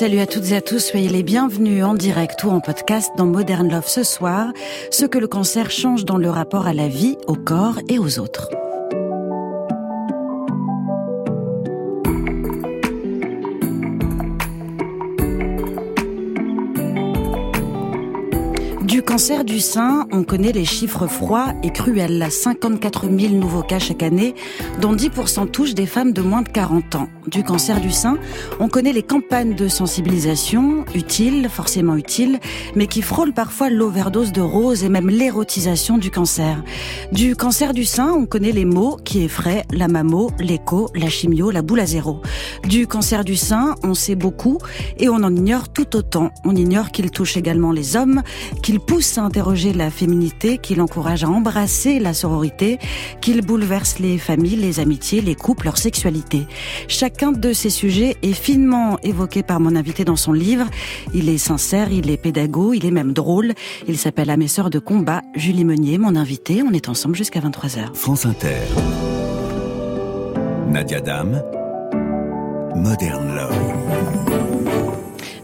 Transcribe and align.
Salut 0.00 0.20
à 0.20 0.26
toutes 0.26 0.50
et 0.50 0.56
à 0.56 0.62
tous, 0.62 0.78
soyez 0.78 1.10
les 1.10 1.22
bienvenus 1.22 1.84
en 1.84 1.92
direct 1.92 2.42
ou 2.44 2.48
en 2.48 2.60
podcast 2.60 3.12
dans 3.18 3.26
Modern 3.26 3.70
Love 3.70 3.86
ce 3.86 4.02
soir, 4.02 4.50
ce 4.90 5.04
que 5.04 5.18
le 5.18 5.28
cancer 5.28 5.70
change 5.70 6.06
dans 6.06 6.16
le 6.16 6.30
rapport 6.30 6.66
à 6.66 6.72
la 6.72 6.88
vie, 6.88 7.18
au 7.26 7.34
corps 7.34 7.78
et 7.90 7.98
aux 7.98 8.18
autres. 8.18 8.48
Cancer 19.10 19.44
du 19.44 19.58
sein, 19.58 20.06
on 20.12 20.22
connaît 20.22 20.52
les 20.52 20.64
chiffres 20.64 21.08
froids 21.08 21.48
et 21.64 21.72
cruels. 21.72 22.28
54 22.30 23.08
000 23.10 23.34
nouveaux 23.34 23.64
cas 23.64 23.80
chaque 23.80 24.04
année, 24.04 24.36
dont 24.80 24.94
10% 24.94 25.50
touchent 25.50 25.74
des 25.74 25.86
femmes 25.86 26.12
de 26.12 26.22
moins 26.22 26.42
de 26.42 26.48
40 26.48 26.94
ans. 26.94 27.08
Du 27.26 27.42
cancer 27.42 27.80
du 27.80 27.90
sein, 27.90 28.18
on 28.60 28.68
connaît 28.68 28.92
les 28.92 29.02
campagnes 29.02 29.56
de 29.56 29.66
sensibilisation, 29.66 30.84
utiles, 30.94 31.48
forcément 31.48 31.96
utiles, 31.96 32.38
mais 32.76 32.86
qui 32.86 33.02
frôlent 33.02 33.32
parfois 33.32 33.68
l'overdose 33.68 34.30
de 34.30 34.40
roses 34.40 34.84
et 34.84 34.88
même 34.88 35.10
l'érotisation 35.10 35.98
du 35.98 36.12
cancer. 36.12 36.62
Du 37.10 37.34
cancer 37.34 37.74
du 37.74 37.84
sein, 37.84 38.12
on 38.12 38.26
connaît 38.26 38.52
les 38.52 38.64
mots 38.64 38.96
qui 39.04 39.24
effraient 39.24 39.64
la 39.72 39.88
mammo, 39.88 40.30
l'écho, 40.38 40.88
la 40.94 41.08
chimio, 41.08 41.50
la 41.50 41.62
boule 41.62 41.80
à 41.80 41.86
zéro. 41.86 42.22
Du 42.68 42.86
cancer 42.86 43.24
du 43.24 43.34
sein, 43.34 43.74
on 43.82 43.94
sait 43.94 44.14
beaucoup 44.14 44.58
et 44.98 45.08
on 45.08 45.16
en 45.16 45.34
ignore 45.34 45.68
tout 45.68 45.96
autant. 45.96 46.30
On 46.44 46.54
ignore 46.54 46.92
qu'il 46.92 47.10
touche 47.10 47.36
également 47.36 47.72
les 47.72 47.96
hommes, 47.96 48.22
qu'il 48.62 48.78
pousse 48.78 48.99
interroger 49.18 49.72
la 49.72 49.90
féminité, 49.90 50.58
qu'il 50.58 50.80
encourage 50.80 51.24
à 51.24 51.28
embrasser 51.28 51.98
la 51.98 52.14
sororité, 52.14 52.78
qu'il 53.20 53.42
bouleverse 53.42 53.98
les 53.98 54.18
familles, 54.18 54.56
les 54.56 54.80
amitiés, 54.80 55.20
les 55.20 55.34
couples, 55.34 55.64
leur 55.64 55.78
sexualité. 55.78 56.46
Chacun 56.88 57.32
de 57.32 57.52
ces 57.52 57.70
sujets 57.70 58.16
est 58.22 58.32
finement 58.32 58.98
évoqué 59.02 59.42
par 59.42 59.60
mon 59.60 59.74
invité 59.76 60.04
dans 60.04 60.16
son 60.16 60.32
livre. 60.32 60.66
Il 61.14 61.28
est 61.28 61.38
sincère, 61.38 61.92
il 61.92 62.10
est 62.10 62.16
pédago, 62.16 62.72
il 62.72 62.84
est 62.86 62.90
même 62.90 63.12
drôle. 63.12 63.54
Il 63.88 63.98
s'appelle 63.98 64.30
À 64.30 64.36
mes 64.36 64.48
sœurs 64.48 64.70
de 64.70 64.78
combat, 64.78 65.22
Julie 65.34 65.64
Meunier, 65.64 65.98
mon 65.98 66.16
invité. 66.16 66.62
On 66.62 66.72
est 66.72 66.88
ensemble 66.88 67.16
jusqu'à 67.16 67.40
23h. 67.40 67.94
France 67.94 68.26
Inter. 68.26 68.60
Nadia 70.68 71.00
Dame. 71.00 71.42
Modern 72.74 73.34
Love. 73.34 73.59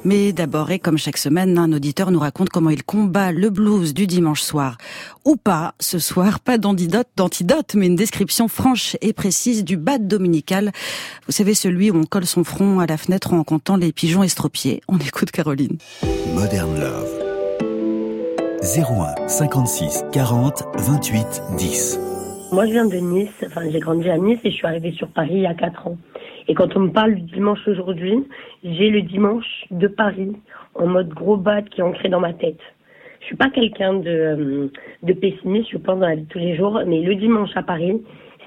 Mais 0.06 0.32
d'abord, 0.32 0.70
et 0.70 0.78
comme 0.78 0.98
chaque 0.98 1.16
semaine, 1.16 1.58
un 1.58 1.72
auditeur 1.72 2.12
nous 2.12 2.20
raconte 2.20 2.48
comment 2.50 2.70
il 2.70 2.84
combat 2.84 3.32
le 3.32 3.50
blues 3.50 3.92
du 3.92 4.06
dimanche 4.06 4.40
soir. 4.40 4.78
Ou 5.24 5.34
pas, 5.34 5.74
ce 5.80 5.98
soir, 5.98 6.38
pas 6.38 6.58
d'antidote, 6.58 7.08
d'antidote, 7.16 7.74
mais 7.74 7.86
une 7.86 7.96
description 7.96 8.46
franche 8.46 8.96
et 9.00 9.12
précise 9.12 9.64
du 9.64 9.76
bad 9.76 10.06
dominical. 10.06 10.70
Vous 11.26 11.32
savez, 11.32 11.54
celui 11.54 11.90
où 11.90 11.96
on 11.96 12.04
colle 12.04 12.24
son 12.24 12.44
front 12.44 12.78
à 12.78 12.86
la 12.86 12.98
fenêtre 12.98 13.32
en 13.32 13.42
comptant 13.42 13.76
les 13.76 13.90
pigeons 13.90 14.22
estropiés. 14.22 14.80
On 14.86 14.96
écoute 14.98 15.32
Caroline. 15.32 15.76
Modern 16.36 16.78
Love. 16.78 17.10
01 18.62 19.26
56 19.26 20.04
40 20.12 20.62
28 20.76 21.42
10. 21.58 21.98
Moi, 22.52 22.66
je 22.66 22.70
viens 22.70 22.86
de 22.86 22.96
Nice. 22.98 23.28
Enfin, 23.44 23.62
j'ai 23.68 23.80
grandi 23.80 24.08
à 24.08 24.18
Nice 24.18 24.38
et 24.44 24.52
je 24.52 24.54
suis 24.54 24.66
arrivée 24.68 24.92
sur 24.92 25.08
Paris 25.08 25.32
il 25.32 25.40
y 25.40 25.46
a 25.46 25.54
4 25.54 25.88
ans. 25.88 25.98
Et 26.48 26.54
quand 26.54 26.76
on 26.76 26.80
me 26.80 26.90
parle 26.90 27.14
du 27.14 27.22
dimanche 27.22 27.66
aujourd'hui, 27.66 28.24
j'ai 28.62 28.90
le 28.90 29.02
dimanche 29.02 29.64
de 29.70 29.88
Paris 29.88 30.36
en 30.74 30.86
mode 30.86 31.08
gros 31.08 31.36
bad 31.36 31.68
qui 31.68 31.80
est 31.80 31.84
ancré 31.84 32.08
dans 32.08 32.20
ma 32.20 32.32
tête. 32.32 32.60
Je 33.20 33.26
suis 33.26 33.36
pas 33.36 33.50
quelqu'un 33.50 33.94
de, 33.94 34.08
euh, 34.08 34.68
de 35.02 35.12
pessimiste, 35.12 35.70
je 35.72 35.78
pense 35.78 35.98
dans 35.98 36.06
la 36.06 36.14
vie 36.14 36.22
de 36.22 36.28
tous 36.28 36.38
les 36.38 36.56
jours, 36.56 36.80
mais 36.86 37.00
le 37.00 37.14
dimanche 37.16 37.50
à 37.56 37.62
Paris, 37.62 38.00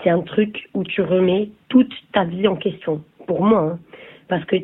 c'est 0.03 0.09
un 0.09 0.21
truc 0.21 0.69
où 0.73 0.83
tu 0.83 1.01
remets 1.01 1.49
toute 1.67 1.93
ta 2.13 2.23
vie 2.23 2.47
en 2.47 2.55
question. 2.55 3.03
Pour 3.27 3.43
moi, 3.43 3.73
hein. 3.73 3.79
parce 4.29 4.45
que 4.45 4.55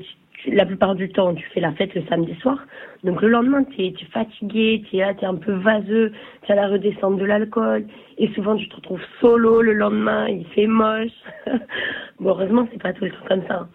la 0.47 0.65
plupart 0.65 0.95
du 0.95 1.09
temps, 1.09 1.33
tu 1.33 1.45
fais 1.53 1.59
la 1.59 1.71
fête 1.73 1.93
le 1.95 2.03
samedi 2.07 2.35
soir. 2.35 2.57
Donc 3.03 3.21
le 3.21 3.27
lendemain, 3.27 3.63
tu 3.63 3.83
es, 3.83 3.93
fatigué, 4.11 4.83
tu 4.89 4.97
es, 4.97 4.99
es 4.99 5.25
un 5.25 5.35
peu 5.35 5.53
vaseux, 5.53 6.11
tu 6.43 6.51
as 6.51 6.55
la 6.55 6.67
redescente 6.67 7.17
de 7.17 7.25
l'alcool. 7.25 7.85
Et 8.17 8.29
souvent, 8.33 8.55
tu 8.55 8.67
te 8.69 8.75
retrouves 8.75 9.03
solo 9.19 9.61
le 9.61 9.73
lendemain, 9.73 10.27
il 10.29 10.45
fait 10.47 10.67
moche. 10.67 11.11
bon, 12.19 12.29
heureusement, 12.29 12.67
c'est 12.71 12.81
pas 12.81 12.93
tout 12.93 13.05
le 13.05 13.11
temps 13.11 13.25
comme 13.27 13.47
ça. 13.47 13.67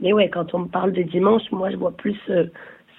Mais 0.00 0.12
ouais, 0.12 0.28
quand 0.28 0.54
on 0.54 0.60
me 0.60 0.68
parle 0.68 0.92
de 0.92 1.02
dimanche, 1.02 1.50
moi, 1.50 1.70
je 1.70 1.76
vois 1.76 1.96
plus 1.96 2.18
euh, 2.28 2.44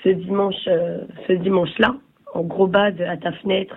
ce 0.04 0.10
dimanche, 0.10 0.68
euh, 0.68 1.02
ce 1.28 1.34
dimanche-là, 1.34 1.96
en 2.34 2.42
gros 2.42 2.68
bad 2.68 3.00
à 3.02 3.18
ta 3.18 3.32
fenêtre, 3.34 3.76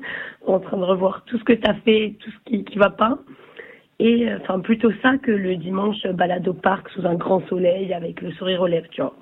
en 0.46 0.60
train 0.60 0.76
de 0.76 0.84
revoir 0.84 1.24
tout 1.24 1.38
ce 1.38 1.44
que 1.44 1.54
tu 1.54 1.68
as 1.68 1.74
fait, 1.74 2.14
tout 2.20 2.30
ce 2.30 2.50
qui, 2.50 2.64
qui 2.64 2.78
va 2.78 2.90
pas. 2.90 3.18
Et 3.98 4.28
euh, 4.28 4.38
enfin 4.40 4.60
plutôt 4.60 4.92
ça 5.02 5.18
que 5.18 5.32
le 5.32 5.56
dimanche 5.56 6.06
balade 6.06 6.46
au 6.46 6.54
parc 6.54 6.88
sous 6.90 7.04
un 7.06 7.14
grand 7.14 7.46
soleil 7.48 7.92
avec 7.92 8.20
le 8.20 8.30
sourire 8.32 8.62
aux 8.62 8.66
lèvres, 8.66 8.88
tu 8.90 9.00
vois. 9.00 9.14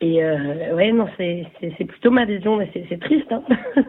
Et 0.00 0.24
euh, 0.24 0.74
ouais, 0.74 0.92
non, 0.92 1.06
c'est, 1.16 1.46
plutôt 1.86 2.10
ma 2.10 2.24
vision, 2.24 2.56
mais 2.56 2.68
c'est, 2.72 2.84
c'est 2.88 3.00
triste, 3.00 3.30
hein. 3.30 3.42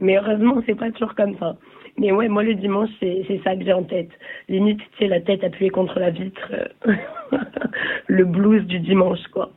mais 0.00 0.16
heureusement, 0.16 0.62
c'est 0.66 0.74
pas 0.74 0.90
toujours 0.90 1.14
comme 1.14 1.36
ça. 1.38 1.56
Mais 1.98 2.10
ouais, 2.10 2.28
moi, 2.28 2.42
le 2.42 2.54
dimanche, 2.54 2.88
c'est, 3.00 3.40
ça 3.44 3.54
que 3.54 3.64
j'ai 3.64 3.72
en 3.72 3.82
tête. 3.82 4.10
Limite, 4.48 4.80
c'est 4.98 5.08
la 5.08 5.20
tête 5.20 5.44
appuyée 5.44 5.70
contre 5.70 5.98
la 5.98 6.10
vitre. 6.10 6.52
le 8.06 8.24
blues 8.24 8.64
du 8.66 8.80
dimanche, 8.80 9.20
quoi. 9.32 9.52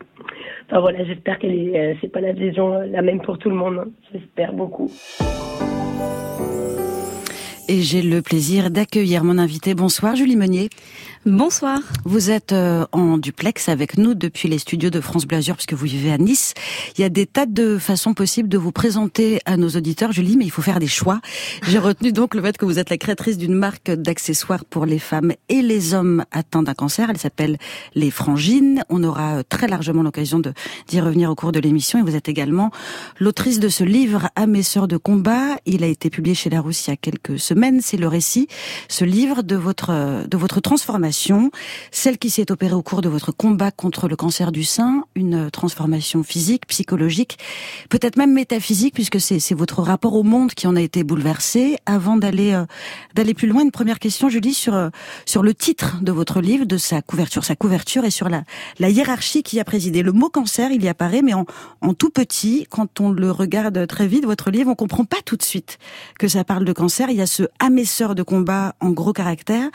Enfin 0.67 0.79
voilà, 0.79 1.05
j'espère 1.05 1.39
que 1.39 1.47
est, 1.47 1.79
euh, 1.79 1.93
c'est 2.01 2.11
pas 2.11 2.21
la 2.21 2.33
vision 2.33 2.79
la 2.81 3.01
même 3.01 3.21
pour 3.21 3.37
tout 3.37 3.49
le 3.49 3.55
monde. 3.55 3.79
Hein. 3.79 3.89
J'espère 4.11 4.53
beaucoup. 4.53 4.91
Et 7.67 7.81
j'ai 7.81 8.03
le 8.03 8.21
plaisir 8.21 8.69
d'accueillir 8.69 9.23
mon 9.23 9.39
invité. 9.39 9.73
Bonsoir 9.73 10.15
Julie 10.15 10.35
Meunier. 10.35 10.69
Bonsoir. 11.25 11.79
Vous 12.03 12.29
êtes 12.29 12.51
euh, 12.51 12.85
en 12.91 13.17
duplex 13.17 13.67
avec 13.67 13.97
nous 13.97 14.13
depuis 14.13 14.47
les 14.47 14.59
studios 14.59 14.91
de 14.91 15.01
France 15.01 15.25
Blasure 15.25 15.55
puisque 15.55 15.73
vous 15.73 15.87
vivez 15.87 16.11
à 16.11 16.19
Nice. 16.19 16.53
Il 16.95 17.01
y 17.01 17.03
a 17.03 17.09
des 17.09 17.25
tas 17.25 17.47
de 17.47 17.79
façons 17.79 18.13
possibles 18.13 18.47
de 18.47 18.59
vous 18.59 18.71
présenter 18.71 19.39
à 19.45 19.57
nos 19.57 19.69
auditeurs, 19.69 20.11
Julie, 20.11 20.37
mais 20.37 20.45
il 20.45 20.51
faut 20.51 20.61
faire 20.61 20.77
des 20.77 20.85
choix. 20.85 21.21
J'ai 21.63 21.79
retenu 21.79 22.11
donc 22.11 22.35
le 22.35 22.43
fait 22.43 22.55
que 22.59 22.65
vous 22.65 22.77
êtes 22.77 22.91
la 22.91 22.99
créatrice 22.99 23.39
d'une 23.39 23.55
marque 23.55 23.89
d'accessoires 23.89 24.65
pour 24.65 24.85
les 24.85 24.99
femmes 24.99 25.33
et 25.49 25.63
les 25.63 25.95
hommes 25.95 26.25
atteints 26.31 26.61
d'un 26.61 26.75
cancer. 26.75 27.09
Elle 27.09 27.17
s'appelle 27.17 27.57
Les 27.95 28.11
Frangines. 28.11 28.83
On 28.89 29.03
aura 29.03 29.37
euh, 29.37 29.43
très 29.49 29.67
largement 29.67 30.03
l'occasion 30.03 30.39
d'y 30.87 31.01
revenir 31.01 31.31
au 31.31 31.35
cours 31.35 31.51
de 31.51 31.59
l'émission. 31.59 31.97
Et 31.97 32.03
vous 32.03 32.15
êtes 32.15 32.29
également 32.29 32.69
l'autrice 33.19 33.59
de 33.59 33.69
ce 33.69 33.83
livre 33.83 34.29
À 34.35 34.45
mes 34.45 34.61
sœurs 34.61 34.87
de 34.87 34.97
combat. 34.97 35.55
Il 35.65 35.83
a 35.83 35.87
été 35.87 36.11
publié 36.11 36.35
chez 36.35 36.51
Larousse 36.51 36.85
il 36.85 36.91
y 36.91 36.93
a 36.93 36.97
quelques 36.97 37.39
semaines. 37.39 37.79
C'est 37.81 37.97
le 37.97 38.07
récit, 38.07 38.47
ce 38.89 39.05
livre 39.05 39.41
de 39.41 39.55
votre 39.55 39.89
euh, 39.89 40.27
de 40.27 40.37
votre 40.37 40.59
transformation 40.61 41.14
celle 41.91 42.17
qui 42.17 42.29
s'est 42.29 42.51
opérée 42.51 42.73
au 42.73 42.81
cours 42.81 43.01
de 43.01 43.09
votre 43.09 43.31
combat 43.31 43.71
contre 43.71 44.07
le 44.07 44.15
cancer 44.15 44.51
du 44.51 44.63
sein, 44.63 45.03
une 45.15 45.49
transformation 45.51 46.23
physique, 46.23 46.67
psychologique, 46.67 47.37
peut-être 47.89 48.17
même 48.17 48.33
métaphysique, 48.33 48.93
puisque 48.93 49.19
c'est 49.19 49.53
votre 49.53 49.81
rapport 49.81 50.15
au 50.15 50.23
monde 50.23 50.51
qui 50.51 50.67
en 50.67 50.75
a 50.75 50.81
été 50.81 51.03
bouleversé. 51.03 51.77
Avant 51.85 52.17
d'aller 52.17 52.53
euh, 52.53 52.65
d'aller 53.15 53.33
plus 53.33 53.47
loin, 53.47 53.63
une 53.63 53.71
première 53.71 53.99
question, 53.99 54.29
Julie, 54.29 54.53
sur 54.53 54.75
euh, 54.75 54.89
sur 55.25 55.43
le 55.43 55.53
titre 55.53 55.97
de 56.01 56.11
votre 56.11 56.41
livre, 56.41 56.65
de 56.65 56.77
sa 56.77 57.01
couverture, 57.01 57.43
sa 57.43 57.55
couverture 57.55 58.05
et 58.05 58.11
sur 58.11 58.29
la 58.29 58.43
la 58.79 58.89
hiérarchie 58.89 59.43
qui 59.43 59.59
a 59.59 59.63
présidé. 59.63 60.03
Le 60.03 60.11
mot 60.11 60.29
cancer, 60.29 60.71
il 60.71 60.83
y 60.83 60.87
apparaît, 60.87 61.21
mais 61.21 61.33
en, 61.33 61.45
tout 61.93 62.09
petit, 62.09 62.67
quand 62.69 62.99
on 62.99 63.11
le 63.11 63.31
regarde 63.31 63.87
très 63.87 64.07
vite, 64.07 64.25
votre 64.25 64.51
livre, 64.51 64.69
on 64.69 64.75
comprend 64.75 65.05
pas 65.05 65.17
tout 65.25 65.37
de 65.37 65.43
suite 65.43 65.77
que 66.19 66.27
ça 66.27 66.43
parle 66.43 66.65
de 66.65 66.73
cancer. 66.73 67.09
Il 67.09 67.17
y 67.17 67.21
a 67.21 67.27
ce 67.27 67.43
amesseur 67.59 68.15
de 68.15 68.23
combat 68.23 68.75
en 68.79 68.89
gros 68.89 69.13
caractère, 69.13 69.69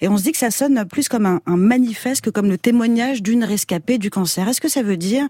et 0.00 0.08
on 0.08 0.16
se 0.16 0.24
dit 0.24 0.32
que 0.32 0.38
ça 0.38 0.50
sonne 0.50 0.81
plus 0.84 1.08
comme 1.08 1.26
un, 1.26 1.40
manifeste 1.56 2.22
que 2.22 2.30
comme 2.30 2.48
le 2.48 2.58
témoignage 2.58 3.22
d'une 3.22 3.44
rescapée 3.44 3.98
du 3.98 4.10
cancer. 4.10 4.48
Est-ce 4.48 4.60
que 4.60 4.68
ça 4.68 4.82
veut 4.82 4.96
dire 4.96 5.26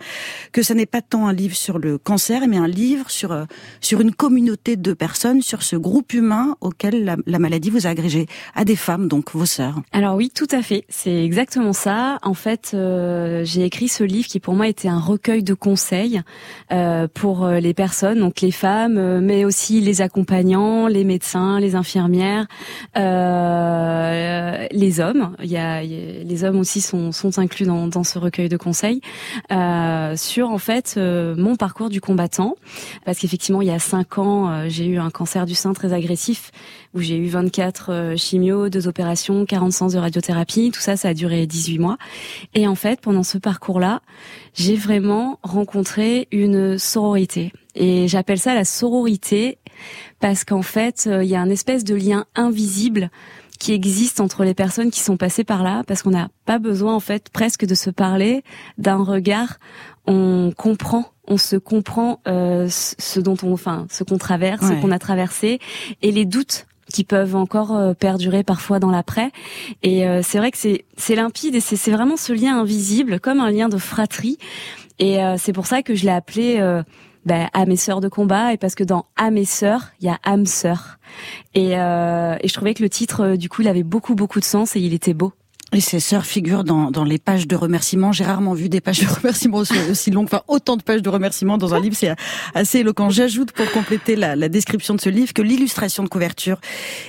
que 0.52 0.62
ça 0.62 0.74
n'est 0.74 0.86
pas 0.86 1.02
tant 1.02 1.26
un 1.26 1.32
livre 1.32 1.56
sur 1.56 1.78
le 1.78 1.98
cancer, 1.98 2.42
mais 2.48 2.56
un 2.56 2.68
livre 2.68 3.10
sur 3.10 3.32
euh, 3.32 3.44
sur 3.80 4.00
une 4.00 4.12
communauté 4.12 4.76
de 4.76 4.92
personnes, 4.92 5.42
sur 5.42 5.62
ce 5.62 5.76
groupe 5.76 6.12
humain 6.12 6.56
auquel 6.60 7.16
la, 7.26 7.38
maladie 7.38 7.70
vous 7.70 7.86
a 7.86 7.90
agrégé, 7.90 8.26
à 8.54 8.64
des 8.64 8.76
femmes, 8.76 9.08
donc 9.08 9.32
vos 9.32 9.46
sœurs 9.46 9.82
Alors 9.92 10.16
oui, 10.16 10.30
tout 10.34 10.46
à 10.50 10.62
fait. 10.62 10.84
C'est 10.88 11.24
exactement 11.24 11.72
ça. 11.72 12.18
En 12.22 12.34
fait, 12.34 12.72
euh, 12.74 13.44
j'ai 13.44 13.64
écrit 13.64 13.88
ce 13.88 14.04
livre 14.04 14.28
qui 14.28 14.40
pour 14.40 14.54
moi 14.54 14.68
était 14.68 14.88
un 14.88 15.00
recueil 15.00 15.42
de 15.42 15.54
conseils 15.54 16.22
euh, 16.70 17.08
pour 17.12 17.46
les 17.48 17.74
personnes, 17.74 18.20
donc 18.20 18.40
les 18.40 18.52
femmes, 18.52 19.20
mais 19.20 19.44
aussi 19.44 19.80
les 19.80 20.00
accompagnants, 20.00 20.86
les 20.86 21.04
médecins, 21.04 21.60
les 21.60 21.74
infirmières, 21.74 22.46
les 24.72 25.00
hommes 25.00 25.34
il 25.42 25.50
y 25.50 25.56
a, 25.56 25.82
les 25.82 26.44
hommes 26.44 26.58
aussi 26.58 26.80
sont, 26.80 27.12
sont 27.12 27.38
inclus 27.38 27.66
dans, 27.66 27.86
dans 27.86 28.04
ce 28.04 28.18
recueil 28.18 28.48
de 28.48 28.56
conseils 28.56 29.00
euh, 29.50 30.16
sur 30.16 30.50
en 30.50 30.58
fait 30.58 30.94
euh, 30.96 31.34
mon 31.36 31.56
parcours 31.56 31.90
du 31.90 32.00
combattant, 32.00 32.56
parce 33.04 33.18
qu'effectivement 33.18 33.62
il 33.62 33.68
y 33.68 33.72
a 33.72 33.78
cinq 33.78 34.18
ans 34.18 34.50
euh, 34.50 34.66
j'ai 34.68 34.86
eu 34.86 34.98
un 34.98 35.10
cancer 35.10 35.46
du 35.46 35.54
sein 35.54 35.72
très 35.72 35.92
agressif 35.92 36.50
où 36.94 37.00
j'ai 37.00 37.16
eu 37.16 37.28
24 37.28 37.90
euh, 37.90 38.16
chimio, 38.16 38.68
deux 38.68 38.88
opérations, 38.88 39.46
40 39.46 39.72
séances 39.72 39.92
de 39.92 39.98
radiothérapie, 39.98 40.70
tout 40.72 40.80
ça 40.80 40.96
ça 40.96 41.08
a 41.08 41.14
duré 41.14 41.46
18 41.46 41.78
mois. 41.78 41.98
Et 42.54 42.66
en 42.66 42.74
fait 42.74 43.00
pendant 43.00 43.22
ce 43.22 43.38
parcours-là 43.38 44.02
j'ai 44.54 44.76
vraiment 44.76 45.38
rencontré 45.42 46.28
une 46.30 46.78
sororité. 46.78 47.52
Et 47.74 48.06
j'appelle 48.06 48.38
ça 48.38 48.54
la 48.54 48.64
sororité 48.64 49.58
parce 50.20 50.44
qu'en 50.44 50.62
fait 50.62 51.08
il 51.10 51.28
y 51.28 51.34
a 51.34 51.40
un 51.40 51.48
espèce 51.50 51.84
de 51.84 51.94
lien 51.94 52.26
invisible 52.34 53.10
qui 53.62 53.72
existe 53.72 54.18
entre 54.18 54.42
les 54.42 54.54
personnes 54.54 54.90
qui 54.90 54.98
sont 54.98 55.16
passées 55.16 55.44
par 55.44 55.62
là, 55.62 55.84
parce 55.86 56.02
qu'on 56.02 56.10
n'a 56.10 56.30
pas 56.46 56.58
besoin 56.58 56.96
en 56.96 57.00
fait 57.00 57.30
presque 57.30 57.64
de 57.64 57.76
se 57.76 57.90
parler 57.90 58.42
d'un 58.76 59.04
regard. 59.04 59.60
On 60.08 60.50
comprend 60.56 61.12
on 61.28 61.36
se 61.36 61.54
comprend 61.54 62.18
euh, 62.26 62.66
ce 62.68 63.20
dont 63.20 63.36
on, 63.44 63.52
enfin, 63.52 63.86
ce 63.88 64.02
qu'on 64.02 64.18
traverse, 64.18 64.66
ce 64.66 64.72
qu'on 64.72 64.90
a 64.90 64.98
traversé, 64.98 65.60
et 66.02 66.10
les 66.10 66.24
doutes 66.24 66.66
qui 66.92 67.04
peuvent 67.04 67.36
encore 67.36 67.76
euh, 67.76 67.94
perdurer 67.94 68.42
parfois 68.42 68.80
dans 68.80 68.90
l'après. 68.90 69.30
Et 69.84 70.08
euh, 70.08 70.22
c'est 70.24 70.38
vrai 70.38 70.50
que 70.50 70.58
c'est 70.58 70.84
c'est 70.96 71.14
limpide 71.14 71.54
et 71.54 71.60
c'est 71.60 71.92
vraiment 71.92 72.16
ce 72.16 72.32
lien 72.32 72.58
invisible, 72.58 73.20
comme 73.20 73.38
un 73.38 73.52
lien 73.52 73.68
de 73.68 73.78
fratrie. 73.78 74.38
Et 74.98 75.18
c'est 75.36 75.52
pour 75.52 75.66
ça 75.66 75.82
que 75.82 75.94
je 75.94 76.04
l'ai 76.04 76.12
appelé 76.12 76.60
ben, 77.26 77.48
à 77.52 77.66
mes 77.66 77.76
sœurs 77.76 78.00
de 78.00 78.08
combat 78.08 78.52
et 78.52 78.56
parce 78.56 78.74
que 78.74 78.84
dans 78.84 79.06
à 79.16 79.30
mes 79.30 79.44
sœurs 79.44 79.92
il 80.00 80.06
y 80.06 80.08
a 80.08 80.18
âme 80.24 80.46
sœur. 80.46 80.98
Et, 81.54 81.78
euh, 81.78 82.36
et 82.40 82.48
je 82.48 82.54
trouvais 82.54 82.74
que 82.74 82.82
le 82.82 82.88
titre 82.88 83.36
du 83.36 83.48
coup 83.48 83.62
il 83.62 83.68
avait 83.68 83.82
beaucoup 83.82 84.14
beaucoup 84.14 84.40
de 84.40 84.44
sens 84.44 84.76
et 84.76 84.80
il 84.80 84.94
était 84.94 85.14
beau 85.14 85.32
et 85.72 85.80
ces 85.80 86.00
sœurs 86.00 86.26
figurent 86.26 86.64
dans, 86.64 86.90
dans 86.90 87.04
les 87.04 87.18
pages 87.18 87.46
de 87.46 87.56
remerciements. 87.56 88.12
J'ai 88.12 88.24
rarement 88.24 88.52
vu 88.52 88.68
des 88.68 88.80
pages 88.80 89.00
de 89.00 89.08
remerciements 89.08 89.58
aussi, 89.58 90.10
longues, 90.10 90.26
enfin 90.26 90.42
autant 90.48 90.76
de 90.76 90.82
pages 90.82 91.02
de 91.02 91.08
remerciements 91.08 91.58
dans 91.58 91.74
un 91.74 91.80
livre, 91.80 91.96
c'est 91.96 92.14
assez 92.54 92.80
éloquent. 92.80 93.10
J'ajoute 93.10 93.52
pour 93.52 93.70
compléter 93.72 94.16
la, 94.16 94.36
la, 94.36 94.48
description 94.48 94.94
de 94.94 95.00
ce 95.00 95.08
livre 95.08 95.32
que 95.32 95.40
l'illustration 95.40 96.02
de 96.02 96.08
couverture 96.08 96.60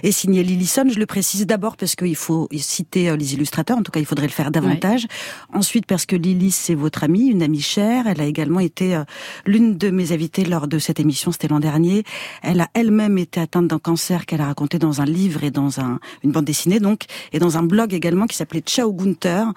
est 0.01 0.11
signée 0.11 0.43
Lillison. 0.43 0.85
Je 0.89 0.99
le 0.99 1.05
précise 1.05 1.45
d'abord 1.45 1.75
parce 1.75 1.95
qu'il 1.95 2.15
faut 2.15 2.47
citer 2.53 3.09
euh, 3.09 3.17
les 3.17 3.33
illustrateurs, 3.33 3.77
en 3.77 3.83
tout 3.83 3.91
cas 3.91 3.99
il 3.99 4.05
faudrait 4.05 4.27
le 4.27 4.31
faire 4.31 4.49
davantage. 4.49 5.07
Ensuite 5.53 5.85
parce 5.85 6.05
que 6.05 6.15
Lily 6.15 6.51
c'est 6.51 6.75
votre 6.75 7.03
amie, 7.03 7.27
une 7.27 7.43
amie 7.43 7.61
chère. 7.61 8.07
Elle 8.07 8.21
a 8.21 8.25
également 8.25 8.59
été 8.59 8.95
euh, 8.95 9.03
l'une 9.45 9.77
de 9.77 9.89
mes 9.89 10.13
invitées 10.13 10.45
lors 10.45 10.67
de 10.67 10.79
cette 10.79 10.99
émission, 10.99 11.31
c'était 11.33 11.49
l'an 11.49 11.59
dernier. 11.59 12.03
Elle 12.41 12.61
a 12.61 12.69
elle-même 12.73 13.17
été 13.17 13.41
atteinte 13.41 13.67
d'un 13.67 13.79
cancer 13.79 14.25
qu'elle 14.25 14.41
a 14.41 14.45
raconté 14.45 14.79
dans 14.79 15.01
un 15.01 15.05
livre 15.05 15.43
et 15.43 15.51
dans 15.51 15.81
un, 15.81 15.99
une 16.23 16.31
bande 16.31 16.45
dessinée 16.45 16.79
donc, 16.79 17.03
et 17.33 17.39
dans 17.39 17.57
un 17.57 17.63
blog 17.63 17.93
également 17.93 18.25
qui 18.25 18.37
s'appelle 18.37 18.52
s'appelait 18.53 18.61
Ciao 18.61 18.93
Gunther. 18.93 19.51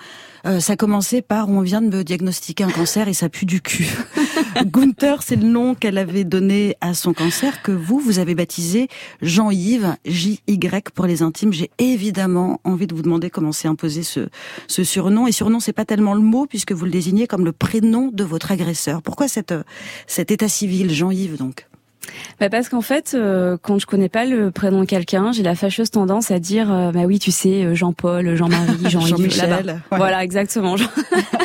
Euh, 0.46 0.60
ça 0.60 0.76
commençait 0.76 1.22
par 1.22 1.48
on 1.48 1.60
vient 1.60 1.82
de 1.82 1.94
me 1.94 2.04
diagnostiquer 2.04 2.64
un 2.64 2.70
cancer 2.70 3.08
et 3.08 3.14
ça 3.14 3.28
pue 3.28 3.46
du 3.46 3.60
cul. 3.60 3.88
Gunther, 4.64 5.22
c'est 5.22 5.36
le 5.36 5.46
nom 5.46 5.74
qu'elle 5.74 5.98
avait 5.98 6.24
donné 6.24 6.76
à 6.80 6.94
son 6.94 7.12
cancer 7.12 7.62
que 7.62 7.72
vous, 7.72 7.98
vous 7.98 8.18
avez 8.18 8.34
baptisé 8.34 8.88
Jean-Yves, 9.22 9.96
J-Y 10.06 10.90
pour 10.94 11.06
les 11.06 11.22
intimes. 11.22 11.52
J'ai 11.52 11.70
évidemment 11.78 12.60
envie 12.64 12.86
de 12.86 12.94
vous 12.94 13.02
demander 13.02 13.28
comment 13.28 13.52
s'est 13.52 13.68
imposé 13.68 14.02
ce, 14.02 14.28
surnom. 14.68 15.26
Et 15.26 15.32
surnom, 15.32 15.60
c'est 15.60 15.72
pas 15.72 15.84
tellement 15.84 16.14
le 16.14 16.20
mot 16.20 16.46
puisque 16.46 16.72
vous 16.72 16.84
le 16.84 16.90
désignez 16.90 17.26
comme 17.26 17.44
le 17.44 17.52
prénom 17.52 18.10
de 18.12 18.24
votre 18.24 18.52
agresseur. 18.52 19.02
Pourquoi 19.02 19.28
cette, 19.28 19.54
cet 20.06 20.30
état 20.30 20.48
civil, 20.48 20.92
Jean-Yves 20.92 21.36
donc? 21.36 21.66
Bah 22.40 22.48
parce 22.50 22.68
qu'en 22.68 22.80
fait, 22.80 23.12
euh, 23.14 23.56
quand 23.60 23.78
je 23.78 23.86
connais 23.86 24.08
pas 24.08 24.24
le 24.24 24.50
prénom 24.50 24.80
de 24.80 24.84
quelqu'un, 24.84 25.32
j'ai 25.32 25.42
la 25.42 25.54
fâcheuse 25.54 25.90
tendance 25.90 26.30
à 26.30 26.38
dire, 26.38 26.72
euh, 26.72 26.92
bah 26.92 27.04
oui, 27.06 27.18
tu 27.18 27.30
sais, 27.30 27.64
euh, 27.64 27.74
Jean-Paul, 27.74 28.34
Jean-Marie, 28.34 28.78
Jean-Yves, 28.88 29.30
Jean 29.30 29.80
Voilà, 29.90 30.22
exactement. 30.24 30.76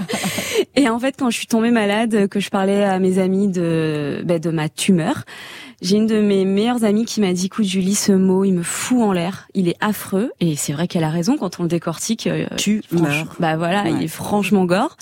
et 0.76 0.90
en 0.90 1.00
fait, 1.00 1.16
quand 1.18 1.30
je 1.30 1.38
suis 1.38 1.48
tombée 1.48 1.72
malade, 1.72 2.28
que 2.28 2.40
je 2.40 2.50
parlais 2.50 2.84
à 2.84 3.00
mes 3.00 3.20
amis 3.20 3.48
de, 3.48 4.22
bah, 4.26 4.40
de 4.40 4.50
ma 4.50 4.70
tumeur, 4.70 5.24
j'ai 5.82 5.98
une 5.98 6.06
de 6.06 6.22
mes 6.22 6.46
meilleures 6.46 6.84
amies 6.84 7.06
qui 7.06 7.22
m'a 7.22 7.34
dit, 7.34 7.48
écoute 7.48 7.66
Julie, 7.66 7.96
ce 7.96 8.12
mot, 8.12 8.44
il 8.44 8.54
me 8.54 8.62
fout 8.62 9.02
en 9.02 9.12
l'air, 9.12 9.48
il 9.56 9.68
est 9.68 9.78
affreux. 9.82 10.32
Et 10.40 10.56
c'est 10.56 10.74
vrai 10.74 10.88
qu'elle 10.88 11.04
a 11.04 11.10
raison 11.10 11.38
quand 11.38 11.60
on 11.60 11.64
le 11.64 11.70
décortique. 11.70 12.28
Euh, 12.28 12.46
tu 12.58 12.84
meurs. 12.92 13.36
Bah 13.40 13.58
voilà, 13.58 13.90
il 13.90 14.04
est 14.04 14.08
franchement 14.08 14.66
gore. 14.66 14.96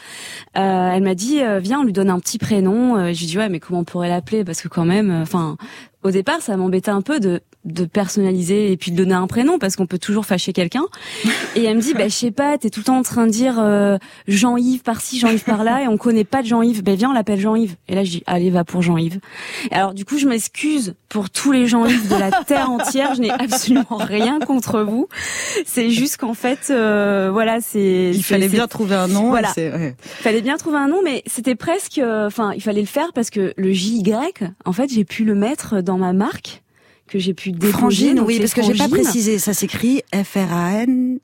Euh, 0.57 0.91
elle 0.93 1.03
m'a 1.03 1.15
dit, 1.15 1.41
euh, 1.41 1.59
viens, 1.59 1.81
on 1.81 1.83
lui 1.83 1.93
donne 1.93 2.09
un 2.09 2.19
petit 2.19 2.37
prénom. 2.37 2.95
Euh, 2.95 3.11
j'ai 3.13 3.25
dit 3.25 3.37
ouais, 3.37 3.49
mais 3.49 3.59
comment 3.59 3.79
on 3.79 3.83
pourrait 3.83 4.09
l'appeler? 4.09 4.45
Parce 4.45 4.61
que 4.61 4.69
quand 4.69 4.85
même, 4.85 5.11
enfin, 5.21 5.57
au 6.03 6.11
départ, 6.11 6.41
ça 6.41 6.55
m'embêtait 6.55 6.91
un 6.91 7.01
peu 7.01 7.19
de 7.19 7.41
de 7.65 7.85
personnaliser 7.85 8.71
et 8.71 8.77
puis 8.77 8.91
de 8.91 8.97
donner 8.97 9.13
un 9.13 9.27
prénom 9.27 9.59
parce 9.59 9.75
qu'on 9.75 9.85
peut 9.85 9.97
toujours 9.97 10.25
fâcher 10.25 10.53
quelqu'un. 10.53 10.85
Et 11.55 11.63
elle 11.63 11.75
me 11.75 11.81
dit, 11.81 11.93
bah, 11.93 12.07
je 12.07 12.13
sais 12.13 12.31
pas, 12.31 12.57
t'es 12.57 12.69
tout 12.69 12.79
le 12.79 12.85
temps 12.85 12.97
en 12.97 13.03
train 13.03 13.27
de 13.27 13.31
dire 13.31 13.55
euh, 13.59 13.97
Jean-Yves 14.27 14.81
par-ci, 14.81 15.19
Jean-Yves 15.19 15.43
par-là, 15.43 15.83
et 15.83 15.87
on 15.87 15.97
connaît 15.97 16.23
pas 16.23 16.41
de 16.41 16.47
Jean-Yves. 16.47 16.83
Ben 16.83 16.95
viens, 16.95 17.09
on 17.09 17.13
l'appelle 17.13 17.39
Jean-Yves. 17.39 17.75
Et 17.87 17.95
là, 17.95 18.03
je 18.03 18.11
dis, 18.11 18.23
allez, 18.27 18.49
va 18.49 18.63
pour 18.63 18.81
Jean-Yves. 18.81 19.19
Alors 19.71 19.93
du 19.93 20.05
coup, 20.05 20.17
je 20.17 20.27
m'excuse 20.27 20.68
pour 21.07 21.29
tous 21.29 21.51
les 21.51 21.67
Jean-Yves 21.67 22.09
de 22.09 22.15
la 22.15 22.31
terre 22.43 22.69
entière. 22.71 23.15
Je 23.15 23.21
n'ai 23.21 23.31
absolument 23.31 23.97
rien 23.97 24.39
contre 24.39 24.81
vous. 24.81 25.07
C'est 25.65 25.89
juste 25.89 26.17
qu'en 26.17 26.33
fait, 26.33 26.67
euh, 26.69 27.29
voilà, 27.31 27.61
c'est. 27.61 28.11
Il 28.13 28.23
fallait 28.23 28.49
bien 28.49 28.67
trouver 28.67 28.95
un 28.95 29.07
nom. 29.07 29.29
Voilà. 29.29 29.53
Il 29.57 29.93
fallait 29.99 30.41
bien 30.41 30.57
trouver 30.57 30.77
un 30.77 30.87
nom, 30.87 31.01
mais 31.03 31.23
c'était 31.25 31.55
presque, 31.55 31.97
euh, 31.97 32.27
enfin, 32.27 32.53
il 32.55 32.61
fallait 32.61 32.81
le 32.81 32.87
faire 32.87 33.11
parce 33.13 33.29
que 33.29 33.53
le 33.55 33.71
JY, 33.71 34.03
en 34.65 34.73
fait, 34.73 34.91
j'ai 34.91 35.05
pu 35.05 35.23
le 35.23 35.35
mettre 35.35 35.81
dans 35.81 35.97
ma 35.97 36.13
marque 36.13 36.63
que 37.09 37.19
j'ai 37.19 37.33
pu 37.33 37.51
déposer. 37.51 37.73
Frangine, 37.73 38.21
oui, 38.21 38.39
parce 38.39 38.53
que 38.53 38.61
j'ai 38.61 38.75
pas 38.75 38.87
précisé. 38.87 39.39
Ça 39.39 39.53
s'écrit 39.53 40.03
F-R-A-N-J-Y-N-E-S. 40.13 41.19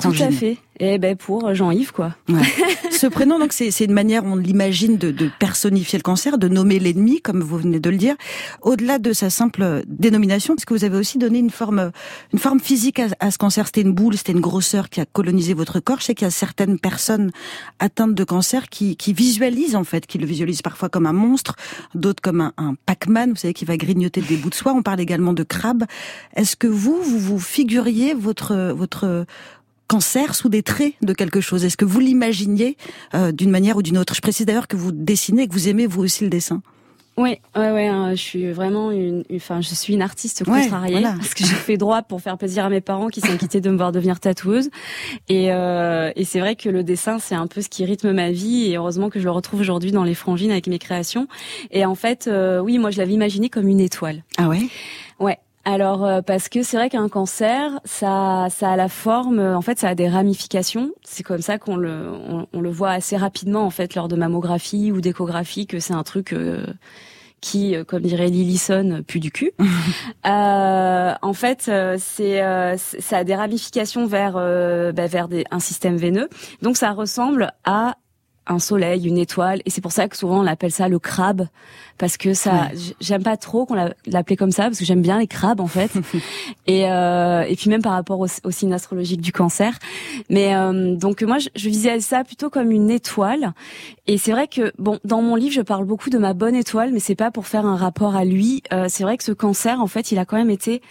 Tout 0.00 0.14
à 0.20 0.30
fait. 0.30 0.58
Et 0.80 0.94
eh 0.94 0.98
ben 0.98 1.16
pour 1.16 1.54
Jean-Yves 1.54 1.92
quoi. 1.92 2.16
Ouais. 2.28 2.40
Ce 2.90 3.06
prénom 3.06 3.38
donc 3.38 3.52
c'est 3.52 3.70
c'est 3.70 3.84
une 3.84 3.92
manière 3.92 4.24
on 4.24 4.36
l'imagine 4.36 4.96
de, 4.96 5.10
de 5.10 5.30
personnifier 5.38 5.98
le 5.98 6.02
cancer, 6.02 6.38
de 6.38 6.48
nommer 6.48 6.78
l'ennemi 6.78 7.20
comme 7.20 7.40
vous 7.40 7.58
venez 7.58 7.78
de 7.78 7.90
le 7.90 7.98
dire. 7.98 8.16
Au-delà 8.62 8.98
de 8.98 9.12
sa 9.12 9.28
simple 9.28 9.82
dénomination, 9.86 10.56
parce 10.56 10.64
que 10.64 10.72
vous 10.72 10.84
avez 10.84 10.96
aussi 10.96 11.18
donné 11.18 11.38
une 11.38 11.50
forme 11.50 11.92
une 12.32 12.38
forme 12.38 12.58
physique 12.58 12.98
à, 13.00 13.08
à 13.20 13.30
ce 13.30 13.38
cancer. 13.38 13.66
C'était 13.66 13.82
une 13.82 13.92
boule, 13.92 14.16
c'était 14.16 14.32
une 14.32 14.40
grosseur 14.40 14.88
qui 14.88 15.00
a 15.00 15.04
colonisé 15.04 15.52
votre 15.52 15.78
corps. 15.78 16.00
Je 16.00 16.06
sais 16.06 16.14
qu'il 16.14 16.24
y 16.24 16.28
a 16.28 16.32
certaines 16.32 16.78
personnes 16.78 17.30
atteintes 17.78 18.14
de 18.14 18.24
cancer 18.24 18.68
qui 18.70 18.96
qui 18.96 19.12
visualisent 19.12 19.76
en 19.76 19.84
fait, 19.84 20.06
qui 20.06 20.16
le 20.16 20.26
visualisent 20.26 20.62
parfois 20.62 20.88
comme 20.88 21.06
un 21.06 21.12
monstre, 21.12 21.54
d'autres 21.94 22.22
comme 22.22 22.40
un, 22.40 22.54
un 22.56 22.74
Pac-Man, 22.86 23.30
vous 23.30 23.36
savez 23.36 23.54
qui 23.54 23.66
va 23.66 23.76
grignoter 23.76 24.22
des 24.22 24.36
bouts 24.36 24.50
de 24.50 24.54
soie. 24.54 24.72
On 24.72 24.82
parle 24.82 25.00
également 25.00 25.34
de 25.34 25.42
crabe. 25.42 25.84
Est-ce 26.34 26.56
que 26.56 26.66
vous 26.66 27.00
vous 27.02 27.18
vous 27.18 27.38
figuriez 27.38 28.14
votre 28.14 28.72
votre 28.72 29.26
cancer 29.92 30.34
sous 30.34 30.48
des 30.48 30.62
traits 30.62 30.94
de 31.02 31.12
quelque 31.12 31.42
chose 31.42 31.66
Est-ce 31.66 31.76
que 31.76 31.84
vous 31.84 32.00
l'imaginiez 32.00 32.78
euh, 33.14 33.30
d'une 33.30 33.50
manière 33.50 33.76
ou 33.76 33.82
d'une 33.82 33.98
autre? 33.98 34.14
Je 34.14 34.22
précise 34.22 34.46
d'ailleurs 34.46 34.66
que 34.66 34.76
vous 34.76 34.90
dessinez, 34.90 35.46
que 35.46 35.52
vous 35.52 35.68
aimez 35.68 35.86
vous 35.86 36.02
aussi 36.02 36.24
le 36.24 36.30
dessin. 36.30 36.62
Oui, 37.18 37.36
ouais, 37.54 37.70
ouais, 37.72 37.88
hein, 37.88 38.12
je 38.12 38.22
suis 38.22 38.52
vraiment 38.52 38.90
une, 38.90 39.22
enfin, 39.34 39.60
je 39.60 39.74
suis 39.74 39.92
une 39.92 40.00
artiste 40.00 40.44
contrariée 40.44 41.02
parce 41.02 41.34
que 41.34 41.44
j'ai 41.44 41.54
fait 41.54 41.76
droit 41.76 42.00
pour 42.00 42.22
faire 42.22 42.38
plaisir 42.38 42.64
à 42.64 42.70
mes 42.70 42.80
parents 42.80 43.08
qui 43.08 43.20
s'inquiétaient 43.20 43.60
de 43.60 43.68
me 43.68 43.76
voir 43.76 43.92
devenir 43.92 44.18
tatoueuse. 44.18 44.70
Et, 45.28 45.52
euh, 45.52 46.10
et 46.16 46.24
c'est 46.24 46.40
vrai 46.40 46.56
que 46.56 46.70
le 46.70 46.82
dessin, 46.82 47.18
c'est 47.18 47.34
un 47.34 47.46
peu 47.46 47.60
ce 47.60 47.68
qui 47.68 47.84
rythme 47.84 48.12
ma 48.12 48.30
vie. 48.30 48.70
Et 48.70 48.78
heureusement 48.78 49.10
que 49.10 49.18
je 49.18 49.24
le 49.24 49.30
retrouve 49.30 49.60
aujourd'hui 49.60 49.92
dans 49.92 50.04
les 50.04 50.14
frangines 50.14 50.50
avec 50.50 50.68
mes 50.68 50.78
créations. 50.78 51.28
Et 51.70 51.84
en 51.84 51.94
fait, 51.94 52.28
euh, 52.28 52.60
oui, 52.60 52.78
moi, 52.78 52.90
je 52.90 52.96
l'avais 52.96 53.12
imaginé 53.12 53.50
comme 53.50 53.68
une 53.68 53.80
étoile. 53.80 54.24
Ah 54.38 54.48
ouais? 54.48 54.62
Ouais, 55.20 55.36
alors 55.64 56.04
euh, 56.04 56.22
parce 56.22 56.48
que 56.48 56.62
c'est 56.62 56.76
vrai 56.76 56.90
qu'un 56.90 57.08
cancer, 57.08 57.80
ça, 57.84 58.48
ça 58.50 58.72
a 58.72 58.76
la 58.76 58.88
forme, 58.88 59.38
euh, 59.38 59.56
en 59.56 59.60
fait, 59.62 59.78
ça 59.78 59.88
a 59.88 59.94
des 59.94 60.08
ramifications. 60.08 60.90
C'est 61.04 61.22
comme 61.22 61.40
ça 61.40 61.58
qu'on 61.58 61.76
le, 61.76 62.10
on, 62.52 62.60
le 62.60 62.70
voit 62.70 62.90
assez 62.90 63.16
rapidement 63.16 63.62
en 63.64 63.70
fait 63.70 63.94
lors 63.94 64.08
de 64.08 64.16
mammographie 64.16 64.90
ou 64.90 65.00
d'échographie 65.00 65.66
que 65.66 65.78
c'est 65.78 65.94
un 65.94 66.02
truc 66.02 66.32
euh, 66.32 66.66
qui, 67.40 67.74
comme 67.86 68.02
dirait 68.02 68.28
Lillison, 68.28 69.02
pue 69.06 69.20
du 69.20 69.30
cul. 69.30 69.52
en 70.24 71.32
fait, 71.32 71.70
c'est, 71.98 72.76
ça 72.78 73.16
a 73.16 73.24
des 73.24 73.34
ramifications 73.34 74.06
vers, 74.06 74.34
bah, 74.34 75.06
vers 75.08 75.26
des, 75.26 75.44
un 75.50 75.58
système 75.58 75.96
veineux. 75.96 76.28
Donc 76.62 76.76
ça 76.76 76.92
ressemble 76.92 77.52
à 77.64 77.96
un 78.46 78.58
soleil, 78.58 79.06
une 79.06 79.18
étoile, 79.18 79.62
et 79.64 79.70
c'est 79.70 79.80
pour 79.80 79.92
ça 79.92 80.08
que 80.08 80.16
souvent 80.16 80.42
on 80.42 80.46
appelle 80.46 80.72
ça 80.72 80.88
le 80.88 80.98
crabe, 80.98 81.46
parce 81.98 82.16
que 82.16 82.34
ça, 82.34 82.70
j'aime 83.00 83.22
pas 83.22 83.36
trop 83.36 83.66
qu'on 83.66 83.90
l'appelait 84.06 84.36
comme 84.36 84.50
ça, 84.50 84.64
parce 84.64 84.78
que 84.78 84.84
j'aime 84.84 85.02
bien 85.02 85.18
les 85.18 85.28
crabes 85.28 85.60
en 85.60 85.66
fait, 85.66 85.92
et 86.66 86.90
euh, 86.90 87.42
et 87.42 87.54
puis 87.54 87.70
même 87.70 87.82
par 87.82 87.92
rapport 87.92 88.18
au, 88.18 88.50
signe 88.50 88.74
astrologique 88.74 89.20
du 89.20 89.32
cancer, 89.32 89.78
mais 90.28 90.54
euh, 90.56 90.96
donc 90.96 91.22
moi 91.22 91.38
je, 91.38 91.48
je 91.54 91.68
visais 91.68 92.00
ça 92.00 92.24
plutôt 92.24 92.50
comme 92.50 92.70
une 92.72 92.90
étoile, 92.90 93.52
et 94.06 94.18
c'est 94.18 94.32
vrai 94.32 94.48
que 94.48 94.72
bon 94.78 94.98
dans 95.04 95.22
mon 95.22 95.36
livre 95.36 95.54
je 95.54 95.62
parle 95.62 95.84
beaucoup 95.84 96.10
de 96.10 96.18
ma 96.18 96.34
bonne 96.34 96.56
étoile, 96.56 96.90
mais 96.92 97.00
c'est 97.00 97.14
pas 97.14 97.30
pour 97.30 97.46
faire 97.46 97.64
un 97.64 97.76
rapport 97.76 98.16
à 98.16 98.24
lui, 98.24 98.62
euh, 98.72 98.86
c'est 98.88 99.04
vrai 99.04 99.16
que 99.16 99.24
ce 99.24 99.32
cancer 99.32 99.80
en 99.80 99.86
fait 99.86 100.10
il 100.10 100.18
a 100.18 100.24
quand 100.24 100.36
même 100.36 100.50
été 100.50 100.82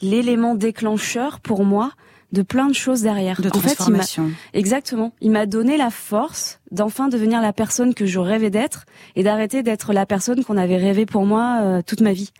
l'élément 0.00 0.54
déclencheur 0.54 1.40
pour 1.40 1.64
moi 1.64 1.92
de 2.32 2.42
plein 2.42 2.68
de 2.68 2.74
choses 2.74 3.02
derrière. 3.02 3.40
De 3.40 3.48
transformation. 3.48 4.24
En 4.24 4.28
fait, 4.28 4.58
exactement. 4.58 5.12
Il 5.20 5.30
m'a 5.30 5.46
donné 5.46 5.76
la 5.76 5.90
force 5.90 6.60
d'enfin 6.70 7.08
devenir 7.08 7.40
la 7.40 7.52
personne 7.52 7.94
que 7.94 8.06
je 8.06 8.18
rêvais 8.18 8.50
d'être 8.50 8.84
et 9.16 9.22
d'arrêter 9.22 9.62
d'être 9.62 9.92
la 9.92 10.06
personne 10.06 10.44
qu'on 10.44 10.56
avait 10.56 10.76
rêvé 10.76 11.06
pour 11.06 11.26
moi 11.26 11.58
euh, 11.62 11.82
toute 11.84 12.00
ma 12.00 12.12
vie. 12.12 12.30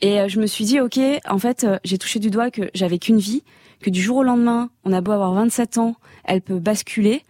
Et 0.00 0.20
euh, 0.20 0.28
je 0.28 0.40
me 0.40 0.46
suis 0.46 0.64
dit, 0.64 0.80
ok, 0.80 0.98
en 1.28 1.38
fait, 1.38 1.64
euh, 1.64 1.78
j'ai 1.84 1.98
touché 1.98 2.18
du 2.18 2.30
doigt 2.30 2.50
que 2.50 2.70
j'avais 2.74 2.98
qu'une 2.98 3.18
vie, 3.18 3.42
que 3.80 3.90
du 3.90 4.02
jour 4.02 4.18
au 4.18 4.22
lendemain, 4.22 4.70
on 4.84 4.92
a 4.92 5.00
beau 5.00 5.12
avoir 5.12 5.32
27 5.32 5.78
ans, 5.78 5.96
elle 6.24 6.42
peut 6.42 6.58
basculer 6.58 7.22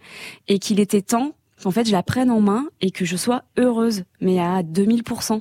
et 0.47 0.59
qu'il 0.59 0.79
était 0.79 1.01
temps 1.01 1.33
qu'en 1.61 1.71
fait 1.71 1.87
je 1.87 1.91
la 1.91 2.03
prenne 2.03 2.29
en 2.29 2.41
main 2.41 2.67
et 2.81 2.91
que 2.91 3.05
je 3.05 3.15
sois 3.15 3.43
heureuse, 3.57 4.03
mais 4.19 4.39
à 4.39 4.61
2000%. 4.61 5.39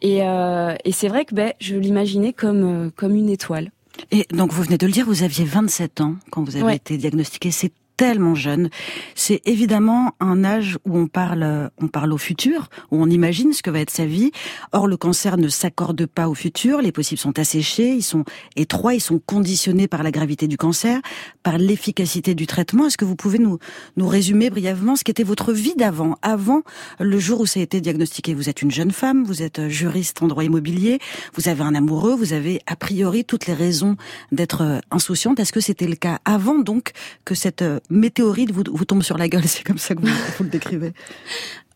Et, 0.00 0.18
et 0.18 0.92
c'est 0.92 1.08
vrai 1.08 1.24
que 1.24 1.34
ben, 1.34 1.52
je 1.58 1.74
l'imaginais 1.74 2.32
comme, 2.32 2.92
comme 2.94 3.16
une 3.16 3.28
étoile. 3.28 3.72
Et 4.10 4.26
donc 4.30 4.52
vous 4.52 4.62
venez 4.62 4.78
de 4.78 4.86
le 4.86 4.92
dire, 4.92 5.06
vous 5.06 5.22
aviez 5.22 5.44
27 5.44 6.00
ans 6.00 6.16
quand 6.30 6.42
vous 6.42 6.56
avez 6.56 6.74
été 6.74 6.96
diagnostiqué. 6.96 7.50
C'est 7.50 7.72
tellement 7.98 8.36
jeune. 8.36 8.70
C'est 9.16 9.42
évidemment 9.44 10.12
un 10.20 10.44
âge 10.44 10.78
où 10.86 10.96
on 10.96 11.08
parle, 11.08 11.70
on 11.78 11.88
parle 11.88 12.12
au 12.12 12.16
futur, 12.16 12.70
où 12.92 13.02
on 13.02 13.10
imagine 13.10 13.52
ce 13.52 13.60
que 13.60 13.70
va 13.70 13.80
être 13.80 13.90
sa 13.90 14.06
vie. 14.06 14.30
Or, 14.72 14.86
le 14.86 14.96
cancer 14.96 15.36
ne 15.36 15.48
s'accorde 15.48 16.06
pas 16.06 16.28
au 16.28 16.34
futur. 16.34 16.80
Les 16.80 16.92
possibles 16.92 17.18
sont 17.18 17.38
asséchés, 17.40 17.90
ils 17.90 18.04
sont 18.04 18.24
étroits, 18.54 18.94
ils 18.94 19.00
sont 19.00 19.18
conditionnés 19.18 19.88
par 19.88 20.04
la 20.04 20.12
gravité 20.12 20.46
du 20.46 20.56
cancer, 20.56 21.00
par 21.42 21.58
l'efficacité 21.58 22.36
du 22.36 22.46
traitement. 22.46 22.86
Est-ce 22.86 22.96
que 22.96 23.04
vous 23.04 23.16
pouvez 23.16 23.40
nous, 23.40 23.58
nous 23.96 24.06
résumer 24.06 24.48
brièvement 24.48 24.94
ce 24.94 25.02
qu'était 25.02 25.24
votre 25.24 25.52
vie 25.52 25.74
d'avant, 25.74 26.16
avant 26.22 26.62
le 27.00 27.18
jour 27.18 27.40
où 27.40 27.46
ça 27.46 27.58
a 27.58 27.64
été 27.64 27.80
diagnostiqué? 27.80 28.32
Vous 28.32 28.48
êtes 28.48 28.62
une 28.62 28.70
jeune 28.70 28.92
femme, 28.92 29.24
vous 29.24 29.42
êtes 29.42 29.68
juriste 29.68 30.22
en 30.22 30.28
droit 30.28 30.44
immobilier, 30.44 31.00
vous 31.34 31.48
avez 31.48 31.62
un 31.62 31.74
amoureux, 31.74 32.14
vous 32.14 32.32
avez 32.32 32.60
a 32.68 32.76
priori 32.76 33.24
toutes 33.24 33.46
les 33.46 33.54
raisons 33.54 33.96
d'être 34.30 34.80
insouciante. 34.92 35.40
Est-ce 35.40 35.52
que 35.52 35.60
c'était 35.60 35.88
le 35.88 35.96
cas 35.96 36.20
avant 36.24 36.60
donc 36.60 36.92
que 37.24 37.34
cette 37.34 37.64
météorite 37.90 38.50
vous, 38.50 38.64
vous 38.70 38.84
tombe 38.84 39.02
sur 39.02 39.18
la 39.18 39.28
gueule 39.28 39.44
C'est 39.46 39.64
comme 39.64 39.78
ça 39.78 39.94
que 39.94 40.00
vous, 40.00 40.14
vous 40.38 40.44
le 40.44 40.50
décrivez 40.50 40.92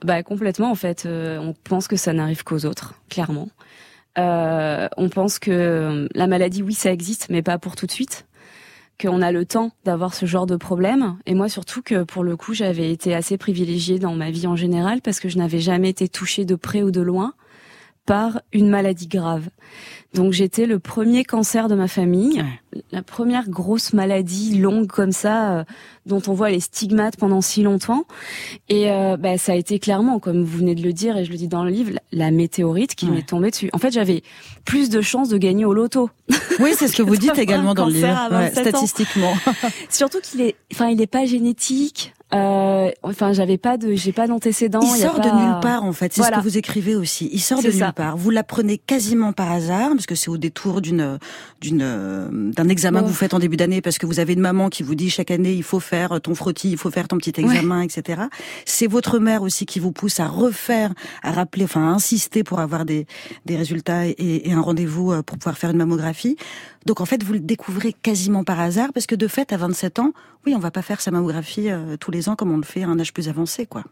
Bah 0.05 0.23
complètement 0.23 0.71
en 0.71 0.75
fait. 0.75 1.05
Euh, 1.07 1.39
on 1.39 1.55
pense 1.55 1.89
que 1.89 1.97
ça 1.97 2.13
n'arrive 2.13 2.45
qu'aux 2.45 2.65
autres, 2.65 2.95
clairement. 3.09 3.49
Euh, 4.19 4.89
on 4.97 5.09
pense 5.09 5.39
que 5.39 5.51
euh, 5.51 6.09
la 6.15 6.27
maladie, 6.27 6.63
oui, 6.63 6.75
ça 6.75 6.93
existe, 6.93 7.29
mais 7.31 7.43
pas 7.43 7.59
pour 7.59 7.77
tout 7.77 7.87
de 7.87 7.93
suite. 7.93 8.27
Qu'on 9.01 9.23
a 9.23 9.33
le 9.33 9.47
temps 9.47 9.73
d'avoir 9.85 10.15
ce 10.15 10.27
genre 10.27 10.47
de 10.47 10.57
problème. 10.57 11.17
Et 11.27 11.35
moi, 11.35 11.49
surtout 11.49 11.83
que 11.83 12.05
pour 12.05 12.23
le 12.23 12.37
coup, 12.37 12.55
j'avais 12.55 12.93
été 12.93 13.15
assez 13.15 13.39
privilégiée 13.39 13.99
dans 13.99 14.15
ma 14.15 14.31
vie 14.31 14.47
en 14.47 14.55
général 14.55 15.01
parce 15.01 15.19
que 15.19 15.29
je 15.29 15.39
n'avais 15.39 15.61
jamais 15.61 15.89
été 15.89 16.09
touchée 16.09 16.45
de 16.45 16.55
près 16.55 16.83
ou 16.83 16.91
de 16.91 17.01
loin 17.01 17.35
par 18.07 18.43
une 18.53 18.69
maladie 18.69 19.09
grave. 19.09 19.49
Donc 20.15 20.33
j'étais 20.33 20.67
le 20.67 20.79
premier 20.79 21.25
cancer 21.25 21.69
de 21.69 21.75
ma 21.75 21.89
famille, 21.89 22.45
la 22.91 23.03
première 23.03 23.49
grosse 23.49 23.95
maladie 23.95 24.59
longue 24.59 24.87
comme 24.87 25.13
ça, 25.13 25.53
euh, 25.53 25.65
dont 26.05 26.21
on 26.27 26.35
voit 26.35 26.51
les 26.51 26.61
stigmates 26.61 27.17
pendant 27.17 27.41
si 27.41 27.63
longtemps. 27.63 28.05
Et 28.69 28.91
euh, 28.91 29.17
bah, 29.17 29.39
ça 29.39 29.53
a 29.53 29.55
été 29.55 29.79
clairement, 29.79 30.19
comme 30.19 30.45
vous 30.45 30.59
venez 30.59 30.75
de 30.75 30.83
le 30.83 30.93
dire 30.93 31.17
et 31.17 31.25
je 31.25 31.31
le 31.31 31.37
dis 31.37 31.49
dans 31.49 31.65
le 31.65 31.71
livre, 31.71 31.93
la, 32.13 32.31
météorite 32.31 32.95
qui 32.95 33.07
m'est 33.07 33.27
tombée 33.27 33.51
dessus. 33.51 33.71
En 33.73 33.79
fait, 33.79 33.91
j'avais 33.91 34.23
plus 34.65 34.91
de 34.91 35.01
chances 35.01 35.31
de 35.31 35.39
gagner 35.39 35.65
au 35.65 35.73
loto. 35.73 36.11
Oui, 36.61 36.73
c'est 36.77 36.89
ce 36.89 36.97
que 36.97 37.03
vous 37.03 37.17
dites 37.19 37.39
également 37.39 37.75
dans 37.75 37.87
le 37.87 37.93
livre, 37.93 38.29
statistiquement. 38.53 39.35
Surtout 39.89 40.21
qu'il 40.21 40.43
est, 40.43 40.57
enfin, 40.73 40.89
il 40.89 40.97
n'est 40.97 41.07
pas 41.07 41.25
génétique. 41.25 42.13
Euh, 42.35 42.91
enfin, 43.03 43.33
j'avais 43.33 43.59
pas 43.59 43.77
de, 43.77 43.95
j'ai 43.95 44.13
pas 44.13 44.27
d'antécédents. 44.27 44.81
Il 44.81 45.01
sort 45.01 45.21
de 45.21 45.29
nulle 45.29 45.61
part 45.61 45.85
en 45.85 45.93
fait. 45.93 46.13
C'est 46.13 46.23
ce 46.23 46.31
que 46.31 46.41
vous 46.41 46.57
écrivez 46.57 46.95
aussi. 46.95 47.29
Il 47.33 47.41
sort 47.41 47.63
de 47.63 47.71
nulle 47.71 47.93
part. 47.95 48.17
Vous 48.17 48.31
l'apprenez 48.31 48.79
quasiment 48.79 49.33
par 49.33 49.53
hasard 49.53 49.95
parce 50.03 50.07
que 50.09 50.15
c'est 50.17 50.31
au 50.31 50.37
détour 50.37 50.81
d'une, 50.81 51.19
d'une, 51.61 52.51
d'un 52.51 52.69
examen 52.69 53.03
que 53.03 53.07
vous 53.07 53.15
faites 53.15 53.35
en 53.35 53.39
début 53.39 53.57
d'année 53.57 53.81
parce 53.81 53.99
que 53.99 54.07
vous 54.07 54.19
avez 54.19 54.33
une 54.33 54.41
maman 54.41 54.69
qui 54.69 54.83
vous 54.83 54.97
dit 54.97 55.11
chaque 55.11 55.31
année 55.31 55.53
il 55.53 55.63
faut 55.63 55.79
faire 55.79 56.21
ton 56.21 56.35
frottis, 56.35 56.73
il 56.73 56.77
faut 56.77 56.91
faire 56.91 57.07
ton 57.07 57.19
petit 57.19 57.41
examen, 57.41 57.83
etc. 57.83 58.23
C'est 58.65 58.89
votre 58.89 59.21
mère 59.21 59.43
aussi 59.43 59.65
qui 59.65 59.79
vous 59.79 59.93
pousse 59.93 60.19
à 60.19 60.27
refaire, 60.27 60.93
à 61.23 61.31
rappeler, 61.31 61.65
enfin 61.65 61.89
à 61.89 61.93
insister 61.93 62.43
pour 62.43 62.59
avoir 62.59 62.85
des, 62.85 63.07
des 63.47 63.57
résultats 63.57 64.09
et, 64.09 64.17
et 64.19 64.53
un 64.53 64.61
rendez-vous 64.61 65.13
euh, 65.13 65.23
pour 65.23 65.39
pouvoir 65.39 65.57
faire 65.57 65.71
une 65.71 65.79
mammographie. 65.79 66.37
Donc 66.85 67.01
en 67.01 67.05
fait, 67.05 67.23
vous 67.23 67.35
le 67.35 67.41
découvrez 67.41 67.93
quasiment 67.93 68.43
par 68.43 68.59
hasard 68.59 68.93
parce 68.93 69.07
que 69.07 69.15
de 69.15 69.29
fait, 69.29 69.53
à 69.53 69.57
27 69.57 70.01
ans, 70.01 70.13
oui, 70.47 70.55
on 70.57 70.59
va 70.59 70.73
pas 70.73 70.83
faire 70.83 71.01
sa 71.01 71.13
mammographie 71.13 71.71
euh, 71.71 71.97
tous 71.97 72.11
les 72.11 72.29
ans 72.29 72.35
comme 72.35 72.51
on 72.51 72.57
le 72.57 72.65
fait 72.65 72.83
à 72.83 72.89
un 72.89 72.99
âge 72.99 73.13
plus 73.13 73.29
avancé, 73.29 73.67
quoi. 73.67 73.85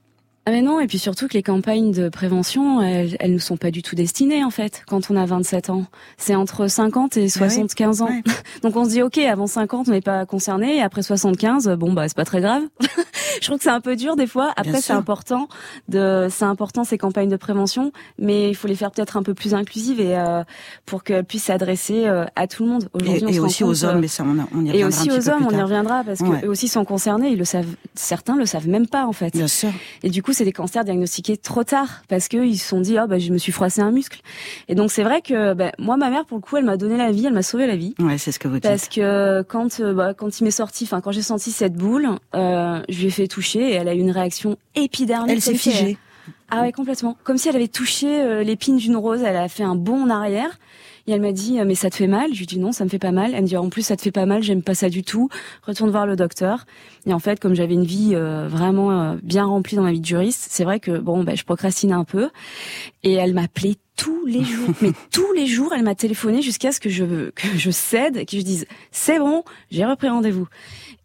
Ah 0.47 0.53
mais 0.53 0.63
non, 0.63 0.81
et 0.81 0.87
puis 0.87 0.99
surtout 0.99 1.29
que 1.29 1.35
les 1.35 1.43
campagnes 1.43 1.93
de 1.93 2.09
prévention, 2.09 2.81
elles, 2.81 3.15
elles 3.21 3.35
ne 3.35 3.39
sont 3.39 3.59
pas 3.59 3.71
du 3.71 3.83
tout 3.83 3.95
destinées 3.95 4.43
en 4.43 4.51
fait 4.51 4.83
quand 4.89 5.11
on 5.11 5.17
a 5.17 5.27
27 5.27 5.69
ans. 5.69 5.85
C'est 6.17 6.35
entre 6.35 6.67
50 6.67 7.19
et 7.19 7.29
75 7.29 8.01
ans. 8.01 8.09
Donc 8.63 8.75
on 8.75 8.85
se 8.85 8.91
dit 8.91 9.03
ok, 9.03 9.19
avant 9.19 9.47
50 9.47 9.89
on 9.89 9.91
n'est 9.91 10.01
pas 10.01 10.25
concerné, 10.25 10.79
et 10.79 10.83
après 10.83 11.03
75, 11.03 11.69
bon 11.79 11.93
bah 11.93 12.09
c'est 12.09 12.17
pas 12.17 12.25
très 12.25 12.41
grave. 12.41 12.63
Je 13.41 13.47
trouve 13.47 13.59
que 13.59 13.65
c'est 13.65 13.71
un 13.71 13.83
peu 13.83 13.97
dur 13.97 14.17
des 14.17 14.27
fois. 14.27 14.53
Après 14.57 14.81
c'est 14.81 14.95
important 14.95 15.47
de, 15.89 16.29
c'est 16.31 16.47
important 16.47 16.85
ces 16.85 16.97
campagnes 16.97 17.29
de 17.29 17.37
prévention, 17.37 17.93
mais 18.19 18.49
il 18.49 18.55
faut 18.55 18.67
les 18.67 18.75
faire 18.75 18.91
peut-être 18.91 19.19
un 19.19 19.23
peu 19.23 19.35
plus 19.35 19.53
inclusives 19.53 20.01
et 20.01 20.17
euh, 20.17 20.43
pour 20.87 21.05
qu'elles 21.05 21.25
puissent 21.25 21.45
s'adresser 21.45 22.07
euh, 22.07 22.25
à 22.35 22.47
tout 22.47 22.65
le 22.65 22.71
monde. 22.71 22.89
Aujourd'hui, 22.95 23.35
et, 23.35 23.37
et 23.37 23.41
aussi 23.41 23.63
aux 23.63 23.85
hommes, 23.85 24.01
mais 24.01 24.09
ça 24.09 24.25
on, 24.25 24.31
on 24.31 24.65
y 24.65 24.71
reviendra. 24.71 24.75
Et 24.79 24.85
aussi 24.85 25.11
aux 25.11 25.29
hommes, 25.29 25.47
on 25.51 25.57
y 25.57 25.63
reviendra 25.63 26.03
parce 26.03 26.21
que 26.21 26.47
eux 26.47 26.49
aussi 26.49 26.69
sont 26.69 26.87
concernés. 26.87 27.29
Ils 27.29 27.39
le 27.39 27.45
savent, 27.45 27.77
certains 27.95 28.37
le 28.37 28.47
savent 28.47 28.69
même 28.69 28.89
pas 28.89 29.05
en 29.05 29.13
fait. 29.13 29.35
Bien 29.35 29.47
sûr. 29.47 29.71
Et 30.03 30.09
du 30.09 30.23
coup 30.23 30.30
c'est 30.33 30.45
des 30.45 30.53
cancers 30.53 30.85
diagnostiqués 30.85 31.37
trop 31.37 31.65
tard 31.65 32.03
parce 32.09 32.29
qu'ils 32.29 32.59
se 32.59 32.69
sont 32.69 32.81
dit 32.81 32.97
oh 33.03 33.07
bah 33.07 33.19
je 33.19 33.33
me 33.33 33.39
suis 33.39 33.53
froissé 33.53 33.81
un 33.81 33.91
muscle. 33.91 34.21
Et 34.69 34.75
donc 34.75 34.91
c'est 34.91 35.03
vrai 35.03 35.23
que 35.23 35.55
bah, 35.55 35.73
moi 35.79 35.97
ma 35.97 36.11
mère 36.11 36.25
pour 36.25 36.39
le 36.39 36.43
coup 36.43 36.57
elle 36.57 36.65
m'a 36.65 36.77
donné 36.77 36.97
la 36.97 37.11
vie, 37.11 37.27
elle 37.27 37.33
m'a 37.33 37.43
sauvé 37.43 37.67
la 37.67 37.77
vie. 37.77 37.95
Ouais, 37.99 38.19
c'est 38.19 38.33
ce 38.33 38.39
que 38.39 38.49
vous 38.49 38.55
dites. 38.55 38.63
Parce 38.63 38.89
que 38.89 39.43
quand 39.43 39.81
euh, 39.81 39.95
bah, 39.95 40.15
quand 40.15 40.41
il 40.41 40.45
m'est 40.45 40.51
sorti, 40.51 40.85
enfin 40.85 41.01
quand 41.01 41.13
j'ai 41.13 41.23
senti 41.23 41.51
cette 41.51 41.75
boule, 41.75 42.09
euh, 42.35 42.83
je 42.89 43.01
lui 43.01 43.07
ai 43.07 43.11
fait 43.11 43.29
toucher 43.29 43.61
et 43.61 43.75
elle 43.75 43.89
a 43.89 43.95
eu 43.95 43.99
une 43.99 44.11
réaction 44.11 44.57
épidermique. 44.75 45.31
Elle 45.31 45.43
s'est 45.43 45.55
figée. 45.55 45.99
Ah 46.51 46.63
ouais 46.63 46.73
complètement. 46.73 47.17
Comme 47.25 47.39
si 47.39 47.49
elle 47.49 47.57
avait 47.57 47.69
touché 47.69 48.23
euh, 48.23 48.43
l'épine 48.43 48.77
d'une 48.77 48.97
rose, 48.97 49.23
elle 49.23 49.37
a 49.37 49.49
fait 49.49 49.63
un 49.63 49.77
bond 49.77 50.03
en 50.03 50.11
arrière. 50.11 50.59
Et 51.07 51.13
elle 51.13 51.21
m'a 51.21 51.33
dit 51.33 51.59
mais 51.65 51.75
ça 51.75 51.91
te 51.91 51.97
fait 51.97 52.07
mal? 52.07 52.33
Je 52.33 52.39
lui 52.39 52.47
dis 52.47 52.59
non, 52.59 52.73
ça 52.73 52.85
me 52.85 52.91
fait 52.91 52.99
pas 52.99 53.13
mal. 53.13 53.33
Elle 53.35 53.43
me 53.43 53.47
dit 53.47 53.57
en 53.57 53.69
plus 53.69 53.83
ça 53.83 53.97
te 53.97 54.03
fait 54.03 54.13
pas 54.13 54.27
mal, 54.27 54.43
j'aime 54.43 54.63
pas 54.63 54.75
ça 54.75 54.89
du 54.89 55.03
tout. 55.03 55.29
Retourne 55.67 55.91
voir 55.91 56.07
le 56.07 56.17
docteur. 56.17 56.67
Et 57.07 57.13
en 57.13 57.19
fait, 57.19 57.41
comme 57.41 57.55
j'avais 57.55 57.75
une 57.75 57.85
vie 57.85 58.13
euh, 58.15 58.49
vraiment 58.49 58.91
euh, 58.93 59.17
bien 59.23 59.45
remplie 59.45 59.77
dans 59.77 59.83
ma 59.83 59.93
vie 59.93 60.01
de 60.01 60.07
juriste, 60.07 60.49
c'est 60.51 60.65
vrai 60.65 60.81
que 60.81 60.99
bon, 60.99 61.25
ben, 61.25 61.37
je 61.37 61.45
procrastinais 61.45 61.95
un 61.95 62.05
peu. 62.05 62.31
Et 63.03 63.15
elle 63.15 63.35
m'appelait 63.35 63.77
tous 63.97 64.25
les 64.27 64.45
jours, 64.45 64.71
mais 64.81 64.93
tous 65.13 65.33
les 65.35 65.47
jours, 65.47 65.73
elle 65.75 65.83
m'a 65.83 65.95
téléphoné 65.95 66.43
jusqu'à 66.43 66.73
ce 66.73 66.81
que 66.81 66.89
je 66.89 67.31
que 67.31 67.49
je 67.57 67.71
cède, 67.71 68.27
que 68.27 68.37
je 68.37 68.43
dise 68.43 68.67
c'est 68.91 69.19
bon, 69.19 69.45
j'ai 69.71 69.85
repris 69.85 70.09
rendez-vous. 70.09 70.47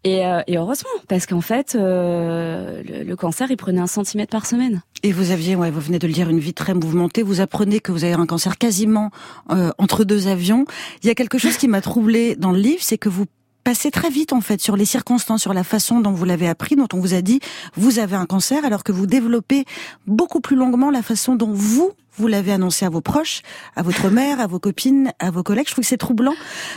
Et, 0.04 0.24
euh, 0.24 0.40
et, 0.46 0.56
heureusement, 0.56 0.90
parce 1.08 1.26
qu'en 1.26 1.40
fait, 1.40 1.74
euh, 1.74 2.82
le, 2.84 3.02
le, 3.02 3.16
cancer, 3.16 3.50
il 3.50 3.56
prenait 3.56 3.80
un 3.80 3.86
centimètre 3.86 4.30
par 4.30 4.46
semaine. 4.46 4.82
Et 5.02 5.12
vous 5.12 5.30
aviez, 5.32 5.56
ouais, 5.56 5.70
vous 5.70 5.80
venez 5.80 5.98
de 5.98 6.06
le 6.06 6.12
dire, 6.12 6.28
une 6.28 6.38
vie 6.38 6.54
très 6.54 6.74
mouvementée. 6.74 7.22
Vous 7.22 7.40
apprenez 7.40 7.80
que 7.80 7.90
vous 7.90 8.04
avez 8.04 8.12
un 8.12 8.26
cancer 8.26 8.56
quasiment 8.56 9.10
euh, 9.50 9.70
entre 9.78 10.04
deux 10.04 10.28
avions. 10.28 10.64
Il 11.02 11.08
y 11.08 11.10
a 11.10 11.14
quelque 11.14 11.38
chose 11.38 11.56
qui 11.56 11.66
m'a 11.66 11.80
troublé 11.80 12.36
dans 12.36 12.52
le 12.52 12.58
livre, 12.58 12.82
c'est 12.82 12.98
que 12.98 13.08
vous 13.08 13.26
passez 13.64 13.90
très 13.90 14.10
vite 14.10 14.32
en 14.32 14.40
fait 14.40 14.60
sur 14.60 14.76
les 14.76 14.84
circonstances, 14.84 15.42
sur 15.42 15.52
la 15.52 15.64
façon 15.64 16.00
dont 16.00 16.12
vous 16.12 16.24
l'avez 16.24 16.46
appris, 16.46 16.76
dont 16.76 16.86
on 16.92 17.00
vous 17.00 17.14
a 17.14 17.20
dit 17.20 17.40
vous 17.74 17.98
avez 17.98 18.14
un 18.14 18.26
cancer, 18.26 18.64
alors 18.64 18.84
que 18.84 18.92
vous 18.92 19.06
développez 19.06 19.64
beaucoup 20.06 20.40
plus 20.40 20.54
longuement 20.54 20.88
la 20.92 21.02
façon 21.02 21.34
dont 21.34 21.50
vous 21.52 21.90
vous 22.16 22.26
l'avez 22.26 22.52
annoncé 22.52 22.84
à 22.84 22.90
vos 22.90 23.00
proches, 23.00 23.42
à 23.74 23.82
votre 23.82 24.08
mère, 24.10 24.40
à 24.40 24.46
vos 24.46 24.58
copines, 24.58 25.12
à 25.18 25.30
vos 25.30 25.42
collègues. 25.42 25.66
Je 25.66 25.72
trouve 25.72 25.84
que 25.84 25.88
c'est 25.88 25.96
troublant 25.96 26.34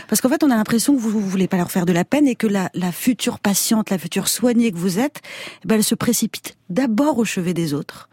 parce 0.08 0.20
qu'en 0.20 0.28
fait, 0.28 0.42
on 0.44 0.50
a 0.50 0.56
l'impression 0.56 0.94
que 0.94 1.00
vous, 1.00 1.10
vous 1.10 1.20
voulez 1.20 1.48
pas 1.48 1.56
leur 1.56 1.70
faire 1.70 1.86
de 1.86 1.92
la 1.92 2.04
peine 2.04 2.26
et 2.26 2.34
que 2.34 2.46
la, 2.46 2.70
la 2.74 2.92
future 2.92 3.38
patiente, 3.38 3.90
la 3.90 3.98
future 3.98 4.28
soignée 4.28 4.72
que 4.72 4.78
vous 4.78 4.98
êtes, 4.98 5.20
eh 5.64 5.68
ben, 5.68 5.76
elle 5.76 5.84
se 5.84 5.94
précipite 5.94 6.56
d'abord 6.68 7.18
au 7.18 7.24
chevet 7.24 7.54
des 7.54 7.74
autres. 7.74 8.08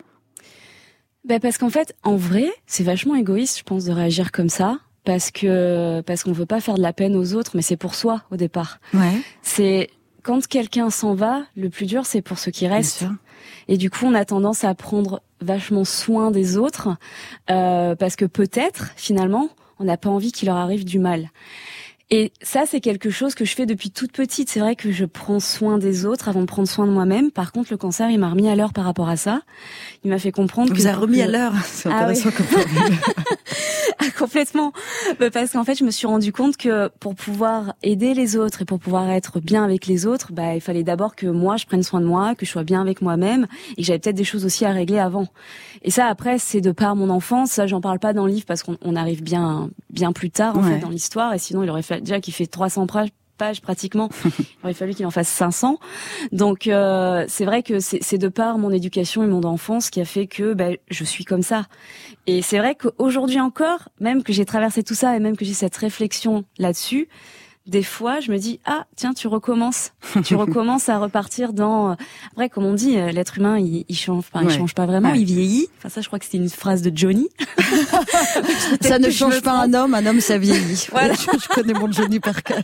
Ben 1.25 1.41
parce 1.41 1.57
qu'en 1.57 1.69
fait, 1.69 1.93
en 2.03 2.15
vrai, 2.15 2.49
c'est 2.67 2.83
vachement 2.83 3.15
égoïste, 3.15 3.57
je 3.59 3.63
pense, 3.63 3.83
de 3.83 3.91
réagir 3.91 4.31
comme 4.31 4.49
ça 4.49 4.79
parce 5.03 5.31
que 5.31 6.01
parce 6.01 6.23
qu'on 6.23 6.31
veut 6.31 6.45
pas 6.45 6.61
faire 6.61 6.75
de 6.75 6.81
la 6.81 6.93
peine 6.93 7.15
aux 7.15 7.33
autres, 7.33 7.51
mais 7.55 7.61
c'est 7.61 7.77
pour 7.77 7.95
soi 7.95 8.23
au 8.31 8.37
départ. 8.37 8.79
Ouais. 8.93 9.21
C'est 9.41 9.89
quand 10.23 10.45
quelqu'un 10.47 10.89
s'en 10.89 11.15
va, 11.15 11.43
le 11.55 11.69
plus 11.69 11.85
dur 11.85 12.05
c'est 12.05 12.21
pour 12.21 12.39
ceux 12.39 12.51
qui 12.51 12.67
restent. 12.67 13.05
Et 13.67 13.77
du 13.77 13.89
coup, 13.89 14.05
on 14.05 14.13
a 14.13 14.25
tendance 14.25 14.63
à 14.63 14.73
prendre 14.75 15.21
vachement 15.41 15.85
soin 15.85 16.31
des 16.31 16.57
autres 16.57 16.89
euh, 17.49 17.95
parce 17.95 18.15
que 18.15 18.25
peut-être 18.25 18.91
finalement, 18.95 19.49
on 19.79 19.83
n'a 19.83 19.97
pas 19.97 20.09
envie 20.09 20.31
qu'il 20.31 20.47
leur 20.47 20.57
arrive 20.57 20.85
du 20.85 20.99
mal. 20.99 21.29
Et 22.09 22.31
ça, 22.41 22.63
c'est 22.65 22.79
quelque 22.79 23.09
chose 23.09 23.35
que 23.35 23.43
je 23.43 23.53
fais 23.53 23.65
depuis 23.65 23.91
toute 23.91 24.13
petite. 24.13 24.49
C'est 24.49 24.61
vrai 24.61 24.77
que 24.77 24.93
je 24.93 25.03
prends 25.03 25.41
soin 25.41 25.77
des 25.77 26.05
autres 26.05 26.29
avant 26.29 26.39
de 26.39 26.45
prendre 26.45 26.67
soin 26.67 26.87
de 26.87 26.91
moi-même. 26.91 27.31
Par 27.31 27.51
contre, 27.51 27.67
le 27.71 27.77
cancer, 27.77 28.09
il 28.09 28.17
m'a 28.17 28.29
remis 28.29 28.47
à 28.47 28.55
l'heure 28.55 28.71
par 28.71 28.85
rapport 28.85 29.09
à 29.09 29.17
ça. 29.17 29.41
Il 30.05 30.09
m'a 30.09 30.17
fait 30.17 30.31
comprendre. 30.31 30.73
Vous 30.73 30.83
que 30.83 30.87
a 30.87 30.93
remis 30.93 31.21
à 31.21 31.27
l'heure. 31.27 31.51
C'est 31.65 31.89
intéressant 31.89 32.29
ah 32.29 32.39
oui. 32.39 32.55
comme 32.55 32.95
Complètement. 34.17 34.73
Bah, 35.19 35.29
parce 35.31 35.51
qu'en 35.51 35.63
fait, 35.63 35.75
je 35.75 35.83
me 35.83 35.91
suis 35.91 36.07
rendu 36.07 36.31
compte 36.31 36.57
que 36.57 36.89
pour 36.99 37.15
pouvoir 37.15 37.73
aider 37.83 38.13
les 38.13 38.35
autres 38.37 38.61
et 38.61 38.65
pour 38.65 38.79
pouvoir 38.79 39.09
être 39.09 39.39
bien 39.39 39.63
avec 39.63 39.87
les 39.87 40.05
autres, 40.05 40.31
bah, 40.33 40.55
il 40.55 40.61
fallait 40.61 40.83
d'abord 40.83 41.15
que 41.15 41.27
moi, 41.27 41.57
je 41.57 41.65
prenne 41.65 41.83
soin 41.83 41.99
de 42.01 42.05
moi, 42.05 42.35
que 42.35 42.45
je 42.45 42.51
sois 42.51 42.63
bien 42.63 42.81
avec 42.81 43.01
moi-même 43.01 43.47
et 43.75 43.81
que 43.81 43.87
j'avais 43.87 43.99
peut-être 43.99 44.15
des 44.15 44.23
choses 44.23 44.45
aussi 44.45 44.65
à 44.65 44.71
régler 44.71 44.99
avant. 44.99 45.27
Et 45.83 45.91
ça, 45.91 46.05
après, 46.07 46.37
c'est 46.39 46.61
de 46.61 46.71
par 46.71 46.95
mon 46.95 47.09
enfance. 47.09 47.51
Ça, 47.51 47.65
j'en 47.67 47.81
parle 47.81 47.99
pas 47.99 48.13
dans 48.13 48.25
le 48.25 48.31
livre 48.31 48.45
parce 48.45 48.63
qu'on 48.63 48.95
arrive 48.95 49.23
bien, 49.23 49.69
bien 49.91 50.11
plus 50.11 50.29
tard, 50.31 50.55
en 50.57 50.63
Ouais. 50.63 50.73
fait, 50.73 50.79
dans 50.79 50.89
l'histoire. 50.89 51.33
Et 51.33 51.39
sinon, 51.39 51.63
il 51.63 51.69
aurait 51.69 51.81
fait, 51.81 52.01
déjà 52.01 52.19
qu'il 52.19 52.33
fait 52.33 52.47
300 52.47 52.87
pages 52.87 53.09
pages 53.37 53.61
pratiquement. 53.61 54.09
Il 54.25 54.45
aurait 54.63 54.73
fallu 54.73 54.93
qu'il 54.93 55.05
en 55.05 55.11
fasse 55.11 55.29
500. 55.29 55.79
Donc 56.31 56.67
euh, 56.67 57.25
c'est 57.27 57.45
vrai 57.45 57.63
que 57.63 57.79
c'est 57.79 58.17
de 58.17 58.27
par 58.27 58.57
mon 58.57 58.71
éducation 58.71 59.23
et 59.23 59.27
mon 59.27 59.43
enfance 59.43 59.89
qui 59.89 60.01
a 60.01 60.05
fait 60.05 60.27
que 60.27 60.53
ben, 60.53 60.77
je 60.89 61.03
suis 61.03 61.23
comme 61.23 61.43
ça. 61.43 61.65
Et 62.25 62.41
c'est 62.41 62.57
vrai 62.57 62.75
qu'aujourd'hui 62.75 63.39
encore, 63.39 63.89
même 63.99 64.23
que 64.23 64.33
j'ai 64.33 64.45
traversé 64.45 64.83
tout 64.83 64.95
ça 64.95 65.15
et 65.15 65.19
même 65.19 65.37
que 65.37 65.45
j'ai 65.45 65.53
cette 65.53 65.77
réflexion 65.77 66.43
là-dessus, 66.57 67.07
des 67.67 67.83
fois, 67.83 68.19
je 68.21 68.31
me 68.31 68.37
dis 68.37 68.59
ah 68.65 68.85
tiens, 68.95 69.13
tu 69.13 69.27
recommences, 69.27 69.91
tu 70.23 70.35
recommences 70.35 70.89
à 70.89 70.97
repartir 70.97 71.53
dans. 71.53 71.95
Après, 72.31 72.49
comme 72.49 72.65
on 72.65 72.73
dit, 72.73 72.97
euh, 72.97 73.11
l'être 73.11 73.37
humain, 73.37 73.59
il, 73.59 73.85
il 73.87 73.95
change, 73.95 74.29
pas, 74.31 74.41
il 74.41 74.49
change 74.49 74.73
pas 74.73 74.85
vraiment, 74.85 75.13
il 75.13 75.25
vieillit. 75.25 75.67
Enfin 75.77 75.89
ça, 75.89 76.01
je 76.01 76.07
crois 76.07 76.17
que 76.17 76.25
c'était 76.25 76.37
une 76.37 76.49
phrase 76.49 76.81
de 76.81 76.91
Johnny. 76.95 77.27
ça 78.81 78.99
ne 78.99 79.09
change 79.09 79.41
pas 79.41 79.51
un 79.51 79.73
homme, 79.73 79.93
un 79.93 80.05
homme 80.05 80.21
ça 80.21 80.37
vieillit. 80.37 80.87
Voilà. 80.97 81.13
je, 81.13 81.47
connais 81.49 81.73
mon 81.73 81.91
Johnny 81.91 82.19
par 82.19 82.41
cœur. 82.41 82.63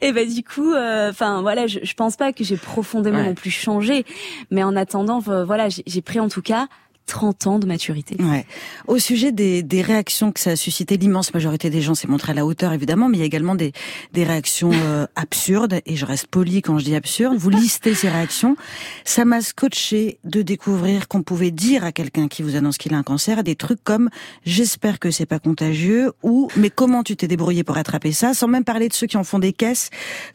Et 0.00 0.12
ben 0.12 0.28
du 0.28 0.42
coup, 0.42 0.72
euh, 0.72 1.10
enfin 1.10 1.42
voilà, 1.42 1.66
je, 1.66 1.80
je 1.82 1.94
pense 1.94 2.16
pas 2.16 2.32
que 2.32 2.44
j'ai 2.44 2.56
profondément 2.56 3.22
non 3.22 3.34
plus 3.34 3.50
changé, 3.50 4.04
mais 4.50 4.62
en 4.62 4.76
attendant, 4.76 5.18
voilà, 5.18 5.68
j'ai 5.68 6.02
pris 6.02 6.20
en 6.20 6.28
tout 6.28 6.42
cas 6.42 6.68
30 7.06 7.46
ans 7.46 7.58
de 7.58 7.66
maturité. 7.66 8.16
Ouais. 8.20 8.46
Au 8.86 8.98
sujet 8.98 9.32
des, 9.32 9.62
des 9.62 9.82
réactions 9.82 10.32
que 10.32 10.40
ça 10.40 10.50
a 10.50 10.56
suscité, 10.56 10.96
l'immense 10.96 11.34
majorité 11.34 11.70
des 11.70 11.82
gens 11.82 11.94
s'est 11.94 12.08
montré 12.08 12.32
à 12.32 12.34
la 12.34 12.46
hauteur 12.46 12.72
évidemment, 12.72 13.08
mais 13.08 13.18
il 13.18 13.20
y 13.20 13.22
a 13.22 13.26
également 13.26 13.54
des, 13.54 13.72
des 14.12 14.24
réactions 14.24 14.70
euh, 14.72 15.06
absurdes, 15.16 15.80
et 15.86 15.96
je 15.96 16.06
reste 16.06 16.26
poli 16.26 16.62
quand 16.62 16.78
je 16.78 16.84
dis 16.84 16.94
absurde. 16.94 17.36
Vous 17.36 17.50
listez 17.50 17.94
ces 17.94 18.08
réactions. 18.08 18.56
Ça 19.04 19.24
m'a 19.24 19.40
scotché 19.40 20.18
de 20.24 20.42
découvrir 20.42 21.08
qu'on 21.08 21.22
pouvait 21.22 21.50
dire 21.50 21.84
à 21.84 21.92
quelqu'un 21.92 22.28
qui 22.28 22.42
vous 22.42 22.56
annonce 22.56 22.78
qu'il 22.78 22.94
a 22.94 22.96
un 22.96 23.02
cancer 23.02 23.44
des 23.44 23.56
trucs 23.56 23.82
comme 23.84 24.08
«j'espère 24.46 24.98
que 24.98 25.10
c'est 25.10 25.26
pas 25.26 25.38
contagieux» 25.38 26.12
ou 26.22 26.48
«mais 26.56 26.70
comment 26.70 27.02
tu 27.02 27.16
t'es 27.16 27.28
débrouillé 27.28 27.64
pour 27.64 27.76
attraper 27.76 28.12
ça?» 28.12 28.32
sans 28.34 28.48
même 28.48 28.64
parler 28.64 28.88
de 28.88 28.94
ceux 28.94 29.06
qui 29.06 29.16
en 29.16 29.24
font 29.24 29.38
des 29.38 29.52
caisses, 29.52 29.90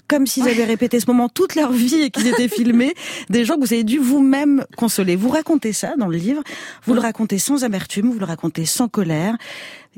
comme 0.08 0.28
s'ils 0.28 0.48
avaient 0.48 0.66
répété 0.66 1.00
ce 1.00 1.08
moment 1.08 1.30
toute 1.30 1.56
leur 1.56 1.72
vie 1.72 2.02
et 2.02 2.10
qu'ils 2.12 2.28
étaient 2.28 2.48
filmés, 2.48 2.94
des 3.30 3.46
gens 3.46 3.56
que 3.56 3.62
vous 3.62 3.74
avez 3.74 3.84
dû 3.84 3.98
vous-même 3.98 4.66
consoler. 4.78 5.16
Vous 5.16 5.30
racontez 5.30 5.74
ça 5.74 5.96
dans 5.98 6.08
le 6.08 6.18
livre 6.18 6.44
vous 6.84 6.94
le 6.94 7.00
racontez 7.00 7.38
sans 7.38 7.64
amertume, 7.64 8.12
vous 8.12 8.20
le 8.20 8.26
racontez 8.26 8.66
sans 8.66 8.88
colère. 8.88 9.36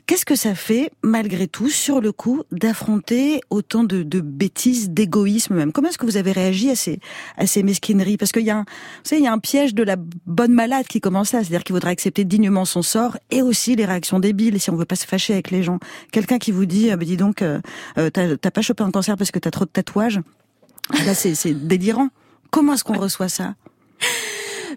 Qu'est-ce 0.08 0.26
que 0.26 0.36
ça 0.36 0.56
fait, 0.56 0.92
malgré 1.04 1.48
tout, 1.48 1.70
sur 1.70 2.02
le 2.02 2.12
coup, 2.12 2.44
d'affronter 2.52 3.42
autant 3.50 3.84
de, 3.84 4.04
de 4.04 4.22
bêtises, 4.22 4.90
d'égoïsme 4.90 5.56
même? 5.56 5.72
Comment 5.72 5.90
est-ce 5.90 5.98
que 5.98 6.06
vous 6.06 6.18
avez 6.18 6.32
réagi 6.32 6.70
à 6.70 6.76
ces, 6.76 7.00
à 7.38 7.46
ces 7.46 7.62
mesquineries? 7.62 8.18
Parce 8.18 8.32
qu'il 8.32 8.44
y 8.44 8.50
a 8.50 8.58
un, 8.58 8.62
vous 8.62 9.04
savez, 9.04 9.22
il 9.22 9.26
y 9.26 9.28
a 9.28 9.34
un 9.34 9.40
piège 9.40 9.76
de 9.76 9.84
la 9.84 9.98
bonne 9.98 10.54
malade 10.54 10.88
qui 10.88 11.02
commence 11.02 11.34
là, 11.34 11.40
c'est-à-dire 11.40 11.64
qu'il 11.64 11.76
faudra 11.76 11.90
accepter 11.90 12.24
dignement 12.24 12.66
son 12.66 12.82
sort 12.82 13.18
et 13.32 13.42
aussi 13.42 13.76
les 13.76 13.86
réactions 13.86 14.20
débiles 14.20 14.60
si 14.60 14.70
on 14.70 14.76
veut 14.76 14.86
pas 14.86 14.96
se 14.96 15.06
fâcher 15.06 15.34
avec 15.34 15.52
les 15.52 15.62
gens. 15.62 15.80
Quelqu'un 16.12 16.40
qui 16.40 16.52
vous 16.52 16.66
dit, 16.66 16.90
ah, 16.90 16.98
dis 16.98 17.18
donc, 17.18 17.42
euh, 17.42 17.60
euh 17.98 18.10
t'as 18.10 18.52
pas 18.52 18.62
chopé 18.62 18.84
un 18.84 18.92
cancer 18.92 19.18
parce 19.18 19.32
que 19.32 19.40
t'as 19.40 19.52
trop 19.52 19.66
de 19.66 19.72
tatouages? 19.72 20.22
Là, 21.06 21.14
c'est 21.14 21.54
délirant. 21.54 22.10
Comment 22.50 22.74
est-ce 22.74 22.84
qu'on 22.84 22.98
reçoit 22.98 23.30
ça? 23.30 23.56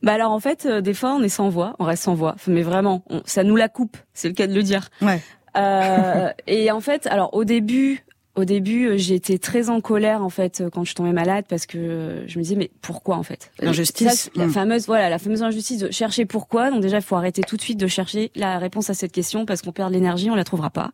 Bah 0.02 0.12
alors 0.12 0.32
en 0.32 0.40
fait, 0.40 0.66
euh, 0.66 0.80
des 0.80 0.94
fois 0.94 1.14
on 1.14 1.22
est 1.22 1.28
sans 1.28 1.48
voix, 1.48 1.74
on 1.78 1.84
reste 1.84 2.04
sans 2.04 2.14
voix. 2.14 2.36
Mais 2.46 2.62
vraiment, 2.62 3.04
ça 3.24 3.44
nous 3.44 3.56
la 3.56 3.68
coupe, 3.68 3.96
c'est 4.12 4.28
le 4.28 4.34
cas 4.34 4.46
de 4.46 4.54
le 4.54 4.62
dire. 4.62 4.88
Ouais. 5.02 5.20
Euh, 5.56 6.30
et 6.46 6.70
en 6.70 6.80
fait, 6.80 7.06
alors 7.06 7.34
au 7.34 7.44
début, 7.44 8.04
au 8.36 8.44
début, 8.44 8.88
euh, 8.88 8.96
j'étais 8.96 9.38
très 9.38 9.70
en 9.70 9.80
colère 9.80 10.22
en 10.22 10.28
fait 10.28 10.64
quand 10.72 10.84
je 10.84 10.94
tombais 10.94 11.12
malade 11.12 11.44
parce 11.48 11.66
que 11.66 12.24
je 12.26 12.38
me 12.38 12.42
disais 12.42 12.56
mais 12.56 12.70
pourquoi 12.82 13.16
en 13.16 13.22
fait? 13.22 13.52
L'injustice. 13.60 14.30
La 14.34 14.46
hmm. 14.46 14.50
fameuse 14.50 14.86
voilà 14.86 15.08
la 15.08 15.18
fameuse 15.18 15.42
injustice 15.42 15.78
de 15.78 15.90
chercher 15.92 16.24
pourquoi. 16.24 16.70
Donc 16.70 16.80
déjà 16.80 16.96
il 16.96 17.02
faut 17.02 17.16
arrêter 17.16 17.42
tout 17.42 17.56
de 17.56 17.62
suite 17.62 17.78
de 17.78 17.86
chercher 17.86 18.32
la 18.34 18.58
réponse 18.58 18.90
à 18.90 18.94
cette 18.94 19.12
question 19.12 19.46
parce 19.46 19.62
qu'on 19.62 19.72
perd 19.72 19.92
l'énergie, 19.92 20.30
on 20.30 20.34
la 20.34 20.44
trouvera 20.44 20.70
pas. 20.70 20.90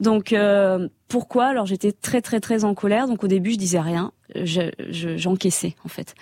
Donc 0.00 0.32
euh, 0.32 0.88
pourquoi? 1.08 1.46
Alors 1.46 1.64
j'étais 1.64 1.92
très 1.92 2.20
très 2.20 2.40
très 2.40 2.64
en 2.64 2.74
colère. 2.74 3.06
Donc 3.06 3.24
au 3.24 3.28
début 3.28 3.52
je 3.52 3.58
disais 3.58 3.80
rien, 3.80 4.12
j'encaissais 4.34 5.74
je, 5.78 5.86
en 5.86 5.88
fait. 5.88 6.14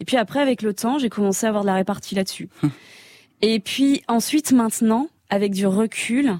Et 0.00 0.04
puis 0.04 0.16
après, 0.16 0.40
avec 0.40 0.62
le 0.62 0.74
temps, 0.74 0.98
j'ai 0.98 1.08
commencé 1.08 1.46
à 1.46 1.48
avoir 1.48 1.64
de 1.64 1.68
la 1.68 1.74
répartie 1.74 2.14
là-dessus. 2.14 2.48
Hum. 2.62 2.70
Et 3.42 3.60
puis 3.60 4.02
ensuite, 4.08 4.52
maintenant, 4.52 5.08
avec 5.28 5.52
du 5.52 5.66
recul, 5.66 6.38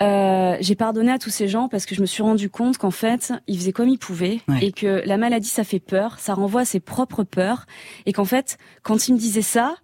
euh, 0.00 0.56
j'ai 0.60 0.74
pardonné 0.74 1.10
à 1.10 1.18
tous 1.18 1.30
ces 1.30 1.48
gens 1.48 1.68
parce 1.68 1.86
que 1.86 1.94
je 1.94 2.00
me 2.00 2.06
suis 2.06 2.22
rendu 2.22 2.50
compte 2.50 2.78
qu'en 2.78 2.90
fait, 2.90 3.32
ils 3.46 3.58
faisaient 3.58 3.72
comme 3.72 3.88
ils 3.88 3.98
pouvaient 3.98 4.40
et 4.60 4.72
que 4.72 5.02
la 5.04 5.16
maladie, 5.16 5.48
ça 5.48 5.64
fait 5.64 5.80
peur, 5.80 6.18
ça 6.18 6.34
renvoie 6.34 6.62
à 6.62 6.64
ses 6.64 6.80
propres 6.80 7.24
peurs 7.24 7.66
et 8.06 8.12
qu'en 8.12 8.24
fait, 8.24 8.58
quand 8.82 9.08
ils 9.08 9.14
me 9.14 9.18
disaient 9.18 9.42
ça, 9.42 9.76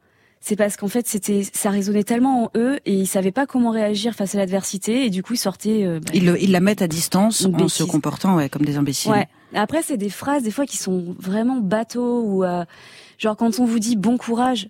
c'est 0.44 0.56
parce 0.56 0.76
qu'en 0.76 0.88
fait 0.88 1.08
c'était 1.08 1.42
ça 1.54 1.70
résonnait 1.70 2.04
tellement 2.04 2.44
en 2.44 2.50
eux 2.54 2.78
et 2.84 2.92
ils 2.92 3.06
savaient 3.06 3.32
pas 3.32 3.46
comment 3.46 3.70
réagir 3.70 4.14
face 4.14 4.34
à 4.34 4.38
l'adversité 4.38 5.06
et 5.06 5.10
du 5.10 5.22
coup 5.22 5.32
ils 5.32 5.38
sortaient 5.38 5.84
euh, 5.84 6.00
bah, 6.00 6.12
ils, 6.12 6.52
la 6.52 6.60
mettent 6.60 6.82
à 6.82 6.86
distance 6.86 7.46
en 7.46 7.68
se 7.68 7.82
comportant 7.82 8.36
ouais, 8.36 8.50
comme 8.50 8.66
des 8.66 8.76
imbéciles. 8.76 9.10
Ouais. 9.10 9.26
Après 9.54 9.80
c'est 9.82 9.96
des 9.96 10.10
phrases 10.10 10.42
des 10.42 10.50
fois 10.50 10.66
qui 10.66 10.76
sont 10.76 11.16
vraiment 11.18 11.56
bateaux 11.56 12.20
ou 12.20 12.44
euh, 12.44 12.66
genre 13.16 13.38
quand 13.38 13.58
on 13.58 13.64
vous 13.64 13.78
dit 13.78 13.96
bon 13.96 14.18
courage, 14.18 14.68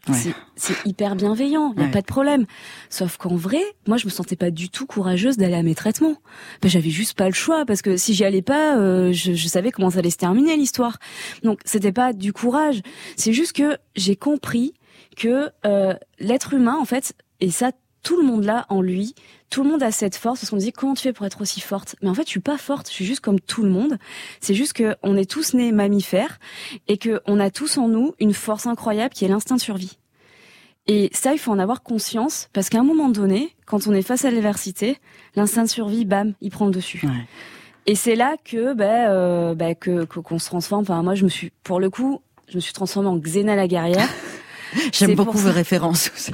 c'est 0.54 0.76
hyper 0.86 1.16
bienveillant, 1.16 1.74
il 1.76 1.82
y 1.82 1.86
a 1.86 1.88
pas 1.88 2.02
de 2.02 2.06
problème. 2.06 2.46
Sauf 2.88 3.16
qu'en 3.16 3.34
vrai, 3.34 3.62
moi 3.88 3.96
je 3.96 4.06
me 4.06 4.10
sentais 4.10 4.36
pas 4.36 4.52
du 4.52 4.68
tout 4.68 4.86
courageuse 4.86 5.38
d'aller 5.38 5.54
à 5.54 5.64
mes 5.64 5.74
traitements. 5.74 6.14
Ben, 6.62 6.68
j'avais 6.68 6.90
juste 6.90 7.18
pas 7.18 7.26
le 7.26 7.34
choix 7.34 7.64
parce 7.64 7.82
que 7.82 7.96
si 7.96 8.14
j'y 8.14 8.24
allais 8.24 8.42
pas, 8.42 8.76
euh, 8.76 9.12
je, 9.12 9.32
je 9.32 9.48
savais 9.48 9.72
comment 9.72 9.90
ça 9.90 9.98
allait 9.98 10.10
se 10.10 10.18
terminer 10.18 10.56
l'histoire. 10.56 10.98
Donc 11.42 11.58
c'était 11.64 11.90
pas 11.90 12.12
du 12.12 12.32
courage, 12.32 12.80
c'est 13.16 13.32
juste 13.32 13.54
que 13.54 13.76
j'ai 13.96 14.14
compris 14.14 14.72
que 15.14 15.50
euh, 15.64 15.94
l'être 16.18 16.54
humain, 16.54 16.76
en 16.80 16.84
fait, 16.84 17.14
et 17.40 17.50
ça, 17.50 17.72
tout 18.02 18.16
le 18.16 18.22
monde 18.22 18.44
l'a 18.44 18.66
en 18.68 18.82
lui, 18.82 19.14
tout 19.50 19.64
le 19.64 19.70
monde 19.70 19.82
a 19.82 19.90
cette 19.90 20.16
force, 20.16 20.40
parce 20.40 20.50
qu'on 20.50 20.56
dit 20.56 20.72
comment 20.72 20.94
tu 20.94 21.02
fais 21.02 21.12
pour 21.12 21.26
être 21.26 21.40
aussi 21.40 21.60
forte? 21.60 21.96
Mais 22.02 22.08
en 22.08 22.14
fait, 22.14 22.24
je 22.24 22.30
suis 22.30 22.40
pas 22.40 22.58
forte, 22.58 22.88
je 22.88 22.92
suis 22.92 23.04
juste 23.04 23.20
comme 23.20 23.40
tout 23.40 23.62
le 23.62 23.70
monde. 23.70 23.98
C'est 24.40 24.54
juste 24.54 24.74
que 24.74 24.96
on 25.02 25.16
est 25.16 25.30
tous 25.30 25.54
nés 25.54 25.72
mammifères 25.72 26.38
et 26.86 26.98
que 26.98 27.20
on 27.26 27.40
a 27.40 27.50
tous 27.50 27.78
en 27.78 27.88
nous 27.88 28.14
une 28.20 28.34
force 28.34 28.66
incroyable 28.66 29.14
qui 29.14 29.24
est 29.24 29.28
l'instinct 29.28 29.56
de 29.56 29.60
survie. 29.60 29.98
Et 30.86 31.08
ça, 31.14 31.32
il 31.32 31.38
faut 31.38 31.50
en 31.50 31.58
avoir 31.58 31.82
conscience, 31.82 32.50
parce 32.52 32.68
qu'à 32.68 32.78
un 32.78 32.84
moment 32.84 33.08
donné, 33.08 33.54
quand 33.64 33.86
on 33.86 33.94
est 33.94 34.02
face 34.02 34.26
à 34.26 34.30
l'adversité, 34.30 34.98
l'instinct 35.34 35.62
de 35.62 35.68
survie, 35.68 36.04
bam, 36.04 36.34
il 36.42 36.50
prend 36.50 36.66
le 36.66 36.72
dessus. 36.72 37.00
Ouais. 37.04 37.26
Et 37.86 37.94
c'est 37.94 38.16
là 38.16 38.36
que, 38.44 38.74
ben, 38.74 39.08
euh, 39.08 39.54
ben, 39.54 39.74
que 39.74 40.04
qu'on 40.04 40.38
se 40.38 40.46
transforme. 40.46 40.82
Enfin, 40.82 41.02
moi, 41.02 41.14
je 41.14 41.24
me 41.24 41.30
suis, 41.30 41.52
pour 41.62 41.80
le 41.80 41.88
coup, 41.88 42.20
je 42.48 42.56
me 42.56 42.60
suis 42.60 42.72
transformée 42.72 43.08
en 43.08 43.18
Xena 43.18 43.56
la 43.56 43.66
guerrière. 43.66 44.08
J'aime 44.92 45.14
beaucoup 45.14 45.38
vos 45.38 45.52
références. 45.52 46.10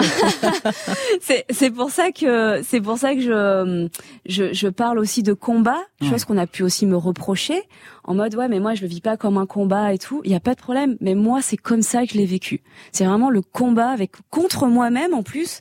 c'est 1.51 1.71
pour 1.71 1.91
ça 1.91 2.13
que 2.13 2.63
c'est 2.63 2.81
pour 2.81 2.99
ça 2.99 3.15
que 3.15 3.21
je, 3.21 3.89
je, 4.27 4.53
je 4.53 4.69
parle 4.69 4.99
aussi 4.99 5.23
de 5.23 5.33
combat, 5.33 5.79
chose 6.03 6.25
qu'on 6.25 6.39
a 6.39 6.47
pu 6.47 6.63
aussi 6.63 6.87
me 6.87 6.97
reprocher 6.97 7.63
en 8.05 8.15
mode 8.15 8.35
ouais 8.35 8.49
mais 8.49 8.61
moi 8.61 8.75
je 8.75 8.83
le 8.83 8.89
vis 8.89 9.01
pas 9.01 9.17
comme 9.17 9.39
un 9.39 9.47
combat 9.47 9.93
et 9.93 9.99
tout. 9.99 10.21
Il 10.25 10.31
y 10.31 10.35
a 10.35 10.41
pas 10.41 10.55
de 10.55 10.61
problème, 10.61 10.97
mais 11.01 11.15
moi 11.15 11.43
c'est 11.43 11.57
comme 11.57 11.83
ça 11.83 12.07
que 12.07 12.13
je 12.13 12.19
l'ai 12.19 12.27
vécu. 12.27 12.63
C'est 12.93 13.05
vraiment 13.05 13.31
le 13.31 13.43
combat 13.43 13.91
avec 13.91 14.13
contre 14.31 14.67
moi-même 14.67 15.15
en 15.15 15.23
plus 15.23 15.61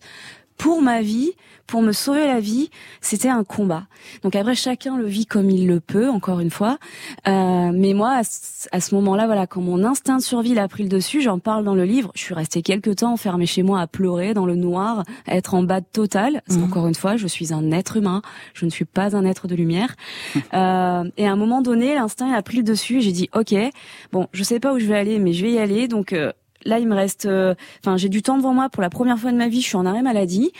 pour 0.59 0.81
ma 0.81 1.01
vie, 1.01 1.31
pour 1.67 1.81
me 1.81 1.93
sauver 1.93 2.27
la 2.27 2.41
vie, 2.41 2.69
c'était 2.99 3.29
un 3.29 3.45
combat. 3.45 3.83
Donc 4.23 4.35
après, 4.35 4.55
chacun 4.55 4.97
le 4.97 5.05
vit 5.05 5.25
comme 5.25 5.49
il 5.49 5.67
le 5.67 5.79
peut, 5.79 6.09
encore 6.09 6.41
une 6.41 6.49
fois. 6.49 6.77
Euh, 7.27 7.71
mais 7.73 7.93
moi, 7.93 8.19
à, 8.71 8.79
ce 8.81 8.95
moment-là, 8.95 9.25
voilà, 9.25 9.47
quand 9.47 9.61
mon 9.61 9.85
instinct 9.85 10.17
de 10.17 10.21
survie 10.21 10.53
l'a 10.53 10.67
pris 10.67 10.83
le 10.83 10.89
dessus, 10.89 11.21
j'en 11.21 11.39
parle 11.39 11.63
dans 11.63 11.75
le 11.75 11.85
livre. 11.85 12.11
Je 12.13 12.21
suis 12.21 12.33
restée 12.33 12.61
quelques 12.61 12.97
temps 12.97 13.13
enfermée 13.13 13.45
chez 13.45 13.63
moi 13.63 13.79
à 13.79 13.87
pleurer 13.87 14.33
dans 14.33 14.45
le 14.45 14.55
noir, 14.55 15.03
à 15.27 15.37
être 15.37 15.53
en 15.53 15.63
bas 15.63 15.79
total. 15.79 16.41
Mmh. 16.49 16.63
Encore 16.63 16.87
une 16.87 16.95
fois, 16.95 17.15
je 17.15 17.27
suis 17.27 17.53
un 17.53 17.71
être 17.71 17.95
humain, 17.95 18.21
je 18.53 18.65
ne 18.65 18.69
suis 18.69 18.85
pas 18.85 19.15
un 19.15 19.23
être 19.23 19.47
de 19.47 19.55
lumière. 19.55 19.95
euh, 20.53 21.03
et 21.15 21.25
à 21.25 21.31
un 21.31 21.37
moment 21.37 21.61
donné, 21.61 21.95
l'instinct 21.95 22.33
a 22.33 22.41
pris 22.41 22.57
le 22.57 22.63
dessus. 22.63 22.99
J'ai 22.99 23.13
dit, 23.13 23.29
ok, 23.33 23.55
bon, 24.11 24.27
je 24.33 24.43
sais 24.43 24.59
pas 24.59 24.73
où 24.73 24.79
je 24.79 24.85
vais 24.85 24.97
aller, 24.97 25.19
mais 25.19 25.31
je 25.31 25.45
vais 25.45 25.53
y 25.53 25.59
aller. 25.59 25.87
Donc 25.87 26.11
euh, 26.11 26.33
là, 26.65 26.79
il 26.79 26.87
me 26.87 26.95
reste, 26.95 27.25
euh, 27.25 27.55
enfin, 27.83 27.97
j'ai 27.97 28.09
du 28.09 28.21
temps 28.21 28.37
devant 28.37 28.53
moi 28.53 28.69
pour 28.69 28.81
la 28.81 28.89
première 28.89 29.17
fois 29.17 29.31
de 29.31 29.37
ma 29.37 29.47
vie. 29.47 29.61
Je 29.61 29.67
suis 29.67 29.75
en 29.75 29.85
arrêt 29.85 30.01
maladie. 30.01 30.51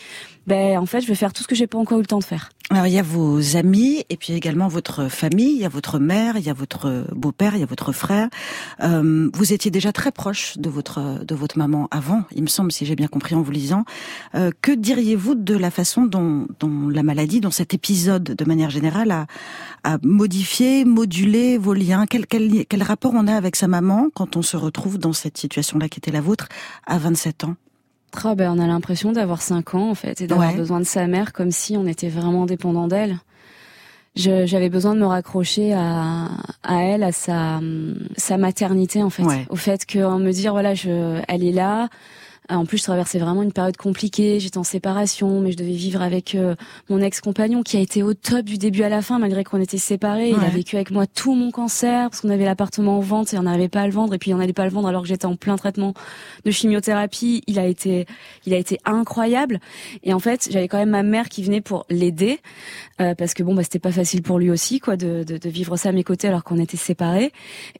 Ben, 0.49 0.79
en 0.79 0.88
fait, 0.88 1.01
je 1.01 1.07
vais 1.07 1.13
faire 1.13 1.31
tout 1.31 1.43
ce 1.43 1.47
que 1.47 1.53
j'ai 1.53 1.67
pas 1.67 1.77
encore 1.77 1.99
eu 1.99 2.01
le 2.01 2.07
temps 2.07 2.17
de 2.17 2.23
faire. 2.23 2.49
Alors, 2.71 2.88
il 2.88 2.93
y 2.93 2.97
a 2.97 3.03
vos 3.03 3.55
amis 3.55 4.03
et 4.09 4.17
puis 4.17 4.33
également 4.33 4.67
votre 4.67 5.07
famille. 5.07 5.51
Il 5.51 5.59
y 5.59 5.65
a 5.65 5.69
votre 5.69 5.99
mère, 5.99 6.38
il 6.38 6.43
y 6.43 6.49
a 6.49 6.53
votre 6.53 7.05
beau-père, 7.15 7.53
il 7.53 7.59
y 7.59 7.63
a 7.63 7.67
votre 7.67 7.91
frère. 7.91 8.29
Euh, 8.81 9.29
vous 9.31 9.53
étiez 9.53 9.69
déjà 9.69 9.91
très 9.91 10.12
proche 10.12 10.57
de 10.57 10.67
votre 10.71 11.23
de 11.23 11.35
votre 11.35 11.59
maman 11.59 11.88
avant, 11.91 12.23
il 12.31 12.41
me 12.41 12.47
semble, 12.47 12.71
si 12.71 12.88
j'ai 12.88 12.95
bien 12.95 13.05
compris 13.05 13.35
en 13.35 13.43
vous 13.43 13.51
lisant. 13.51 13.85
Euh, 14.33 14.49
que 14.63 14.71
diriez-vous 14.71 15.35
de 15.35 15.55
la 15.55 15.69
façon 15.69 16.05
dont, 16.05 16.47
dont 16.59 16.89
la 16.89 17.03
maladie, 17.03 17.41
dont 17.41 17.51
cet 17.51 17.75
épisode, 17.75 18.23
de 18.23 18.45
manière 18.45 18.71
générale, 18.71 19.12
a, 19.12 19.27
a 19.83 19.99
modifié, 20.01 20.83
modulé 20.83 21.59
vos 21.59 21.75
liens? 21.75 22.07
Quel, 22.07 22.25
quel, 22.25 22.65
quel 22.65 22.81
rapport 22.81 23.13
on 23.13 23.27
a 23.27 23.35
avec 23.35 23.55
sa 23.55 23.67
maman 23.67 24.07
quand 24.15 24.35
on 24.35 24.41
se 24.41 24.57
retrouve 24.57 24.97
dans 24.97 25.13
cette 25.13 25.38
situation-là 25.38 25.89
qui 25.89 25.99
était 25.99 26.12
la 26.12 26.21
vôtre 26.21 26.49
à 26.88 26.97
27 26.97 27.43
ans? 27.43 27.55
Oh, 28.26 28.36
ben, 28.36 28.52
on 28.56 28.60
a 28.60 28.67
l'impression 28.67 29.12
d'avoir 29.12 29.41
5 29.41 29.76
ans 29.76 29.89
en 29.89 29.95
fait 29.95 30.22
et 30.22 30.28
d'avoir 30.28 30.54
besoin 30.54 30.80
de 30.80 30.86
sa 30.86 31.08
mère 31.08 31.34
comme 31.34 31.52
si 31.52 31.78
on 31.78 31.86
était 31.86 32.10
vraiment 32.10 32.45
dépendant 32.45 32.88
d'elle. 32.88 33.17
J'avais 34.15 34.69
besoin 34.69 34.95
de 34.95 35.00
me 35.00 35.06
raccrocher 35.06 35.74
à, 35.74 36.28
à 36.63 36.82
elle, 36.84 37.04
à 37.04 37.12
sa, 37.12 37.62
sa 38.17 38.38
maternité 38.38 39.02
en 39.04 39.10
fait, 39.10 39.24
au 39.50 39.56
fait 39.56 39.86
que 39.86 40.00
me 40.17 40.32
dire 40.32 40.52
voilà, 40.52 40.74
je, 40.74 41.22
elle 41.28 41.43
est 41.43 41.52
là, 41.54 41.88
En 42.49 42.65
plus, 42.65 42.79
je 42.79 42.83
traversais 42.83 43.19
vraiment 43.19 43.43
une 43.43 43.51
période 43.51 43.77
compliquée. 43.77 44.39
J'étais 44.39 44.57
en 44.57 44.63
séparation, 44.63 45.39
mais 45.39 45.51
je 45.51 45.57
devais 45.57 45.71
vivre 45.71 46.01
avec 46.01 46.33
euh, 46.33 46.55
mon 46.89 46.99
ex-compagnon 46.99 47.62
qui 47.62 47.77
a 47.77 47.79
été 47.79 48.01
au 48.01 48.15
top 48.15 48.45
du 48.45 48.57
début 48.57 48.81
à 48.81 48.89
la 48.89 49.03
fin, 49.03 49.19
malgré 49.19 49.43
qu'on 49.43 49.62
était 49.62 49.77
séparés. 49.77 50.29
Il 50.29 50.43
a 50.43 50.49
vécu 50.49 50.75
avec 50.75 50.89
moi 50.89 51.05
tout 51.05 51.35
mon 51.35 51.51
cancer 51.51 52.09
parce 52.09 52.21
qu'on 52.21 52.29
avait 52.29 52.45
l'appartement 52.45 52.97
en 52.97 53.01
vente 53.01 53.33
et 53.33 53.38
on 53.38 53.43
n'arrivait 53.43 53.69
pas 53.69 53.81
à 53.81 53.88
le 53.88 53.93
vendre. 53.93 54.15
Et 54.15 54.17
puis 54.17 54.33
on 54.33 54.38
n'allait 54.38 54.53
pas 54.53 54.63
le 54.65 54.71
vendre 54.71 54.88
alors 54.88 55.03
que 55.03 55.07
j'étais 55.07 55.27
en 55.27 55.35
plein 55.35 55.57
traitement 55.57 55.93
de 56.43 56.49
chimiothérapie. 56.49 57.43
Il 57.45 57.59
a 57.59 57.67
été, 57.67 58.07
il 58.47 58.53
a 58.55 58.57
été 58.57 58.79
incroyable. 58.83 59.59
Et 60.03 60.13
en 60.13 60.19
fait, 60.19 60.49
j'avais 60.51 60.67
quand 60.67 60.79
même 60.79 60.89
ma 60.89 61.03
mère 61.03 61.29
qui 61.29 61.43
venait 61.43 61.62
pour 61.62 61.85
l'aider 61.89 62.39
euh, 62.99 63.13
parce 63.13 63.35
que 63.35 63.43
bon, 63.43 63.53
bah 63.53 63.62
c'était 63.62 63.79
pas 63.79 63.91
facile 63.91 64.23
pour 64.23 64.39
lui 64.39 64.49
aussi, 64.49 64.79
quoi, 64.79 64.97
de, 64.97 65.23
de, 65.23 65.38
de 65.38 65.49
vivre 65.49 65.77
ça 65.77 65.89
à 65.89 65.91
mes 65.91 66.03
côtés 66.03 66.27
alors 66.27 66.43
qu'on 66.43 66.57
était 66.57 66.77
séparés. 66.77 67.31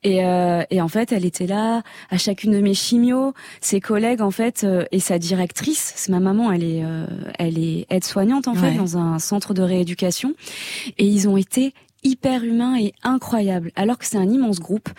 Et, 0.03 0.23
euh, 0.23 0.62
et 0.69 0.79
en 0.79 0.88
fait, 0.88 1.12
elle 1.12 1.25
était 1.25 1.47
là 1.47 1.82
à 2.12 2.17
chacune 2.17 2.51
de 2.51 2.60
mes 2.60 2.75
chimios. 2.75 3.34
Ses 3.62 3.82
collègues, 3.82 4.21
en 4.21 4.32
fait 4.32 4.59
euh, 4.63 4.86
et 4.91 5.00
sa 5.00 5.19
directrice, 5.19 5.93
c'est 5.95 6.12
ma 6.12 6.19
maman, 6.19 6.52
elle 6.52 6.63
est, 6.63 6.84
euh, 6.84 7.06
elle 7.38 7.58
est 7.58 7.86
aide-soignante 7.89 8.48
en 8.48 8.56
fait 8.56 8.74
dans 8.74 8.98
un 8.98 9.19
centre 9.19 9.54
de 9.54 9.62
rééducation, 9.62 10.34
et 10.98 11.06
ils 11.06 11.28
ont 11.28 11.38
été 11.38 11.74
hyper 12.04 12.43
humains 12.43 12.78
et 12.80 12.93
incroyables, 13.04 13.72
alors 13.76 13.98
que 13.98 14.06
c'est 14.06 14.17
un 14.17 14.30
immense 14.30 14.60
groupe. 14.60 14.89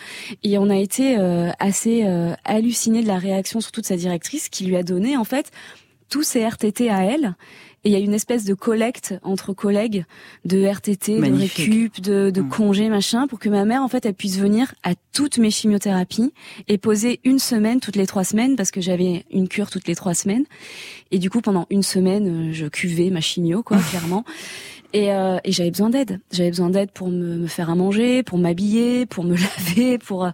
Et 0.43 0.59
on 0.59 0.71
a 0.71 0.77
été 0.77 1.19
euh, 1.19 1.51
assez 1.59 2.03
euh, 2.05 2.35
hallucinés 2.45 3.03
de 3.03 3.09
la 3.09 3.19
réaction, 3.19 3.61
surtout 3.61 3.81
de 3.81 3.87
sa 3.87 3.97
directrice, 3.97 4.49
qui 4.49 4.65
lui 4.65 4.77
a 4.77 4.83
donné 4.83 5.17
en 5.17 5.25
fait 5.25 5.51
tous 6.09 6.23
ses 6.23 6.45
RTT 6.47 6.91
à 6.91 7.05
elle 7.05 7.35
et 7.85 7.89
il 7.89 7.93
y 7.93 7.97
a 7.97 7.99
une 7.99 8.13
espèce 8.13 8.45
de 8.45 8.55
collecte 8.55 9.15
entre 9.23 9.53
collègues 9.53 10.05
de 10.45 10.65
RTT, 10.65 11.19
de 11.19 11.35
récup, 11.35 12.01
de, 12.01 12.31
de 12.31 12.41
mmh. 12.43 12.49
congés, 12.49 12.89
machin, 12.89 13.27
pour 13.27 13.39
que 13.39 13.49
ma 13.49 13.65
mère, 13.65 13.83
en 13.83 13.89
fait, 13.89 14.05
elle 14.05 14.15
puisse 14.15 14.39
venir 14.39 14.75
à 14.83 14.93
toutes 15.13 15.39
mes 15.39 15.51
chimiothérapies 15.51 16.33
et 16.69 16.77
poser 16.77 17.21
une 17.25 17.39
semaine 17.39 17.81
toutes 17.81 17.97
les 17.97 18.07
trois 18.07 18.25
semaines 18.25 18.57
parce 18.57 18.71
que 18.71 18.81
j'avais 18.81 19.25
une 19.31 19.49
cure 19.49 19.71
toutes 19.71 19.89
les 19.89 19.95
trois 19.95 20.15
semaines. 20.15 20.45
Et 21.11 21.19
du 21.19 21.31
coup, 21.31 21.41
pendant 21.41 21.67
une 21.71 21.83
semaine, 21.83 22.53
je 22.53 22.67
cuvais 22.67 23.11
ma 23.11 23.21
chimio, 23.21 23.63
quoi, 23.63 23.79
clairement. 23.91 24.25
Et, 24.93 25.13
euh, 25.13 25.39
et 25.45 25.53
j'avais 25.53 25.71
besoin 25.71 25.91
d'aide. 25.91 26.21
J'avais 26.33 26.51
besoin 26.51 26.69
d'aide 26.69 26.91
pour 26.91 27.09
me, 27.09 27.37
me, 27.37 27.47
faire 27.47 27.71
à 27.71 27.75
manger, 27.75 28.23
pour 28.23 28.39
m'habiller, 28.39 29.07
pour 29.07 29.25
me 29.25 29.37
laver, 29.59 29.99
pour. 29.99 30.25
Euh, 30.25 30.31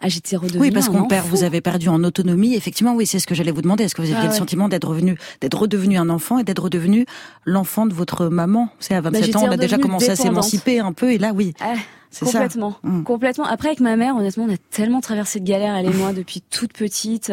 ah, 0.00 0.08
j'étais 0.08 0.36
redevenue. 0.36 0.60
Oui, 0.60 0.70
parce 0.70 0.88
qu'on 0.88 1.06
perd. 1.06 1.26
Vous 1.28 1.42
avez 1.42 1.60
perdu 1.60 1.88
en 1.88 2.02
autonomie. 2.04 2.54
Effectivement, 2.54 2.94
oui, 2.94 3.06
c'est 3.06 3.18
ce 3.18 3.26
que 3.26 3.34
j'allais 3.34 3.50
vous 3.50 3.62
demander. 3.62 3.84
Est-ce 3.84 3.94
que 3.94 4.02
vous 4.02 4.12
aviez 4.12 4.26
ah 4.26 4.30
le 4.30 4.34
sentiment 4.34 4.68
d'être 4.68 4.88
revenu, 4.88 5.16
d'être 5.40 5.58
redevenu 5.58 5.96
un 5.96 6.10
enfant 6.10 6.38
et 6.38 6.44
d'être 6.44 6.64
redevenu 6.64 7.06
l'enfant 7.44 7.86
de 7.86 7.94
votre 7.94 8.26
maman? 8.26 8.68
C'est 8.78 8.94
à 8.94 9.00
27 9.00 9.32
bah, 9.32 9.38
ans, 9.38 9.44
on 9.48 9.52
a 9.52 9.56
déjà 9.56 9.78
commencé 9.78 10.10
à 10.10 10.16
s'émanciper 10.16 10.80
un 10.80 10.92
peu, 10.92 11.12
et 11.12 11.18
là, 11.18 11.32
oui. 11.34 11.54
Ah, 11.60 11.74
complètement, 12.20 12.72
ça. 12.72 12.88
Mmh. 12.88 13.04
complètement. 13.04 13.44
Après, 13.44 13.68
avec 13.68 13.80
ma 13.80 13.96
mère, 13.96 14.16
honnêtement, 14.16 14.44
on 14.44 14.52
a 14.52 14.58
tellement 14.70 15.00
traversé 15.00 15.40
de 15.40 15.46
galères, 15.46 15.74
elle 15.76 15.86
et 15.86 15.94
moi, 15.94 16.12
depuis 16.12 16.42
toute 16.42 16.74
petite. 16.74 17.32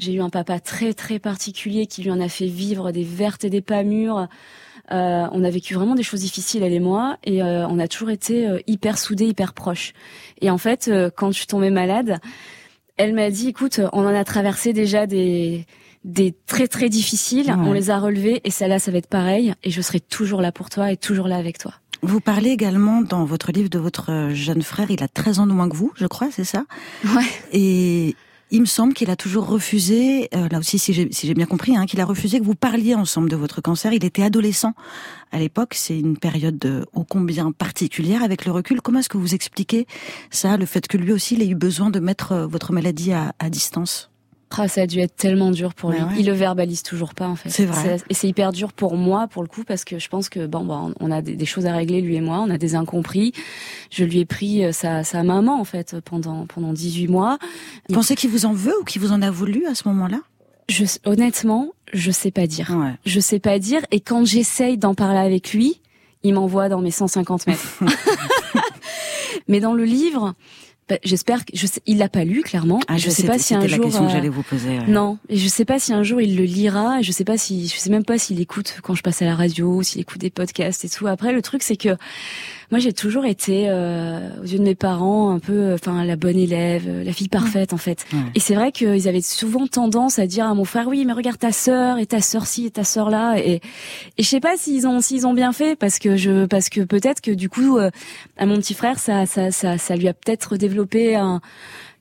J'ai 0.00 0.12
eu 0.14 0.20
un 0.20 0.30
papa 0.30 0.58
très 0.58 0.92
très 0.92 1.20
particulier 1.20 1.86
qui 1.86 2.02
lui 2.02 2.10
en 2.10 2.20
a 2.20 2.28
fait 2.28 2.48
vivre 2.48 2.90
des 2.90 3.04
vertes 3.04 3.44
et 3.44 3.50
des 3.50 3.60
pas 3.60 3.84
mûres. 3.84 4.26
Euh, 4.92 5.26
on 5.32 5.44
a 5.44 5.50
vécu 5.50 5.74
vraiment 5.74 5.94
des 5.94 6.02
choses 6.02 6.20
difficiles, 6.20 6.62
elle 6.62 6.72
et 6.72 6.80
moi, 6.80 7.16
et 7.24 7.42
euh, 7.42 7.66
on 7.68 7.78
a 7.78 7.88
toujours 7.88 8.10
été 8.10 8.46
euh, 8.46 8.58
hyper 8.66 8.98
soudés, 8.98 9.26
hyper 9.26 9.54
proches. 9.54 9.92
Et 10.40 10.50
en 10.50 10.58
fait, 10.58 10.90
quand 11.16 11.30
je 11.30 11.38
suis 11.38 11.46
tombée 11.46 11.70
malade, 11.70 12.18
elle 12.96 13.14
m'a 13.14 13.30
dit, 13.30 13.48
écoute, 13.48 13.80
on 13.92 14.04
en 14.04 14.14
a 14.14 14.24
traversé 14.24 14.72
déjà 14.72 15.06
des 15.06 15.66
des 16.04 16.34
très 16.46 16.68
très 16.68 16.90
difficiles, 16.90 17.50
on 17.56 17.72
les 17.72 17.88
a 17.88 17.98
relevés, 17.98 18.42
et 18.44 18.50
celle-là, 18.50 18.78
ça 18.78 18.90
va 18.90 18.98
être 18.98 19.08
pareil, 19.08 19.54
et 19.62 19.70
je 19.70 19.80
serai 19.80 20.00
toujours 20.00 20.42
là 20.42 20.52
pour 20.52 20.68
toi 20.68 20.92
et 20.92 20.98
toujours 20.98 21.28
là 21.28 21.36
avec 21.36 21.56
toi. 21.56 21.72
Vous 22.02 22.20
parlez 22.20 22.50
également 22.50 23.00
dans 23.00 23.24
votre 23.24 23.52
livre 23.52 23.70
de 23.70 23.78
votre 23.78 24.28
jeune 24.34 24.60
frère, 24.60 24.90
il 24.90 25.02
a 25.02 25.08
13 25.08 25.38
ans 25.38 25.46
de 25.46 25.52
moins 25.52 25.66
que 25.66 25.76
vous, 25.76 25.92
je 25.96 26.06
crois, 26.06 26.28
c'est 26.30 26.44
ça? 26.44 26.64
Ouais. 27.06 27.24
Et 27.52 28.16
il 28.54 28.60
me 28.60 28.66
semble 28.66 28.94
qu'il 28.94 29.10
a 29.10 29.16
toujours 29.16 29.48
refusé, 29.48 30.28
euh, 30.32 30.48
là 30.48 30.60
aussi 30.60 30.78
si 30.78 30.92
j'ai 30.92 31.34
bien 31.34 31.44
compris, 31.44 31.76
hein, 31.76 31.86
qu'il 31.86 32.00
a 32.00 32.04
refusé 32.04 32.38
que 32.38 32.44
vous 32.44 32.54
parliez 32.54 32.94
ensemble 32.94 33.28
de 33.28 33.34
votre 33.34 33.60
cancer. 33.60 33.92
Il 33.92 34.04
était 34.04 34.22
adolescent 34.22 34.74
à 35.32 35.40
l'époque, 35.40 35.74
c'est 35.74 35.98
une 35.98 36.16
période 36.16 36.86
ô 36.92 37.02
combien 37.02 37.50
particulière 37.50 38.22
avec 38.22 38.44
le 38.44 38.52
recul. 38.52 38.80
Comment 38.80 39.00
est-ce 39.00 39.08
que 39.08 39.18
vous 39.18 39.34
expliquez 39.34 39.88
ça, 40.30 40.56
le 40.56 40.66
fait 40.66 40.86
que 40.86 40.96
lui 40.96 41.10
aussi 41.10 41.34
il 41.34 41.42
ait 41.42 41.48
eu 41.48 41.56
besoin 41.56 41.90
de 41.90 41.98
mettre 41.98 42.30
euh, 42.30 42.46
votre 42.46 42.72
maladie 42.72 43.12
à 43.12 43.50
distance? 43.50 44.13
Ah, 44.60 44.68
ça 44.68 44.82
a 44.82 44.86
dû 44.86 45.00
être 45.00 45.16
tellement 45.16 45.50
dur 45.50 45.74
pour 45.74 45.90
lui. 45.90 45.98
Il 46.18 46.26
le 46.26 46.32
verbalise 46.32 46.82
toujours 46.82 47.14
pas 47.14 47.28
en 47.28 47.36
fait. 47.36 47.50
C'est 47.50 47.64
vrai. 47.64 47.98
Et 48.08 48.14
c'est 48.14 48.28
hyper 48.28 48.52
dur 48.52 48.72
pour 48.72 48.96
moi 48.96 49.28
pour 49.28 49.42
le 49.42 49.48
coup 49.48 49.64
parce 49.64 49.84
que 49.84 49.98
je 49.98 50.08
pense 50.08 50.28
que 50.28 50.46
bon, 50.46 50.64
bon 50.64 50.94
on 51.00 51.10
a 51.10 51.22
des, 51.22 51.46
choses 51.46 51.66
à 51.66 51.72
régler 51.72 52.00
lui 52.00 52.16
et 52.16 52.20
moi, 52.20 52.38
on 52.40 52.50
a 52.50 52.58
des 52.58 52.74
incompris. 52.74 53.32
Je 53.90 54.04
lui 54.04 54.20
ai 54.20 54.24
pris 54.24 54.64
euh, 54.64 54.72
sa, 54.72 55.04
sa 55.04 55.22
maman 55.22 55.60
en 55.60 55.64
fait 55.64 55.96
pendant 56.04 56.46
pendant 56.46 56.72
18 56.72 57.08
mois. 57.08 57.38
Vous 57.88 57.94
pensez 57.94 58.14
qu'il 58.14 58.30
vous 58.30 58.46
en 58.46 58.52
veut 58.52 58.74
ou 58.80 58.84
qu'il 58.84 59.00
vous 59.00 59.12
en 59.12 59.22
a 59.22 59.30
voulu 59.30 59.66
à 59.66 59.74
ce 59.74 59.88
moment-là? 59.88 60.20
Je, 60.68 60.84
honnêtement, 61.04 61.72
je 61.92 62.10
sais 62.10 62.30
pas 62.30 62.46
dire. 62.46 62.70
Ouais. 62.70 62.94
Je 63.04 63.20
sais 63.20 63.38
pas 63.38 63.58
dire. 63.58 63.82
Et 63.90 64.00
quand 64.00 64.24
j'essaye 64.24 64.78
d'en 64.78 64.94
parler 64.94 65.18
avec 65.18 65.52
lui, 65.52 65.80
il 66.22 66.34
m'envoie 66.34 66.68
dans 66.68 66.80
mes 66.80 66.90
150 66.90 67.46
mètres. 67.46 67.80
Mais 69.48 69.60
dans 69.60 69.74
le 69.74 69.84
livre, 69.84 70.34
bah, 70.88 70.96
j'espère 71.02 71.46
que 71.46 71.52
je 71.54 71.66
sais, 71.66 71.80
il 71.86 71.98
l'a 71.98 72.10
pas 72.10 72.24
lu 72.24 72.42
clairement. 72.42 72.78
Ah, 72.88 72.98
je, 72.98 73.08
sais, 73.08 73.26
pas 73.26 73.38
si 73.38 73.54
un 73.54 73.66
jour. 73.66 73.78
la 73.78 73.84
question 73.84 74.06
que 74.06 74.12
j'allais 74.12 74.28
vous 74.28 74.42
poser. 74.42 74.78
Non, 74.86 75.18
et 75.30 75.36
je 75.36 75.48
sais 75.48 75.64
pas 75.64 75.78
si 75.78 75.94
un 75.94 76.02
jour 76.02 76.20
il 76.20 76.36
le 76.36 76.44
lira. 76.44 77.00
Je 77.00 77.10
sais 77.10 77.24
pas 77.24 77.38
si, 77.38 77.68
je 77.68 77.78
sais 77.78 77.88
même 77.90 78.04
pas 78.04 78.18
s'il 78.18 78.38
écoute 78.40 78.80
quand 78.82 78.94
je 78.94 79.02
passe 79.02 79.22
à 79.22 79.24
la 79.24 79.34
radio, 79.34 79.82
s'il 79.82 80.02
écoute 80.02 80.20
des 80.20 80.30
podcasts 80.30 80.84
et 80.84 80.88
tout. 80.90 81.06
Après, 81.06 81.32
le 81.32 81.40
truc 81.40 81.62
c'est 81.62 81.76
que 81.76 81.96
moi, 82.70 82.78
j'ai 82.78 82.92
toujours 82.92 83.24
été, 83.24 83.66
euh, 83.68 84.28
aux 84.42 84.46
yeux 84.46 84.58
de 84.58 84.64
mes 84.64 84.74
parents, 84.74 85.30
un 85.30 85.38
peu, 85.38 85.74
enfin, 85.74 86.04
la 86.04 86.16
bonne 86.16 86.36
élève, 86.36 86.88
la 87.04 87.12
fille 87.12 87.28
parfaite, 87.28 87.72
en 87.72 87.76
fait. 87.76 88.06
Et 88.34 88.40
c'est 88.40 88.54
vrai 88.54 88.72
qu'ils 88.72 89.08
avaient 89.08 89.20
souvent 89.20 89.66
tendance 89.66 90.18
à 90.18 90.26
dire 90.26 90.46
à 90.46 90.54
mon 90.54 90.64
frère, 90.64 90.88
oui, 90.88 91.04
mais 91.04 91.12
regarde 91.12 91.38
ta 91.38 91.52
sœur 91.52 91.98
et 91.98 92.06
ta 92.06 92.20
sœur 92.20 92.46
ci 92.46 92.66
et 92.66 92.70
ta 92.70 92.84
sœur 92.84 93.10
là. 93.10 93.38
Et, 93.38 93.60
et 94.18 94.22
je 94.22 94.28
sais 94.28 94.40
pas 94.40 94.56
s'ils 94.56 94.86
ont, 94.86 95.00
s'ils 95.00 95.26
ont 95.26 95.34
bien 95.34 95.52
fait, 95.52 95.76
parce 95.76 95.98
que 95.98 96.16
je, 96.16 96.46
parce 96.46 96.68
que 96.68 96.80
peut-être 96.82 97.20
que 97.20 97.30
du 97.30 97.48
coup, 97.48 97.78
euh, 97.78 97.90
à 98.36 98.46
mon 98.46 98.56
petit 98.56 98.74
frère, 98.74 98.98
ça, 98.98 99.26
ça, 99.26 99.50
ça, 99.50 99.78
ça 99.78 99.96
lui 99.96 100.08
a 100.08 100.14
peut-être 100.14 100.56
développé 100.56 101.16
un 101.16 101.40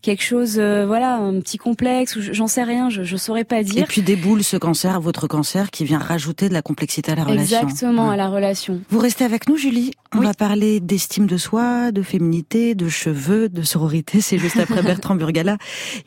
quelque 0.04 0.22
chose, 0.22 0.58
euh, 0.60 0.86
voilà, 0.86 1.16
un 1.16 1.40
petit 1.40 1.58
complexe, 1.58 2.16
ou 2.16 2.22
j'en 2.22 2.48
sais 2.48 2.64
rien, 2.64 2.90
je, 2.90 3.04
je 3.04 3.18
saurais 3.18 3.46
pas 3.46 3.64
dire. 3.64 3.84
Et 3.84 3.88
puis 3.88 4.04
déboule 4.04 4.44
ce 4.44 4.58
cancer, 4.58 5.02
votre 5.02 5.28
cancer, 5.28 5.72
qui 5.72 5.86
vient 5.86 5.98
rajouter 5.98 6.50
de 6.50 6.54
la 6.54 6.62
complexité 6.62 7.12
à 7.14 7.16
la 7.16 7.24
relation. 7.24 7.62
Exactement, 7.62 8.12
à 8.12 8.16
la 8.16 8.28
relation. 8.28 8.82
Vous 8.90 9.00
restez 9.00 9.24
avec 9.24 9.48
nous, 9.50 9.58
Julie 9.58 9.92
On 10.14 10.20
va 10.20 10.34
parler 10.34 10.80
d'estime 10.80 11.26
de 11.26 11.38
soi, 11.38 11.92
de 11.92 12.04
féminité, 12.04 12.76
de 12.76 12.90
cheveux, 12.90 13.50
de 13.50 13.64
sororité. 13.64 14.22
C'est 14.22 14.38
juste 14.38 14.58
après 14.58 14.84
Bertrand 14.84 15.16
Burgala. 15.16 15.58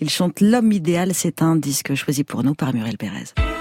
Il 0.00 0.10
chante 0.10 0.40
L'homme 0.40 0.70
idéal. 0.70 1.12
C'est 1.14 1.40
un 1.40 1.56
disque 1.56 1.94
choisi 1.94 2.22
pour 2.22 2.44
nous 2.44 2.54
par 2.54 2.74
Muriel 2.74 2.98
Pérez. 2.98 3.55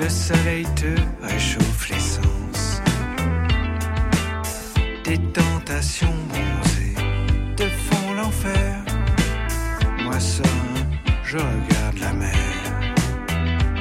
Le 0.00 0.08
soleil 0.08 0.66
te 0.74 0.94
réchauffe 1.22 1.88
l'essence. 1.88 2.82
Des 5.04 5.18
tentations 5.32 6.14
bronzées 6.28 6.94
te 7.56 7.64
font 7.64 8.14
l'enfer. 8.14 8.84
Moi 10.02 10.18
seul, 10.18 10.44
je 11.24 11.38
regarde 11.38 11.98
la 12.00 12.12
mer. 12.12 12.32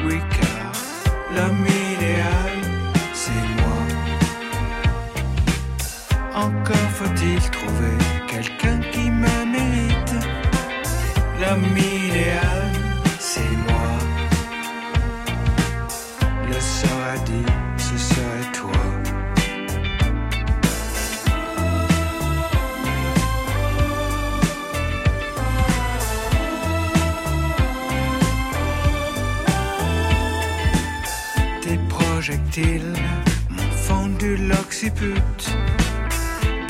Oui, 0.06 0.20
car 0.40 0.72
l'homme 1.36 1.66
idéal, 1.96 2.56
c'est 3.14 3.48
moi. 3.58 3.84
Encore 6.36 6.90
faut-il 7.00 7.40
trouver 7.50 7.98
quelqu'un 8.28 8.80
qui 8.92 9.10
me 9.10 9.46
mérite. 9.46 10.16
L'homme 11.40 11.78
projectiles 32.54 32.94
m'ont 33.50 33.72
fendu 33.72 34.38
l'occiput. 34.38 35.42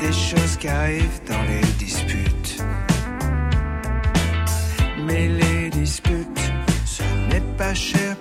Des 0.00 0.12
choses 0.12 0.56
qui 0.58 0.68
arrivent 0.68 1.20
dans 1.28 1.42
les 1.42 1.66
disputes. 1.78 2.62
Mais 5.06 5.28
les 5.28 5.70
disputes, 5.70 6.52
ce 6.86 7.02
n'est 7.28 7.56
pas 7.56 7.74
cher 7.74 8.13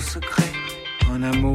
secret. 0.00 0.52
En 1.10 1.22
un 1.22 1.32
mot, 1.36 1.54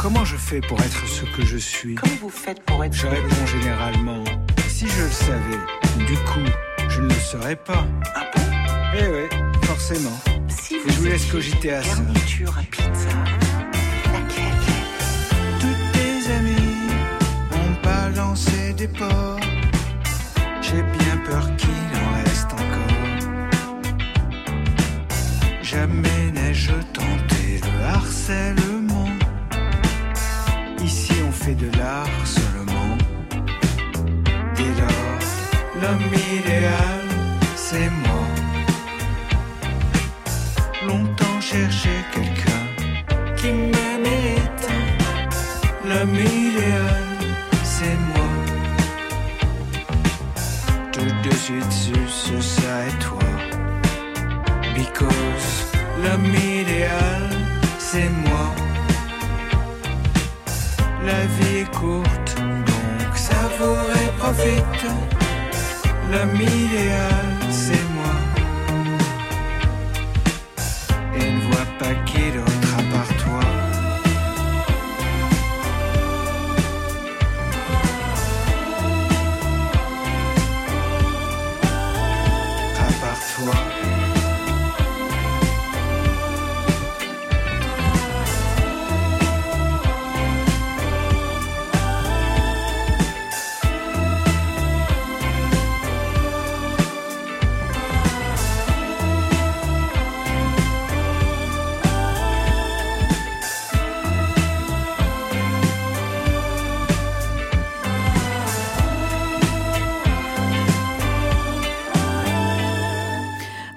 comment 0.00 0.24
je 0.24 0.36
fais 0.36 0.60
pour 0.60 0.80
être 0.80 1.06
ce 1.06 1.24
que 1.36 1.44
je 1.44 1.56
suis? 1.56 1.94
Comment 1.96 2.16
vous 2.20 2.30
faites 2.30 2.62
pour 2.62 2.84
être 2.84 2.94
Je 2.94 3.06
réponds 3.06 3.46
généralement, 3.46 4.24
si 4.68 4.88
je 4.88 5.02
le 5.02 5.10
savais, 5.10 5.58
du 6.06 6.16
coup, 6.18 6.48
je 6.88 7.00
ne 7.00 7.08
le 7.08 7.14
saurais 7.14 7.56
pas. 7.56 7.86
Ah 8.14 8.30
bon? 8.34 8.42
Eh 8.96 9.08
ouais, 9.08 9.28
forcément. 9.62 10.18
Si 10.48 10.76
je 10.86 10.92
vous 10.94 11.06
laisse 11.06 11.26
cogiter 11.26 11.72
à 11.72 11.82
ça. 11.82 11.96
Garniture 11.96 12.56
à 12.58 12.62
pizza. 12.62 13.08
Laquelle? 14.12 14.44
Toutes 15.60 15.92
tes 15.92 16.32
amies 16.32 16.88
ont 17.52 17.74
balancé 17.82 18.72
des 18.74 18.88
porcs. 18.88 19.40
J'ai 20.62 20.82
bien 20.82 21.16
peur 21.26 21.48
qu'il 21.56 21.70
en 21.70 22.24
reste 22.24 22.52
encore. 22.52 22.62
Jamais 25.62 26.30
n'ai-je 26.32 26.72
tenté 26.92 27.33
le 27.60 27.84
harcèlement. 27.84 29.08
Ici 30.82 31.12
on 31.28 31.32
fait 31.32 31.54
de 31.54 31.70
l'art 31.78 32.20
seulement. 32.24 32.96
Dès 34.56 34.72
lors, 34.80 35.22
l'homme 35.80 36.12
idéal, 36.38 37.04
c'est 37.56 37.90
moi. 38.04 38.26
Longtemps 40.86 41.40
cherché 41.40 41.90
quelqu'un 42.14 42.64
qui 43.36 43.52
tant. 44.62 44.84
L'homme 45.88 46.14
idéal, 46.14 47.04
c'est 47.62 47.98
moi. 48.12 48.30
Tout 50.92 51.28
de 51.28 51.34
suite 51.34 51.72
su 51.72 52.40
ça 52.40 52.86
et 52.88 52.98
toi. 52.98 53.28
Because 54.74 55.66
l'homme 56.02 56.34
idéal, 56.34 57.23
c'est 57.94 58.10
moi. 58.28 58.46
La 61.06 61.20
vie 61.34 61.58
est 61.58 61.70
courte, 61.80 62.32
donc 62.70 63.10
savourez, 63.14 64.06
profite. 64.18 64.84
L'homme 66.10 66.40
idéal, 66.40 67.26
c'est 67.50 67.86
moi. 67.96 68.13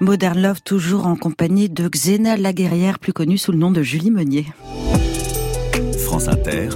Modern 0.08 0.40
Love 0.40 0.62
toujours 0.62 1.06
en 1.06 1.16
compagnie 1.16 1.68
de 1.68 1.86
Xena 1.86 2.38
Laguerrière, 2.38 2.98
plus 2.98 3.12
connue 3.12 3.36
sous 3.36 3.52
le 3.52 3.58
nom 3.58 3.70
de 3.70 3.82
Julie 3.82 4.10
Meunier. 4.10 4.46
France 5.98 6.28
Inter, 6.28 6.70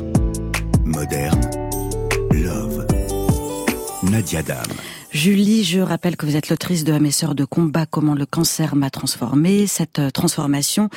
moderne, 0.84 1.40
love. 2.30 2.86
Nadia 4.02 4.42
Dame. 4.42 4.60
Julie, 5.12 5.62
je 5.62 5.79
rappelle 5.79 6.16
que 6.16 6.25
vous 6.25 6.37
êtes 6.37 6.48
l'autrice 6.48 6.85
de 6.85 6.92
mes 6.94 7.11
sœurs 7.11 7.35
de 7.35 7.44
combat, 7.44 7.85
comment 7.85 8.14
le 8.14 8.25
cancer 8.25 8.75
m'a 8.75 8.88
transformée. 8.88 9.66
Cette 9.66 9.98
euh, 9.98 10.11
transformation, 10.11 10.88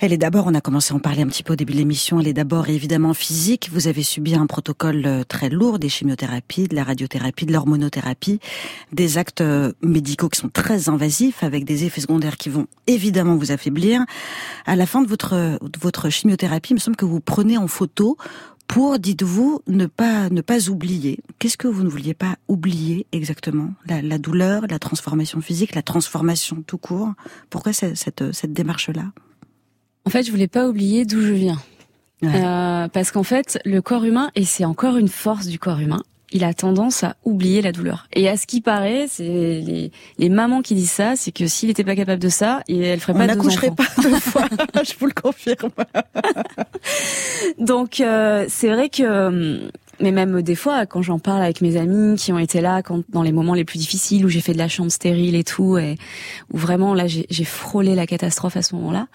elle 0.00 0.12
est 0.12 0.18
d'abord, 0.18 0.46
on 0.48 0.54
a 0.54 0.60
commencé 0.60 0.92
à 0.92 0.96
en 0.96 0.98
parler 0.98 1.22
un 1.22 1.28
petit 1.28 1.44
peu 1.44 1.52
au 1.52 1.56
début 1.56 1.72
de 1.72 1.78
l'émission, 1.78 2.18
elle 2.18 2.26
est 2.26 2.32
d'abord 2.32 2.68
évidemment 2.68 3.14
physique. 3.14 3.70
Vous 3.72 3.86
avez 3.86 4.02
subi 4.02 4.34
un 4.34 4.46
protocole 4.46 5.06
euh, 5.06 5.22
très 5.22 5.48
lourd, 5.48 5.78
des 5.78 5.88
chimiothérapies, 5.88 6.66
de 6.66 6.74
la 6.74 6.82
radiothérapie, 6.82 7.46
de 7.46 7.52
l'hormonothérapie, 7.52 8.40
des 8.90 9.16
actes 9.16 9.42
euh, 9.42 9.70
médicaux 9.80 10.28
qui 10.28 10.40
sont 10.40 10.48
très 10.48 10.88
invasifs, 10.88 11.44
avec 11.44 11.64
des 11.64 11.84
effets 11.84 12.00
secondaires 12.00 12.38
qui 12.38 12.48
vont 12.48 12.66
évidemment 12.88 13.36
vous 13.36 13.52
affaiblir. 13.52 14.00
À 14.66 14.74
la 14.74 14.86
fin 14.86 15.02
de 15.02 15.06
votre, 15.06 15.34
de 15.36 15.78
votre 15.80 16.10
chimiothérapie, 16.10 16.72
il 16.72 16.74
me 16.74 16.80
semble 16.80 16.96
que 16.96 17.04
vous 17.04 17.20
prenez 17.20 17.58
en 17.58 17.68
photo 17.68 18.16
pour, 18.66 18.98
dites-vous, 18.98 19.60
ne 19.66 19.86
pas 19.86 20.30
ne 20.30 20.40
pas 20.40 20.68
oublier. 20.70 21.20
Qu'est-ce 21.38 21.56
que 21.56 21.68
vous 21.68 21.82
ne 21.82 21.88
vouliez 21.88 22.14
pas 22.14 22.36
oublier 22.48 23.06
exactement? 23.12 23.74
La, 23.86 24.00
la, 24.00 24.18
douleur, 24.18 24.64
la 24.68 24.78
transformation 24.78 25.40
physique, 25.40 25.74
la 25.74 25.82
transformation 25.82 26.62
tout 26.66 26.78
court. 26.78 27.12
Pourquoi 27.50 27.72
cette, 27.72 27.96
cette, 27.96 28.32
cette 28.32 28.52
démarche-là? 28.52 29.12
En 30.04 30.10
fait, 30.10 30.22
je 30.22 30.30
voulais 30.30 30.48
pas 30.48 30.68
oublier 30.68 31.04
d'où 31.04 31.20
je 31.20 31.32
viens. 31.32 31.62
Ouais. 32.22 32.30
Euh, 32.34 32.88
parce 32.88 33.10
qu'en 33.10 33.24
fait, 33.24 33.58
le 33.64 33.82
corps 33.82 34.04
humain, 34.04 34.30
et 34.34 34.44
c'est 34.44 34.64
encore 34.64 34.96
une 34.96 35.08
force 35.08 35.46
du 35.46 35.58
corps 35.58 35.80
humain, 35.80 36.02
il 36.32 36.44
a 36.44 36.54
tendance 36.54 37.04
à 37.04 37.16
oublier 37.24 37.62
la 37.62 37.72
douleur. 37.72 38.06
Et 38.12 38.28
à 38.28 38.36
ce 38.36 38.46
qui 38.46 38.60
paraît, 38.60 39.06
c'est 39.08 39.22
les, 39.22 39.92
les 40.18 40.28
mamans 40.28 40.62
qui 40.62 40.74
disent 40.74 40.90
ça, 40.90 41.14
c'est 41.16 41.32
que 41.32 41.46
s'il 41.46 41.68
n'était 41.68 41.84
pas 41.84 41.94
capable 41.94 42.22
de 42.22 42.28
ça, 42.28 42.62
elle 42.68 43.00
ferait 43.00 43.12
On 43.14 43.18
pas 43.18 43.26
n'accoucherait 43.26 43.70
pas 43.70 43.86
deux 44.02 44.18
fois. 44.18 44.46
je 44.84 44.92
vous 44.98 45.06
le 45.06 45.12
confirme. 45.12 45.70
Donc 47.58 48.00
euh, 48.00 48.46
c'est 48.48 48.68
vrai 48.68 48.88
que 48.88 49.70
mais 50.00 50.10
même 50.10 50.42
des 50.42 50.54
fois 50.54 50.86
quand 50.86 51.02
j'en 51.02 51.18
parle 51.18 51.42
avec 51.42 51.60
mes 51.60 51.76
amis 51.76 52.16
qui 52.16 52.32
ont 52.32 52.38
été 52.38 52.60
là 52.60 52.82
quand 52.82 53.02
dans 53.10 53.22
les 53.22 53.32
moments 53.32 53.54
les 53.54 53.64
plus 53.64 53.78
difficiles 53.78 54.24
où 54.24 54.28
j'ai 54.28 54.40
fait 54.40 54.52
de 54.52 54.58
la 54.58 54.68
chambre 54.68 54.90
stérile 54.90 55.36
et 55.36 55.44
tout 55.44 55.78
et 55.78 55.96
où 56.52 56.58
vraiment 56.58 56.94
là 56.94 57.06
j'ai 57.06 57.44
frôlé 57.44 57.94
la 57.94 58.06
catastrophe 58.06 58.56
à 58.56 58.62
ce 58.62 58.74
moment-là 58.76 59.06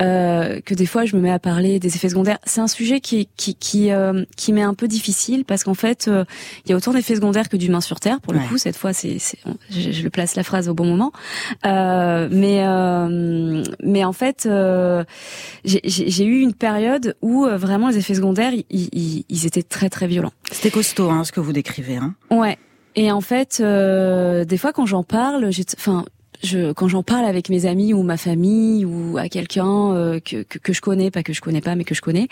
euh, 0.00 0.60
que 0.60 0.74
des 0.74 0.84
fois 0.84 1.06
je 1.06 1.16
me 1.16 1.22
mets 1.22 1.30
à 1.30 1.38
parler 1.38 1.78
des 1.78 1.96
effets 1.96 2.10
secondaires. 2.10 2.38
C'est 2.44 2.60
un 2.60 2.68
sujet 2.68 3.00
qui 3.00 3.28
qui 3.36 3.54
qui, 3.54 3.90
euh, 3.90 4.24
qui 4.36 4.52
m'est 4.52 4.62
un 4.62 4.74
peu 4.74 4.88
difficile 4.88 5.44
parce 5.44 5.64
qu'en 5.64 5.74
fait 5.74 6.06
euh, 6.06 6.24
il 6.64 6.70
y 6.70 6.74
a 6.74 6.76
autant 6.76 6.92
d'effets 6.92 7.14
secondaires 7.14 7.48
que 7.48 7.56
d'humains 7.56 7.80
sur 7.80 7.98
terre. 7.98 8.20
Pour 8.20 8.34
le 8.34 8.40
ouais. 8.40 8.46
coup, 8.46 8.58
cette 8.58 8.76
fois 8.76 8.92
c'est 8.92 9.16
je, 9.70 9.90
je, 9.90 10.02
le 10.02 10.10
place 10.10 10.36
la 10.36 10.42
phrase 10.42 10.68
au 10.68 10.74
bon 10.74 10.84
moment. 10.84 11.12
Euh, 11.64 12.28
mais 12.30 12.56
mais 13.82 14.04
en 14.04 14.12
fait 14.12 14.48
j'ai 15.64 16.24
eu 16.24 16.40
une 16.40 16.54
période 16.54 17.16
où 17.22 17.46
vraiment 17.46 17.88
les 17.88 17.98
effets 17.98 18.14
secondaires 18.14 18.52
ils, 18.52 18.88
ils, 18.92 19.24
ils 19.28 19.46
étaient 19.46 19.62
très 19.62 19.88
très 19.88 20.06
violents. 20.06 20.32
C'était 20.52 20.70
costaud 20.70 21.10
hein, 21.10 21.24
ce 21.24 21.32
que 21.32 21.40
vous 21.40 21.52
décrivez. 21.52 21.96
Hein. 21.96 22.14
Ouais. 22.30 22.58
Et 22.96 23.12
en 23.12 23.20
fait, 23.20 23.62
des 23.62 24.58
fois 24.58 24.72
quand 24.72 24.86
j'en 24.86 25.04
parle, 25.04 25.50
enfin, 25.78 26.04
je, 26.42 26.72
quand 26.72 26.88
j'en 26.88 27.02
parle 27.02 27.24
avec 27.24 27.48
mes 27.48 27.66
amis 27.66 27.94
ou 27.94 28.02
ma 28.02 28.16
famille 28.16 28.84
ou 28.84 29.18
à 29.18 29.28
quelqu'un 29.28 29.92
euh, 29.92 30.20
que, 30.20 30.42
que, 30.42 30.58
que 30.58 30.72
je 30.72 30.80
connais, 30.80 31.10
pas 31.10 31.22
que 31.22 31.32
je 31.32 31.40
connais 31.40 31.60
pas, 31.60 31.74
mais 31.74 31.84
que 31.84 31.94
je 31.94 32.00
connais, 32.00 32.28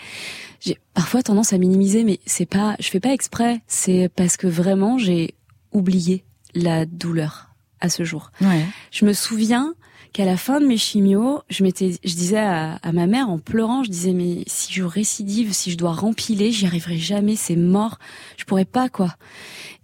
j'ai 0.61 0.77
parfois 0.93 1.23
tendance 1.23 1.53
à 1.53 1.57
minimiser, 1.57 2.03
mais 2.03 2.19
c'est 2.25 2.45
pas, 2.45 2.75
je 2.79 2.89
fais 2.89 2.99
pas 2.99 3.13
exprès, 3.13 3.61
c'est 3.67 4.09
parce 4.15 4.37
que 4.37 4.47
vraiment 4.47 4.97
j'ai 4.97 5.35
oublié 5.71 6.23
la 6.53 6.85
douleur 6.85 7.49
à 7.81 7.89
ce 7.89 8.03
jour. 8.03 8.31
Ouais. 8.41 8.65
Je 8.91 9.05
me 9.05 9.13
souviens 9.13 9.75
qu'à 10.13 10.23
la 10.23 10.37
fin 10.37 10.61
de 10.61 10.65
mes 10.65 10.77
chimios, 10.77 11.41
je 11.49 11.63
m'étais, 11.63 11.97
je 12.03 12.15
disais 12.15 12.37
à, 12.37 12.75
à, 12.75 12.91
ma 12.93 13.05
mère 13.05 13.29
en 13.29 13.37
pleurant, 13.37 13.83
je 13.83 13.89
disais 13.89 14.13
mais 14.13 14.43
si 14.47 14.71
je 14.71 14.83
récidive, 14.83 15.51
si 15.51 15.71
je 15.71 15.77
dois 15.77 15.91
rempiler, 15.91 16.53
j'y 16.53 16.65
arriverai 16.65 16.97
jamais, 16.97 17.35
c'est 17.35 17.57
mort, 17.57 17.99
je 18.37 18.45
pourrais 18.45 18.65
pas 18.65 18.87
quoi. 18.87 19.15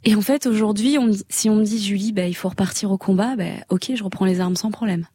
Et 0.04 0.16
en 0.16 0.22
fait 0.22 0.48
aujourd'hui, 0.48 0.98
si 1.30 1.50
on 1.50 1.56
me 1.56 1.64
dit 1.64 1.84
Julie, 1.84 2.12
bah 2.12 2.28
il 2.28 2.34
faut 2.34 2.50
repartir 2.50 2.92
au 2.92 2.98
combat, 2.98 3.36
bah 3.36 3.46
ok, 3.70 3.92
je 3.96 4.04
reprends 4.04 4.26
les 4.26 4.40
armes 4.40 4.56
sans 4.56 4.72
problème. 4.72 5.06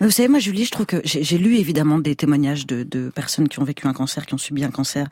Mais 0.00 0.06
vous 0.06 0.12
savez, 0.12 0.28
moi, 0.28 0.38
Julie, 0.38 0.64
je 0.64 0.70
trouve 0.70 0.86
que 0.86 1.00
j'ai 1.04 1.38
lu 1.38 1.56
évidemment 1.56 1.98
des 1.98 2.16
témoignages 2.16 2.66
de, 2.66 2.82
de, 2.82 3.10
personnes 3.10 3.48
qui 3.48 3.58
ont 3.58 3.64
vécu 3.64 3.86
un 3.86 3.92
cancer, 3.92 4.26
qui 4.26 4.34
ont 4.34 4.38
subi 4.38 4.64
un 4.64 4.70
cancer, 4.70 5.08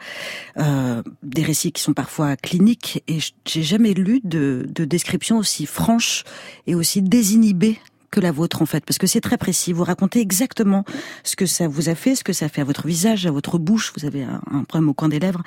euh, 0.59 1.03
des 1.23 1.43
récits 1.43 1.73
qui 1.73 1.83
sont 1.83 1.93
parfois 1.93 2.37
cliniques, 2.37 3.03
et 3.09 3.19
j'ai 3.47 3.63
jamais 3.63 3.95
lu 3.95 4.21
de, 4.25 4.67
de 4.69 4.85
description 4.85 5.39
aussi 5.39 5.67
franche 5.67 6.25
et 6.67 6.75
aussi 6.75 7.03
désinhibée 7.03 7.79
que 8.15 8.21
la 8.21 8.31
vôtre 8.31 8.63
en 8.63 8.67
fait, 8.67 8.85
parce 8.85 8.99
que 8.99 9.09
c'est 9.09 9.21
très 9.21 9.37
précis. 9.39 9.73
Vous 9.73 9.83
racontez 9.83 10.21
exactement 10.21 10.85
ce 11.25 11.35
que 11.35 11.47
ça 11.47 11.67
vous 11.67 11.89
a 11.89 11.97
fait, 11.97 12.15
ce 12.15 12.23
que 12.23 12.33
ça 12.33 12.49
fait 12.49 12.61
à 12.61 12.65
votre 12.65 12.87
visage, 12.87 13.27
à 13.27 13.33
votre 13.33 13.59
bouche. 13.59 13.93
Vous 13.97 14.07
avez 14.07 14.23
un, 14.23 14.41
un 14.53 14.63
problème 14.63 14.89
au 14.89 14.95
coin 14.95 15.09
des 15.09 15.19
lèvres. 15.19 15.43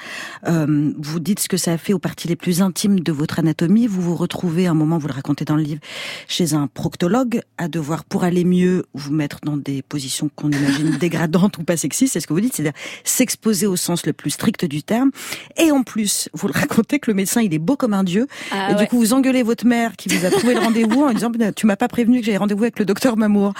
Euh, 0.47 0.91
vous 0.97 1.21
dites 1.21 1.39
ce 1.39 1.47
que 1.47 1.55
ça 1.55 1.71
a 1.71 1.77
fait 1.77 1.93
aux 1.93 1.99
parties 1.99 2.27
les 2.27 2.35
plus 2.35 2.61
intimes 2.61 2.99
de 2.99 3.11
votre 3.13 3.39
anatomie. 3.39 3.87
Vous 3.87 4.01
vous 4.01 4.15
retrouvez, 4.15 4.67
à 4.67 4.71
un 4.71 4.73
moment, 4.73 4.97
vous 4.97 5.07
le 5.07 5.13
racontez 5.13 5.45
dans 5.45 5.55
le 5.55 5.63
livre, 5.63 5.79
chez 6.27 6.53
un 6.53 6.67
proctologue, 6.67 7.39
à 7.57 7.69
devoir, 7.69 8.03
pour 8.03 8.25
aller 8.25 8.43
mieux, 8.43 8.83
vous 8.93 9.13
mettre 9.13 9.39
dans 9.43 9.55
des 9.55 9.81
positions 9.81 10.29
qu'on 10.35 10.51
imagine 10.51 10.97
dégradantes 10.99 11.57
ou 11.59 11.63
pas 11.63 11.77
sexistes. 11.77 12.13
C'est 12.13 12.19
ce 12.19 12.27
que 12.27 12.33
vous 12.33 12.41
dites, 12.41 12.55
c'est-à-dire 12.55 12.77
s'exposer 13.05 13.65
au 13.65 13.77
sens 13.77 14.05
le 14.05 14.11
plus 14.11 14.31
strict 14.31 14.65
du 14.65 14.83
terme. 14.83 15.11
Et 15.57 15.71
en 15.71 15.83
plus, 15.83 16.27
vous 16.33 16.47
le 16.47 16.53
racontez 16.53 16.99
que 16.99 17.09
le 17.09 17.15
médecin, 17.15 17.41
il 17.41 17.53
est 17.53 17.59
beau 17.59 17.77
comme 17.77 17.93
un 17.93 18.03
dieu. 18.03 18.27
Ah, 18.51 18.71
et 18.71 18.73
ouais. 18.73 18.81
du 18.81 18.87
coup, 18.87 18.97
vous 18.97 19.13
engueulez 19.13 19.43
votre 19.43 19.65
mère 19.65 19.95
qui 19.95 20.09
vous 20.09 20.25
a 20.25 20.29
trouvé 20.29 20.53
le 20.53 20.59
rendez-vous 20.59 21.03
en 21.03 21.13
disant, 21.13 21.31
tu 21.55 21.65
m'as 21.65 21.77
pas 21.77 21.87
prévenu 21.87 22.19
que 22.19 22.25
j'avais 22.25 22.37
rendez-vous 22.37 22.56
avec 22.63 22.79
le 22.79 22.85
docteur 22.85 23.17
Mamour. 23.17 23.53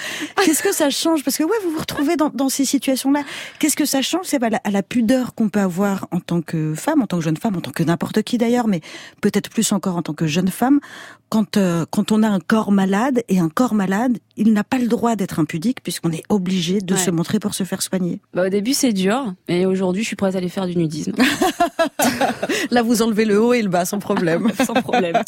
Qu'est-ce 0.44 0.62
que 0.62 0.72
ça 0.72 0.90
change? 0.90 1.24
Parce 1.24 1.36
que 1.36 1.44
ouais, 1.44 1.56
vous 1.64 1.70
vous 1.70 1.78
retrouvez 1.78 2.16
dans, 2.16 2.30
dans 2.30 2.48
ces 2.48 2.64
situations-là. 2.64 3.22
Qu'est-ce 3.58 3.76
que 3.76 3.84
ça 3.84 4.02
change? 4.02 4.26
C'est 4.26 4.42
à 4.42 4.48
à 4.64 4.70
la 4.70 4.82
pudeur 4.82 5.34
qu'on 5.34 5.48
peut 5.48 5.60
avoir 5.60 6.06
en 6.10 6.20
tant 6.20 6.42
que 6.42 6.74
femme, 6.74 7.02
en 7.02 7.06
tant 7.06 7.18
que 7.18 7.24
jeune 7.24 7.36
femme, 7.36 7.56
en 7.56 7.60
tant 7.60 7.70
que 7.70 7.82
n'importe 7.82 8.22
qui 8.22 8.38
d'ailleurs, 8.38 8.66
mais 8.66 8.80
peut-être 9.20 9.50
plus 9.50 9.72
encore 9.72 9.96
en 9.96 10.02
tant 10.02 10.14
que 10.14 10.26
jeune 10.26 10.48
femme, 10.48 10.80
quand 11.28 11.56
euh, 11.56 11.84
quand 11.90 12.12
on 12.12 12.22
a 12.22 12.28
un 12.28 12.40
corps 12.40 12.72
malade 12.72 13.22
et 13.28 13.38
un 13.38 13.48
corps 13.48 13.74
malade, 13.74 14.18
il 14.36 14.52
n'a 14.52 14.64
pas 14.64 14.78
le 14.78 14.86
droit 14.86 15.16
d'être 15.16 15.38
impudique 15.40 15.82
puisqu'on 15.82 16.12
est 16.12 16.22
obligé 16.28 16.80
de 16.80 16.94
Ouais. 16.94 17.00
se 17.00 17.10
montrer 17.10 17.38
pour 17.38 17.54
se 17.54 17.64
faire 17.64 17.82
soigner. 17.82 18.20
Bah, 18.34 18.46
au 18.46 18.48
début, 18.48 18.72
c'est 18.74 18.92
dur, 18.92 19.34
mais 19.48 19.66
aujourd'hui, 19.66 20.02
je 20.02 20.08
suis 20.08 20.16
prête 20.16 20.34
à 20.34 20.38
aller 20.38 20.48
faire 20.48 20.66
du 20.66 20.76
nudisme. 20.76 21.12
Là, 22.70 22.82
vous 22.82 23.02
enlevez 23.02 23.24
le 23.24 23.40
haut 23.40 23.52
et 23.52 23.62
le 23.62 23.68
bas 23.68 23.84
sans 23.84 23.98
problème. 23.98 24.50
sans 24.66 24.74
problème. 24.74 25.22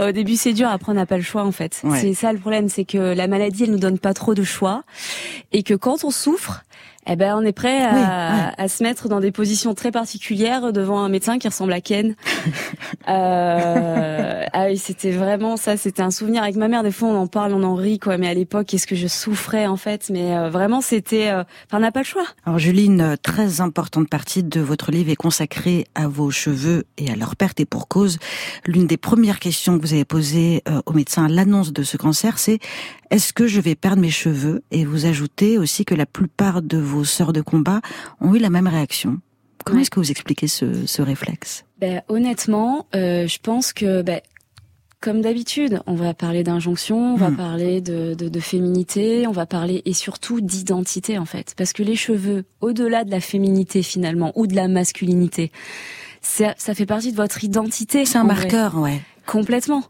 Au 0.00 0.12
début, 0.12 0.36
c'est 0.36 0.52
dur. 0.52 0.68
Après, 0.68 0.92
on 0.92 0.94
n'a 0.94 1.06
pas 1.06 1.16
le 1.16 1.22
choix, 1.22 1.44
en 1.44 1.52
fait. 1.52 1.80
Ouais. 1.84 2.00
C'est 2.00 2.14
ça 2.14 2.32
le 2.32 2.38
problème, 2.38 2.68
c'est 2.68 2.84
que 2.84 3.14
la 3.14 3.26
maladie, 3.28 3.64
elle 3.64 3.70
nous 3.70 3.78
donne 3.78 3.98
pas 3.98 4.14
trop 4.14 4.34
de 4.34 4.42
choix, 4.42 4.84
et 5.52 5.62
que 5.62 5.74
quand 5.74 6.04
on 6.04 6.10
souffre, 6.10 6.62
eh 7.06 7.16
ben, 7.16 7.34
on 7.36 7.42
est 7.42 7.52
prêt 7.52 7.82
à, 7.82 7.92
Oui, 7.92 8.00
ouais. 8.00 8.52
à 8.64 8.68
se 8.68 8.82
mettre 8.82 9.08
dans 9.08 9.20
des 9.20 9.32
positions 9.32 9.74
très 9.74 9.90
particulières 9.90 10.72
devant 10.72 11.00
un 11.00 11.08
médecin 11.08 11.38
qui 11.38 11.48
ressemble 11.48 11.72
à 11.72 11.80
Ken. 11.80 12.14
euh, 13.08 14.44
ah 14.52 14.66
oui, 14.66 14.78
c'était 14.78 15.10
vraiment 15.10 15.56
ça. 15.56 15.76
C'était 15.76 16.02
un 16.02 16.10
souvenir 16.10 16.42
avec 16.42 16.56
ma 16.56 16.68
mère. 16.68 16.82
Des 16.82 16.92
fois, 16.92 17.08
on 17.08 17.16
en 17.16 17.26
parle, 17.26 17.52
on 17.54 17.62
en 17.62 17.74
rit, 17.74 17.98
quoi. 17.98 18.18
Mais 18.18 18.28
à 18.28 18.34
l'époque, 18.34 18.66
qu'est-ce 18.66 18.86
que 18.86 18.94
je 18.96 19.06
souffrais, 19.06 19.66
en 19.66 19.76
fait. 19.76 20.10
Mais 20.10 20.36
euh, 20.36 20.50
vraiment, 20.50 20.80
c'était. 20.80 21.28
euh, 21.30 21.42
Enfin, 21.66 21.78
on 21.78 21.80
n'a 21.80 21.92
pas 21.92 22.00
le 22.00 22.04
choix. 22.06 22.24
Alors 22.46 22.58
Julie, 22.58 22.86
une 22.86 23.16
très 23.22 23.60
importante 23.60 24.08
partie 24.08 24.42
de 24.42 24.60
votre 24.60 24.90
livre 24.90 25.10
est 25.10 25.16
consacrée 25.16 25.86
à 25.94 26.06
vos 26.08 26.30
cheveux 26.30 26.84
et 26.98 27.10
à 27.10 27.16
leur 27.16 27.36
perte 27.36 27.60
et 27.60 27.64
pour 27.66 27.88
cause. 27.88 28.18
L'une 28.66 28.86
des 28.86 28.96
premières 28.96 29.38
questions 29.40 29.78
que 29.78 29.82
vous 29.86 29.92
avez 29.94 30.04
posées 30.04 30.62
euh, 30.68 30.80
au 30.86 30.92
médecin 30.92 31.24
à 31.26 31.28
l'annonce 31.28 31.72
de 31.72 31.82
ce 31.82 31.96
cancer, 31.96 32.38
c'est 32.38 32.58
est-ce 33.10 33.32
que 33.32 33.46
je 33.46 33.60
vais 33.60 33.74
perdre 33.74 34.00
mes 34.00 34.10
cheveux? 34.10 34.62
Et 34.70 34.84
vous 34.84 35.06
ajoutez 35.06 35.58
aussi 35.58 35.84
que 35.84 35.94
la 35.94 36.06
plupart 36.06 36.62
de 36.62 36.78
vos 36.78 36.91
sœurs 37.04 37.32
de 37.32 37.40
combat 37.40 37.80
ont 38.20 38.34
eu 38.34 38.38
la 38.38 38.50
même 38.50 38.66
réaction. 38.68 39.18
Comment 39.64 39.76
Ouais. 39.76 39.82
est-ce 39.82 39.90
que 39.90 40.00
vous 40.00 40.10
expliquez 40.10 40.48
ce, 40.48 40.86
ce 40.86 41.02
réflexe? 41.02 41.64
Ben, 41.78 42.02
honnêtement, 42.08 42.86
euh, 42.94 43.26
je 43.28 43.38
pense 43.42 43.72
que, 43.72 44.02
ben, 44.02 44.20
comme 45.00 45.20
d'habitude, 45.20 45.80
on 45.86 45.94
va 45.94 46.14
parler 46.14 46.42
d'injonction, 46.44 47.14
on 47.14 47.16
va 47.16 47.30
Mhm. 47.30 47.36
parler 47.36 47.80
de, 47.80 48.14
de, 48.14 48.28
de 48.28 48.40
féminité, 48.40 49.26
on 49.26 49.32
va 49.32 49.46
parler 49.46 49.82
et 49.84 49.92
surtout 49.94 50.40
d'identité 50.40 51.18
en 51.18 51.24
fait, 51.24 51.54
parce 51.56 51.72
que 51.72 51.82
les 51.82 51.96
cheveux, 51.96 52.44
au-delà 52.60 53.02
de 53.04 53.10
la 53.10 53.20
féminité 53.20 53.82
finalement 53.82 54.32
ou 54.36 54.46
de 54.46 54.54
la 54.54 54.68
masculinité, 54.68 55.50
ça, 56.20 56.54
ça 56.56 56.74
fait 56.74 56.86
partie 56.86 57.10
de 57.10 57.16
votre 57.16 57.42
identité. 57.42 58.04
C'est 58.04 58.18
un 58.18 58.22
en 58.22 58.24
vrai. 58.26 58.34
marqueur, 58.34 58.76
ouais. 58.78 59.00
Complètement. 59.26 59.84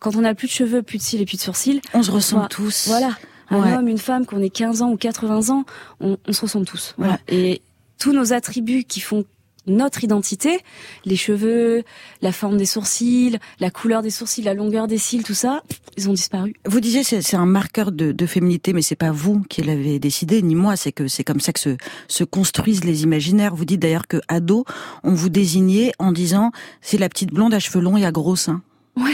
Quand 0.00 0.16
on 0.16 0.20
n'a 0.22 0.34
plus 0.34 0.46
de 0.48 0.52
cheveux, 0.52 0.82
plus 0.82 0.98
de 0.98 1.02
cils 1.02 1.20
et 1.20 1.24
plus 1.24 1.36
de 1.36 1.42
sourcils, 1.42 1.80
On 1.94 2.02
se 2.02 2.10
ressemble 2.10 2.40
Voilà. 2.42 2.48
tous. 2.48 2.88
voilà. 2.88 3.10
Un 3.52 3.62
Ouais. 3.62 3.74
homme, 3.76 3.88
une 3.88 3.98
femme, 3.98 4.26
qu'on 4.26 4.40
ait 4.42 4.50
15 4.50 4.82
ans 4.82 4.90
ou 4.90 4.96
80 4.96 5.50
ans, 5.54 5.64
on, 6.00 6.16
on 6.26 6.32
se 6.32 6.40
ressemble 6.40 6.66
tous. 6.66 6.94
Voilà. 6.98 7.18
Et 7.28 7.62
tous 7.98 8.12
nos 8.12 8.32
attributs 8.32 8.84
qui 8.84 9.00
font 9.00 9.24
notre 9.68 10.02
identité, 10.02 10.58
les 11.04 11.14
cheveux, 11.14 11.84
la 12.20 12.32
forme 12.32 12.56
des 12.56 12.64
sourcils, 12.66 13.38
la 13.60 13.70
couleur 13.70 14.02
des 14.02 14.10
sourcils, 14.10 14.42
la 14.42 14.54
longueur 14.54 14.88
des 14.88 14.98
cils, 14.98 15.22
tout 15.22 15.34
ça, 15.34 15.62
ils 15.96 16.08
ont 16.10 16.12
disparu. 16.12 16.54
Vous 16.66 16.80
disiez 16.80 17.04
c'est 17.04 17.22
c'est 17.22 17.36
un 17.36 17.46
marqueur 17.46 17.92
de, 17.92 18.10
de 18.10 18.26
féminité, 18.26 18.72
mais 18.72 18.82
c'est 18.82 18.96
pas 18.96 19.12
vous 19.12 19.40
qui 19.48 19.62
l'avez 19.62 20.00
décidé, 20.00 20.42
ni 20.42 20.56
moi. 20.56 20.74
C'est 20.74 20.90
que 20.90 21.06
c'est 21.06 21.22
comme 21.22 21.38
ça 21.38 21.52
que 21.52 21.60
se, 21.60 21.76
se 22.08 22.24
construisent 22.24 22.82
les 22.84 23.04
imaginaires. 23.04 23.54
Vous 23.54 23.64
dites 23.64 23.78
d'ailleurs 23.80 24.08
que 24.08 24.20
ado, 24.26 24.64
on 25.04 25.14
vous 25.14 25.28
désignait 25.28 25.92
en 26.00 26.10
disant 26.10 26.50
c'est 26.80 26.98
la 26.98 27.08
petite 27.08 27.32
blonde 27.32 27.54
à 27.54 27.60
cheveux 27.60 27.80
longs 27.84 27.96
et 27.96 28.04
à 28.04 28.10
gros 28.10 28.34
seins. 28.34 28.62
Ouais. 28.96 29.12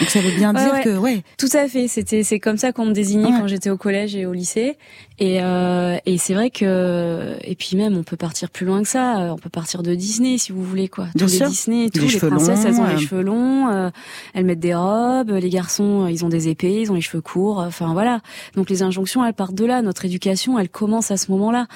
Donc 0.00 0.08
ça 0.10 0.20
veut 0.20 0.30
bien 0.32 0.54
Ouais, 0.54 0.62
dire 0.64 0.72
ouais. 0.72 0.82
que 0.84 0.96
ouais. 0.96 1.22
Tout 1.38 1.48
à 1.54 1.68
fait. 1.68 1.88
C'était 1.88 2.22
c'est 2.22 2.38
comme 2.40 2.56
ça 2.56 2.72
qu'on 2.72 2.86
me 2.86 2.92
désignait 2.92 3.26
Ouais. 3.26 3.38
quand 3.40 3.46
j'étais 3.48 3.70
au 3.70 3.76
collège 3.76 4.14
et 4.16 4.26
au 4.26 4.32
lycée. 4.32 4.76
Et 5.18 5.42
euh, 5.42 5.96
et 6.06 6.18
c'est 6.18 6.34
vrai 6.34 6.50
que 6.50 7.36
et 7.42 7.54
puis 7.54 7.76
même 7.76 7.96
on 7.96 8.02
peut 8.04 8.16
partir 8.16 8.50
plus 8.50 8.66
loin 8.66 8.82
que 8.82 8.88
ça. 8.88 9.20
Euh, 9.22 9.30
On 9.30 9.36
peut 9.38 9.48
partir 9.50 9.82
de 9.82 9.94
Disney 9.94 10.38
si 10.38 10.52
vous 10.52 10.62
voulez 10.62 10.88
quoi. 10.88 11.06
Bien 11.14 11.26
Tous 11.26 11.32
sûr. 11.36 11.46
les 11.46 11.50
Disney, 11.50 11.90
tous 11.90 12.02
les, 12.02 12.08
cheveux 12.08 12.28
princesses, 12.28 12.64
elles 12.64 12.74
ont 12.80 12.86
les 12.86 12.94
euh. 12.94 12.98
cheveux 12.98 13.22
longs. 13.22 13.68
euh, 13.68 13.90
elles 14.34 14.44
mettent 14.44 14.60
des 14.60 14.74
robes. 14.74 15.30
Les 15.30 15.50
garçons, 15.50 16.06
ils 16.06 16.24
ont 16.24 16.28
des 16.28 16.48
épées, 16.48 16.80
ils 16.82 16.90
ont 16.92 16.94
les 16.94 17.00
cheveux 17.00 17.20
courts. 17.22 17.58
Enfin 17.58 17.92
voilà. 17.92 18.20
Donc 18.54 18.70
les 18.70 18.82
injonctions, 18.82 19.24
elles 19.24 19.34
partent 19.34 19.54
de 19.54 19.64
là. 19.64 19.82
Notre 19.82 20.04
éducation, 20.04 20.58
elle 20.58 20.68
commence 20.68 21.10
à 21.10 21.16
ce 21.16 21.30
moment-là. 21.32 21.66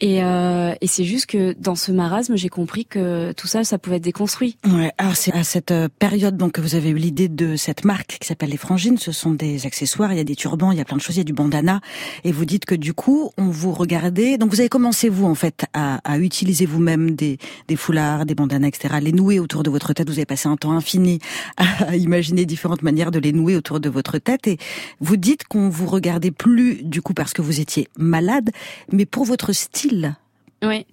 Et 0.00 0.22
euh, 0.22 0.72
et 0.80 0.86
c'est 0.86 1.04
juste 1.04 1.26
que 1.26 1.54
dans 1.58 1.74
ce 1.74 1.92
marasme, 1.92 2.36
j'ai 2.36 2.48
compris 2.48 2.86
que 2.86 3.32
tout 3.32 3.46
ça, 3.46 3.64
ça 3.64 3.78
pouvait 3.78 3.96
être 3.96 4.02
déconstruit. 4.04 4.56
Ouais, 4.66 4.92
alors 4.98 5.16
c'est 5.16 5.32
à 5.34 5.44
cette 5.44 5.72
période 5.98 6.36
donc 6.36 6.52
que 6.52 6.60
vous 6.60 6.74
avez 6.74 6.90
eu 6.90 6.94
l'idée 6.96 7.28
de 7.28 7.56
cette 7.66 7.84
marque 7.84 8.18
qui 8.20 8.28
s'appelle 8.28 8.50
les 8.50 8.56
frangines. 8.56 8.96
Ce 8.96 9.10
sont 9.10 9.32
des 9.32 9.66
accessoires, 9.66 10.12
il 10.12 10.18
y 10.18 10.20
a 10.20 10.24
des 10.24 10.36
turbans, 10.36 10.70
il 10.70 10.78
y 10.78 10.80
a 10.80 10.84
plein 10.84 10.96
de 10.96 11.02
choses, 11.02 11.16
il 11.16 11.18
y 11.18 11.22
a 11.22 11.24
du 11.24 11.32
bandana. 11.32 11.80
Et 12.22 12.30
vous 12.30 12.44
dites 12.44 12.64
que 12.64 12.76
du 12.76 12.94
coup, 12.94 13.32
on 13.38 13.48
vous 13.48 13.72
regardait. 13.72 14.38
Donc 14.38 14.50
vous 14.50 14.60
avez 14.60 14.68
commencé 14.68 15.08
vous 15.08 15.26
en 15.26 15.34
fait 15.34 15.64
à, 15.74 16.18
utiliser 16.18 16.64
vous-même 16.64 17.16
des, 17.16 17.38
des 17.66 17.74
foulards, 17.74 18.24
des 18.24 18.36
bandanas, 18.36 18.68
etc. 18.68 18.94
Les 19.02 19.10
nouer 19.10 19.40
autour 19.40 19.64
de 19.64 19.70
votre 19.70 19.92
tête. 19.94 20.08
Vous 20.08 20.18
avez 20.18 20.26
passé 20.26 20.48
un 20.48 20.56
temps 20.56 20.70
infini 20.70 21.18
à 21.56 21.96
imaginer 21.96 22.46
différentes 22.46 22.82
manières 22.82 23.10
de 23.10 23.18
les 23.18 23.32
nouer 23.32 23.56
autour 23.56 23.80
de 23.80 23.88
votre 23.88 24.18
tête. 24.18 24.46
Et 24.46 24.58
vous 25.00 25.16
dites 25.16 25.42
qu'on 25.42 25.68
vous 25.68 25.86
regardait 25.86 26.30
plus 26.30 26.84
du 26.84 27.02
coup 27.02 27.14
parce 27.14 27.32
que 27.32 27.42
vous 27.42 27.58
étiez 27.58 27.88
malade, 27.98 28.50
mais 28.92 29.06
pour 29.06 29.24
votre 29.24 29.52
style. 29.52 30.14
Oui. 30.62 30.86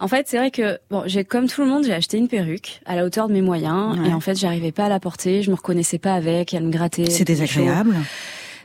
En 0.00 0.06
fait, 0.08 0.26
c'est 0.28 0.36
vrai 0.38 0.50
que 0.52 0.78
bon, 0.90 1.02
j'ai 1.06 1.24
comme 1.24 1.48
tout 1.48 1.60
le 1.62 1.66
monde, 1.68 1.84
j'ai 1.84 1.92
acheté 1.92 2.18
une 2.18 2.28
perruque 2.28 2.80
à 2.86 2.94
la 2.94 3.04
hauteur 3.04 3.26
de 3.28 3.32
mes 3.32 3.42
moyens 3.42 3.98
Ouais. 3.98 4.08
et 4.10 4.14
en 4.14 4.20
fait, 4.20 4.36
j'arrivais 4.38 4.70
pas 4.72 4.84
à 4.84 4.88
la 4.88 5.00
porter, 5.00 5.42
je 5.42 5.50
me 5.50 5.56
reconnaissais 5.56 5.98
pas 5.98 6.14
avec, 6.14 6.54
elle 6.54 6.62
me 6.64 6.70
grattait. 6.70 7.10
C'est 7.10 7.24
chaud. 7.46 7.64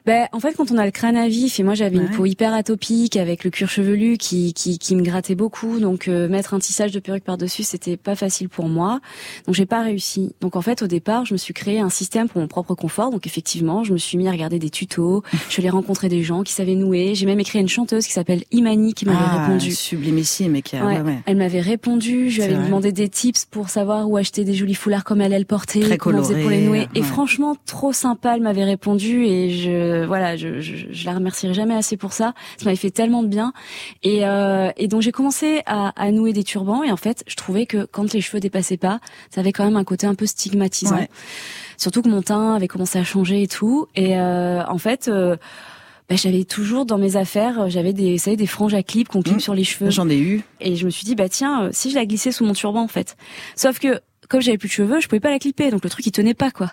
Ben, 0.06 0.28
en 0.34 0.39
fait, 0.39 0.54
quand 0.54 0.70
on 0.72 0.78
a 0.78 0.86
le 0.86 0.92
crâne 0.92 1.16
à 1.16 1.28
vif, 1.28 1.60
et 1.60 1.63
moi 1.63 1.76
j'avais 1.76 1.96
une 1.96 2.10
peau 2.10 2.26
hyper 2.26 2.54
atopique 2.54 3.16
avec 3.16 3.44
le 3.44 3.50
cuir 3.50 3.70
chevelu 3.70 4.18
qui, 4.18 4.54
qui, 4.54 4.78
qui 4.78 4.96
me 4.96 5.02
grattait 5.02 5.36
beaucoup, 5.36 5.80
donc 5.80 6.08
euh, 6.08 6.28
mettre 6.28 6.54
un 6.54 6.60
tissage 6.60 6.92
de 6.92 7.00
perruque 7.00 7.24
par-dessus, 7.24 7.63
c'était 7.63 7.96
pas 7.96 8.16
facile 8.16 8.50
pour 8.50 8.68
moi. 8.68 9.00
Donc 9.46 9.56
j'ai 9.56 9.66
pas 9.66 9.82
réussi. 9.82 10.34
Donc 10.42 10.56
en 10.56 10.62
fait, 10.62 10.82
au 10.82 10.88
départ, 10.88 11.26
je 11.26 11.34
me 11.34 11.38
suis 11.38 11.54
créé 11.54 11.80
un 11.80 11.89
système 11.89 12.28
pour 12.28 12.42
mon 12.42 12.48
propre 12.48 12.76
confort. 12.76 13.12
Donc 13.12 13.28
effectivement, 13.28 13.84
je 13.84 13.94
me 13.94 13.98
suis 13.98 14.18
mis 14.18 14.28
à 14.28 14.32
regarder 14.32 14.60
des 14.60 14.70
tutos, 14.70 15.24
je 15.48 15.54
suis 15.54 15.62
allée 15.62 15.70
rencontrer 15.70 16.10
des 16.10 16.22
gens 16.22 16.44
qui 16.44 16.52
savaient 16.52 16.76
nouer. 16.76 17.16
J'ai 17.16 17.26
même 17.26 17.39
écrit 17.39 17.60
à 17.60 17.62
une 17.62 17.70
chanteuse 17.70 18.06
qui 18.06 18.13
s'appelle 18.13 18.44
Imani 18.52 18.94
qui 18.94 19.06
m'avait 19.06 19.18
ah, 19.22 19.46
répondu. 19.46 19.72
sublimissime, 19.72 20.52
mais 20.52 20.62
qui 20.62 20.76
a, 20.76 20.84
Ouais. 20.84 21.02
Elle 21.26 21.38
m'avait 21.38 21.62
répondu, 21.62 22.30
je 22.30 22.38
lui 22.38 22.44
avais 22.44 22.56
vrai. 22.56 22.66
demandé 22.66 22.92
des 22.92 23.08
tips 23.08 23.46
pour 23.46 23.70
savoir 23.70 24.10
où 24.10 24.18
acheter 24.18 24.44
des 24.44 24.54
jolis 24.54 24.76
foulards 24.76 25.04
comme 25.04 25.22
elle, 25.22 25.34
elle 25.34 25.46
portait, 25.46 25.80
Très 25.80 25.98
pour 25.98 26.12
les 26.12 26.62
nouer. 26.62 26.88
Et 26.94 27.02
franchement, 27.02 27.56
trop 27.66 27.94
sympa, 27.94 28.36
elle 28.36 28.42
m'avait 28.42 28.66
répondu 28.66 29.26
et 29.26 29.50
je, 29.50 29.93
voilà, 30.06 30.36
je, 30.38 30.60
je, 30.62 30.76
je 30.92 31.06
la 31.06 31.14
remercierai 31.14 31.54
jamais 31.54 31.76
assez 31.76 31.98
pour 31.98 32.14
ça. 32.14 32.34
Ça 32.58 32.66
m'avait 32.66 32.78
fait 32.78 32.92
tellement 32.92 33.24
de 33.24 33.28
bien. 33.28 33.54
Et, 34.04 34.26
euh, 34.26 34.72
et 34.78 34.88
donc 34.88 35.02
j'ai 35.02 35.12
commencé 35.12 35.62
à, 35.66 35.94
à 36.02 36.12
nouer 36.12 36.34
des 36.34 36.44
turbans 36.44 36.84
et 36.84 36.92
en 36.92 36.98
fait, 36.98 37.24
je 37.28 37.36
trouvais 37.36 37.66
que 37.66 37.86
quand 37.86 38.14
les 38.14 38.22
cheveux 38.22 38.40
dépassaient 38.40 38.78
pas, 38.78 39.00
ça 39.30 39.42
avait 39.42 39.52
quand 39.52 39.66
même 39.66 39.78
un 39.78 39.84
côté 39.84 40.08
un 40.08 40.16
peu 40.16 40.26
stigmatisant. 40.26 40.96
Ouais. 40.98 41.10
Surtout 41.78 42.02
que 42.02 42.10
mon 42.10 42.22
teint 42.22 42.56
avait 42.56 42.68
commencé 42.68 42.98
à 43.00 43.04
changer 43.04 43.44
et 43.44 43.48
tout. 43.48 43.88
Et 43.96 44.18
euh, 44.18 44.64
en 44.68 44.78
fait. 44.78 45.08
euh, 45.08 45.36
bah, 46.10 46.18
j'avais 46.18 46.44
toujours 46.44 46.86
dans 46.86 46.98
mes 46.98 47.16
affaires, 47.16 47.70
j'avais 47.70 47.94
des, 47.94 48.12
vous 48.18 48.18
savez, 48.18 48.36
des 48.36 48.46
franges 48.46 48.74
à 48.74 48.84
clip 48.84 49.08
qu'on 49.08 49.22
clip 49.22 49.38
Mmh. 49.38 49.40
sur 49.40 49.54
les 49.56 49.64
cheveux. 49.64 49.90
J'en 49.90 50.10
ai 50.10 50.18
eu. 50.20 50.44
Et 50.60 50.76
je 50.76 50.86
me 50.86 50.90
suis 50.92 51.06
dit, 51.06 51.16
bah 51.16 51.30
tiens, 51.30 51.64
euh, 51.64 51.70
si 51.72 51.92
je 51.92 51.96
la 51.96 52.06
glissais 52.06 52.34
sous 52.34 52.44
mon 52.44 52.52
turban, 52.52 52.82
en 52.82 52.88
fait. 52.90 53.16
Sauf 53.56 53.80
que, 53.80 54.02
comme 54.34 54.41
j'avais 54.41 54.58
plus 54.58 54.67
de 54.67 54.74
cheveux, 54.74 55.00
je 55.00 55.08
pouvais 55.08 55.19
pas 55.19 55.30
la 55.30 55.38
clipper, 55.38 55.69
donc 55.69 55.84
le 55.84 55.89
truc 55.91 56.04
il 56.08 56.12
tenait 56.12 56.34
pas 56.34 56.50
quoi. 56.50 56.72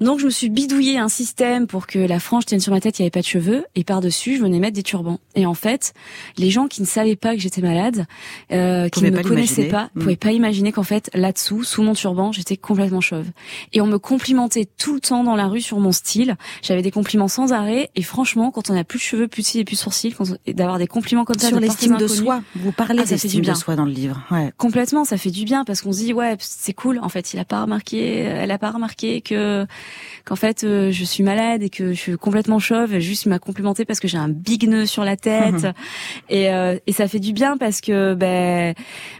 donc 0.00 0.18
je 0.18 0.24
me 0.24 0.30
suis 0.30 0.48
bidouillé 0.50 0.98
un 0.98 1.08
système 1.08 1.68
pour 1.68 1.86
que 1.86 2.00
la 2.00 2.18
frange 2.18 2.44
tienne 2.44 2.58
sur 2.58 2.72
ma 2.72 2.80
tête, 2.80 2.98
il 2.98 3.02
y 3.02 3.04
avait 3.04 3.10
pas 3.12 3.20
de 3.20 3.24
cheveux, 3.26 3.64
et 3.76 3.84
par 3.84 4.00
dessus 4.00 4.36
je 4.36 4.42
venais 4.42 4.58
mettre 4.58 4.74
des 4.74 4.82
turbans. 4.82 5.20
Et 5.36 5.46
en 5.46 5.54
fait, 5.54 5.94
les 6.38 6.50
gens 6.50 6.66
qui 6.66 6.80
ne 6.82 6.86
savaient 6.86 7.14
pas 7.14 7.34
que 7.36 7.40
j'étais 7.40 7.60
malade, 7.60 8.06
euh, 8.50 8.88
qui 8.88 9.04
ne 9.04 9.10
me 9.10 9.22
connaissaient 9.22 9.68
pas, 9.68 9.90
Mm. 9.94 10.00
pouvaient 10.00 10.16
pas 10.16 10.32
imaginer 10.32 10.72
qu'en 10.72 10.82
fait 10.82 11.08
là-dessous, 11.14 11.62
sous 11.62 11.82
mon 11.84 11.94
turban, 11.94 12.32
j'étais 12.32 12.56
complètement 12.56 13.00
chauve. 13.00 13.26
Et 13.72 13.80
on 13.80 13.86
me 13.86 13.98
complimentait 13.98 14.66
tout 14.76 14.94
le 14.94 15.00
temps 15.00 15.22
dans 15.22 15.36
la 15.36 15.46
rue 15.46 15.60
sur 15.60 15.78
mon 15.78 15.92
style. 15.92 16.34
J'avais 16.62 16.82
des 16.82 16.90
compliments 16.90 17.28
sans 17.28 17.52
arrêt, 17.52 17.90
et 17.94 18.02
franchement, 18.02 18.50
quand 18.50 18.70
on 18.70 18.76
a 18.76 18.82
plus 18.82 18.98
de 18.98 19.02
cheveux, 19.04 19.28
plus 19.28 19.42
de 19.42 19.46
cils 19.46 19.60
et 19.60 19.64
plus 19.64 19.76
de 19.76 19.80
sourcils, 19.80 20.16
d'avoir 20.48 20.78
des 20.78 20.88
compliments 20.88 21.24
comme 21.24 21.38
ça 21.38 21.46
Sur 21.48 21.60
l'estime 21.60 21.96
de 21.96 22.08
soi. 22.08 22.42
Vous 22.56 22.72
parlez 22.72 23.02
Ah, 23.02 23.06
d'estime 23.06 23.44
de 23.44 23.54
soi 23.54 23.76
dans 23.76 23.84
le 23.84 23.92
livre. 23.92 24.20
Ouais. 24.32 24.52
Complètement, 24.56 25.04
ça 25.04 25.16
fait 25.16 25.30
du 25.30 25.44
bien 25.44 25.64
parce 25.64 25.80
qu'on 25.82 25.92
se 25.92 25.98
dit 25.98 26.12
ouais 26.12 26.36
c'est 26.40 26.72
cool. 26.72 26.87
En 27.02 27.08
fait, 27.08 27.34
il 27.34 27.38
a 27.38 27.44
pas 27.44 27.62
remarqué, 27.62 28.20
elle 28.20 28.50
a 28.50 28.58
pas 28.58 28.70
remarqué 28.70 29.20
que 29.20 29.66
qu'en 30.24 30.36
fait 30.36 30.64
euh, 30.64 30.90
je 30.90 31.04
suis 31.04 31.22
malade 31.22 31.62
et 31.62 31.70
que 31.70 31.92
je 31.92 31.98
suis 31.98 32.16
complètement 32.16 32.58
chauve. 32.58 32.94
et 32.94 33.00
Juste 33.00 33.24
il 33.24 33.28
m'a 33.30 33.38
complimenté 33.38 33.84
parce 33.84 34.00
que 34.00 34.08
j'ai 34.08 34.18
un 34.18 34.28
big 34.28 34.68
nœud 34.68 34.86
sur 34.86 35.04
la 35.04 35.16
tête 35.16 35.66
et 36.28 36.50
euh, 36.50 36.78
et 36.86 36.92
ça 36.92 37.08
fait 37.08 37.20
du 37.20 37.32
bien 37.32 37.56
parce 37.56 37.80
que 37.80 38.14
ben 38.14 38.74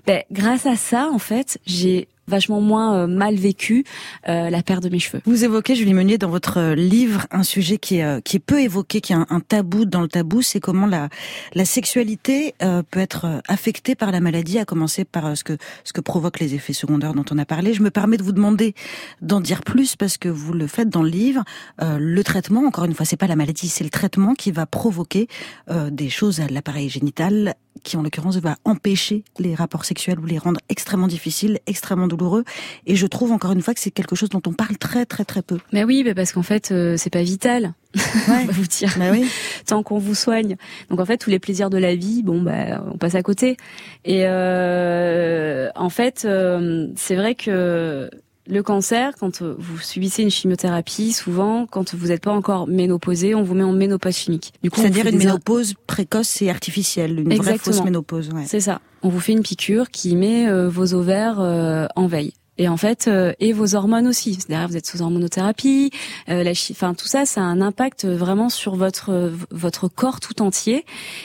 ben 0.07 0.22
grâce 0.31 0.66
à 0.66 0.76
ça 0.76 1.09
en 1.12 1.18
fait 1.18 1.59
j'ai 1.66 2.09
vachement 2.28 2.60
moins 2.60 2.94
euh, 2.94 3.07
mal 3.07 3.34
vécu 3.34 3.84
euh, 4.28 4.50
la 4.50 4.62
perte 4.62 4.82
de 4.82 4.88
mes 4.88 4.98
cheveux. 4.98 5.20
Vous 5.24 5.44
évoquez, 5.44 5.74
Julie 5.74 5.94
Meunier, 5.94 6.18
dans 6.18 6.30
votre 6.30 6.59
euh, 6.59 6.74
livre, 6.74 7.26
un 7.30 7.42
sujet 7.42 7.78
qui 7.78 7.98
est, 7.98 8.22
qui 8.22 8.36
est 8.36 8.40
peu 8.40 8.61
évoqué, 8.61 9.00
qui 9.00 9.12
est 9.12 9.16
un, 9.16 9.40
tabou 9.40 9.84
dans 9.84 10.03
le 10.03 10.09
tabou, 10.09 10.42
c'est 10.42 10.61
comment 10.61 10.86
la, 10.86 11.09
la 11.55 11.64
sexualité 11.64 12.55
peut 12.90 13.00
être 13.00 13.40
affectée 13.48 13.94
par 13.94 14.11
la 14.11 14.20
maladie, 14.20 14.59
à 14.59 14.64
commencer 14.64 15.05
par 15.05 15.36
ce 15.36 15.44
que, 15.44 15.57
ce 15.84 15.92
que 15.92 16.00
provoquent 16.00 16.40
les 16.40 16.55
effets 16.55 16.72
secondaires 16.72 17.14
dont 17.14 17.24
on 17.30 17.38
a 17.38 17.44
parlé. 17.44 17.72
Je 17.72 17.82
me 17.82 17.90
permets 17.90 18.16
de 18.16 18.22
vous 18.22 18.32
demander 18.32 18.74
d'en 19.22 19.40
dire 19.40 19.62
plus 19.62 19.96
parce 19.96 20.18
que 20.18 20.28
vous 20.28 20.53
le 20.53 20.66
faites 20.66 20.88
dans 20.88 21.03
le 21.03 21.09
livre. 21.09 21.44
Euh, 21.82 21.98
le 21.98 22.24
traitement, 22.24 22.62
encore 22.66 22.84
une 22.84 22.94
fois, 22.94 23.07
c'est 23.07 23.16
pas 23.16 23.26
la 23.26 23.36
maladie, 23.36 23.68
c'est 23.68 23.84
le 23.84 23.90
traitement 23.90 24.34
qui 24.34 24.50
va 24.50 24.66
provoquer 24.66 25.28
euh, 25.70 25.90
des 25.90 26.09
choses 26.09 26.40
à 26.40 26.46
l'appareil 26.46 26.88
génital 26.88 27.55
qui 27.83 27.97
en 27.97 28.03
l'occurrence 28.03 28.37
va 28.37 28.57
empêcher 28.64 29.24
les 29.39 29.55
rapports 29.55 29.85
sexuels 29.85 30.18
ou 30.18 30.26
les 30.26 30.39
rendre 30.39 30.61
extrêmement 30.68 31.09
difficiles, 31.09 31.59
extrêmement 31.66 32.07
douloureux. 32.07 32.45
Et 32.87 32.97
je 32.97 33.07
trouve 33.07 33.33
encore 33.33 33.53
une 33.53 33.62
fois 33.62 33.74
que 33.74 33.81
c'est 33.81 33.91
quelque 33.91 34.16
chose 34.16 34.29
dont 34.29 34.43
on 34.47 34.53
parle 34.53 34.76
très 34.79 35.07
très 35.07 35.24
très 35.24 35.43
peu. 35.43 35.59
Mais 35.72 35.85
oui, 35.85 36.03
bah 36.05 36.14
parce 36.14 36.33
qu'en 36.33 36.43
fait, 36.43 36.70
euh, 36.70 36.97
c'est 36.97 37.11
pas 37.11 37.22
vital. 37.22 37.74
Ouais. 38.29 38.43
on 38.43 38.47
va 38.47 38.53
vous 38.53 38.66
dire. 38.66 38.95
Bah 38.99 39.11
oui. 39.11 39.26
tant 39.66 39.83
qu'on 39.83 39.99
vous 39.99 40.14
soigne. 40.14 40.57
Donc 40.91 41.01
en 41.01 41.07
fait, 41.07 41.16
tous 41.16 41.31
les 41.31 41.39
plaisirs 41.39 41.70
de 41.70 41.79
la 41.79 41.95
vie, 41.95 42.22
bon 42.22 42.43
bah 42.43 42.85
on 42.93 42.99
passe 42.99 43.14
à 43.14 43.22
côté. 43.22 43.57
Et 44.05 44.22
euh, 44.26 45.70
en 45.74 45.89
fait, 45.89 46.24
euh, 46.24 46.89
c'est 46.97 47.16
vrai 47.16 47.35
que 47.35 48.11
le 48.49 48.62
cancer, 48.62 49.12
quand 49.20 49.42
vous 49.42 49.78
subissez 49.78 50.22
une 50.22 50.30
chimiothérapie, 50.30 51.12
souvent, 51.12 51.66
quand 51.66 51.94
vous 51.94 52.09
n'êtes 52.09 52.22
pas 52.22 52.32
encore 52.32 52.66
ménopausé, 52.66 53.34
on 53.34 53.42
vous 53.42 53.55
met 53.55 53.62
en 53.64 53.72
ménopause 53.72 54.16
chimique. 54.16 54.53
Du 54.62 54.70
coup, 54.70 54.80
C'est-à-dire 54.80 55.07
une 55.07 55.12
des- 55.18 55.26
ménopause 55.26 55.74
précoce 55.86 56.40
et 56.42 56.51
artificielle, 56.51 57.20
une 57.20 57.34
vraie 57.36 57.59
fausse 57.59 57.82
ménopause. 57.84 58.30
Ouais. 58.34 58.44
C'est 58.46 58.61
ça. 58.61 58.80
On 59.03 59.09
vous 59.11 59.20
fait 59.20 59.32
une 59.32 59.42
piqûre 59.42 59.90
qui 59.90 60.16
met 60.16 60.49
euh, 60.49 60.68
vos 60.68 60.94
ovaires 60.94 61.38
euh, 61.40 61.86
en 61.94 62.07
veille. 62.07 62.32
Et 62.59 62.68
en 62.68 62.76
fait, 62.76 63.06
euh, 63.09 63.32
et 63.40 63.52
vos 63.52 63.74
hormones 63.74 64.06
aussi. 64.09 64.38
Derrière, 64.48 64.68
vous 64.68 64.76
êtes 64.76 64.86
sous 64.86 65.00
hormonothérapie. 65.00 65.90
Euh, 66.28 66.42
la 66.42 66.50
enfin, 66.50 66.94
tout 66.94 67.06
ça, 67.06 67.24
ça 67.24 67.40
a 67.40 67.44
un 67.44 67.61
impact 67.61 68.04
vraiment 68.04 68.48
sur 68.48 68.74
votre 68.74 69.11
euh, 69.11 69.30
votre 69.50 69.88
corps 69.88 70.20
tout 70.20 70.42
entier. 70.42 70.84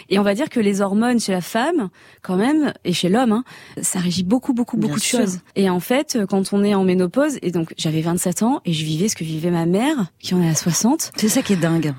Et 0.09 0.19
on 0.19 0.23
va 0.23 0.35
dire 0.35 0.49
que 0.49 0.59
les 0.59 0.81
hormones 0.81 1.19
chez 1.19 1.31
la 1.31 1.41
femme, 1.41 1.89
quand 2.21 2.35
même, 2.37 2.73
et 2.85 2.93
chez 2.93 3.09
l'homme, 3.09 3.31
hein, 3.31 3.43
ça 3.81 3.99
régit 3.99 4.23
beaucoup, 4.23 4.53
beaucoup, 4.53 4.77
Bien 4.77 4.87
beaucoup 4.87 4.99
de 4.99 5.03
sûr. 5.05 5.19
choses. 5.19 5.39
Et 5.55 5.69
en 5.69 5.79
fait, 5.79 6.15
euh, 6.15 6.25
quand 6.25 6.53
on 6.53 6.63
est 6.63 6.75
en 6.75 6.83
ménopause, 6.83 7.37
et 7.41 7.51
donc 7.51 7.73
j'avais 7.77 8.01
27 8.01 8.43
ans 8.43 8.61
et 8.65 8.73
je 8.73 8.85
vivais 8.85 9.07
ce 9.09 9.15
que 9.15 9.23
vivait 9.23 9.51
ma 9.51 9.65
mère, 9.65 10.11
qui 10.19 10.35
en 10.35 10.41
est 10.41 10.49
à 10.49 10.55
60. 10.55 11.11
C'est 11.15 11.29
ça 11.29 11.41
qui 11.41 11.53
est 11.53 11.57
dingue. 11.57 11.93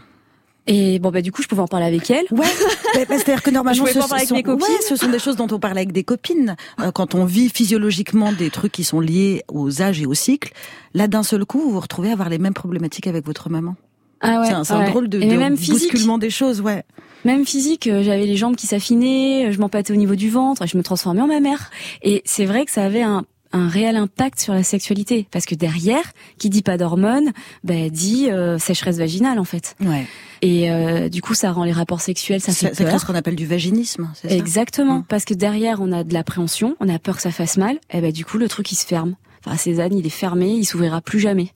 Et 0.66 0.98
bon, 0.98 1.10
bah 1.10 1.20
du 1.20 1.30
coup, 1.30 1.42
je 1.42 1.48
pouvais 1.48 1.60
en 1.60 1.68
parler 1.68 1.86
avec 1.86 2.10
elle. 2.10 2.24
Ouais, 2.30 2.46
bah, 2.94 3.00
bah, 3.08 3.18
c'est-à-dire 3.18 3.42
que 3.42 3.50
normalement, 3.50 3.84
ce 3.86 3.98
avec 4.14 4.28
sont, 4.28 4.36
ouais, 4.36 4.80
ce 4.88 4.96
sont 4.96 5.10
des 5.10 5.18
choses 5.18 5.36
dont 5.36 5.48
on 5.50 5.58
parle 5.58 5.76
avec 5.76 5.92
des 5.92 6.04
copines. 6.04 6.56
Euh, 6.80 6.90
quand 6.90 7.14
on 7.14 7.24
vit 7.24 7.50
physiologiquement 7.50 8.32
des 8.32 8.50
trucs 8.50 8.72
qui 8.72 8.84
sont 8.84 9.00
liés 9.00 9.42
aux 9.48 9.82
âges 9.82 10.00
et 10.00 10.06
aux 10.06 10.14
cycles, 10.14 10.52
là, 10.94 11.06
d'un 11.06 11.22
seul 11.22 11.44
coup, 11.44 11.60
vous 11.60 11.70
vous 11.70 11.80
retrouvez 11.80 12.10
à 12.10 12.12
avoir 12.12 12.30
les 12.30 12.38
mêmes 12.38 12.54
problématiques 12.54 13.06
avec 13.06 13.26
votre 13.26 13.50
maman. 13.50 13.76
Ah 14.20 14.40
ouais, 14.40 14.46
c'est 14.64 14.72
un, 14.72 14.80
ouais. 14.80 14.90
drôle 14.90 15.08
de, 15.08 15.20
de 15.20 15.36
même 15.36 15.56
bousculement 15.56 16.16
des 16.16 16.30
choses, 16.30 16.62
ouais. 16.62 16.84
Même 17.24 17.44
physique, 17.46 17.86
euh, 17.86 18.02
j'avais 18.02 18.26
les 18.26 18.36
jambes 18.36 18.56
qui 18.56 18.66
s'affinaient, 18.66 19.46
euh, 19.48 19.52
je 19.52 19.58
m'empâtais 19.58 19.92
au 19.92 19.96
niveau 19.96 20.14
du 20.14 20.30
ventre, 20.30 20.66
je 20.66 20.76
me 20.76 20.82
transformais 20.82 21.22
en 21.22 21.26
ma 21.26 21.40
mère. 21.40 21.70
Et 22.02 22.22
c'est 22.24 22.44
vrai 22.44 22.64
que 22.64 22.70
ça 22.70 22.84
avait 22.84 23.02
un, 23.02 23.24
un 23.54 23.68
réel 23.68 23.96
impact 23.96 24.40
sur 24.40 24.52
la 24.52 24.62
sexualité. 24.62 25.26
Parce 25.30 25.46
que 25.46 25.54
derrière, 25.54 26.12
qui 26.38 26.50
dit 26.50 26.62
pas 26.62 26.76
d'hormones, 26.76 27.32
ben 27.62 27.88
dit 27.90 28.30
euh, 28.30 28.58
sécheresse 28.58 28.98
vaginale 28.98 29.38
en 29.38 29.44
fait. 29.44 29.76
Ouais. 29.80 30.06
Et 30.46 30.70
euh, 30.70 31.08
du 31.08 31.22
coup, 31.22 31.32
ça 31.34 31.50
rend 31.52 31.64
les 31.64 31.72
rapports 31.72 32.00
sexuels, 32.02 32.40
ça 32.40 32.52
C'est 32.52 32.68
fait 32.68 32.74
c'est 32.74 32.84
peur. 32.84 33.00
ce 33.00 33.06
qu'on 33.06 33.14
appelle 33.14 33.34
du 33.36 33.46
vaginisme, 33.46 34.10
c'est 34.14 34.28
ça? 34.28 34.34
Exactement, 34.34 34.98
Mm. 34.98 35.04
parce 35.08 35.24
que 35.24 35.32
derrière, 35.34 35.80
on 35.80 35.90
a 35.90 36.04
de 36.04 36.12
l'appréhension, 36.12 36.76
on 36.80 36.88
a 36.88 36.98
peur 36.98 37.16
que 37.16 37.22
ça 37.22 37.30
fasse 37.30 37.56
mal, 37.56 37.78
et 37.90 38.00
ben 38.02 38.12
du 38.12 38.24
coup, 38.26 38.36
le 38.38 38.46
truc 38.48 38.70
il 38.70 38.76
se 38.76 38.84
ferme. 38.86 39.16
Enfin, 39.46 39.56
Cézanne, 39.56 39.96
il 39.96 40.06
est 40.06 40.10
fermé, 40.10 40.50
il 40.50 40.64
s'ouvrira 40.64 41.00
plus 41.00 41.18
jamais. 41.20 41.48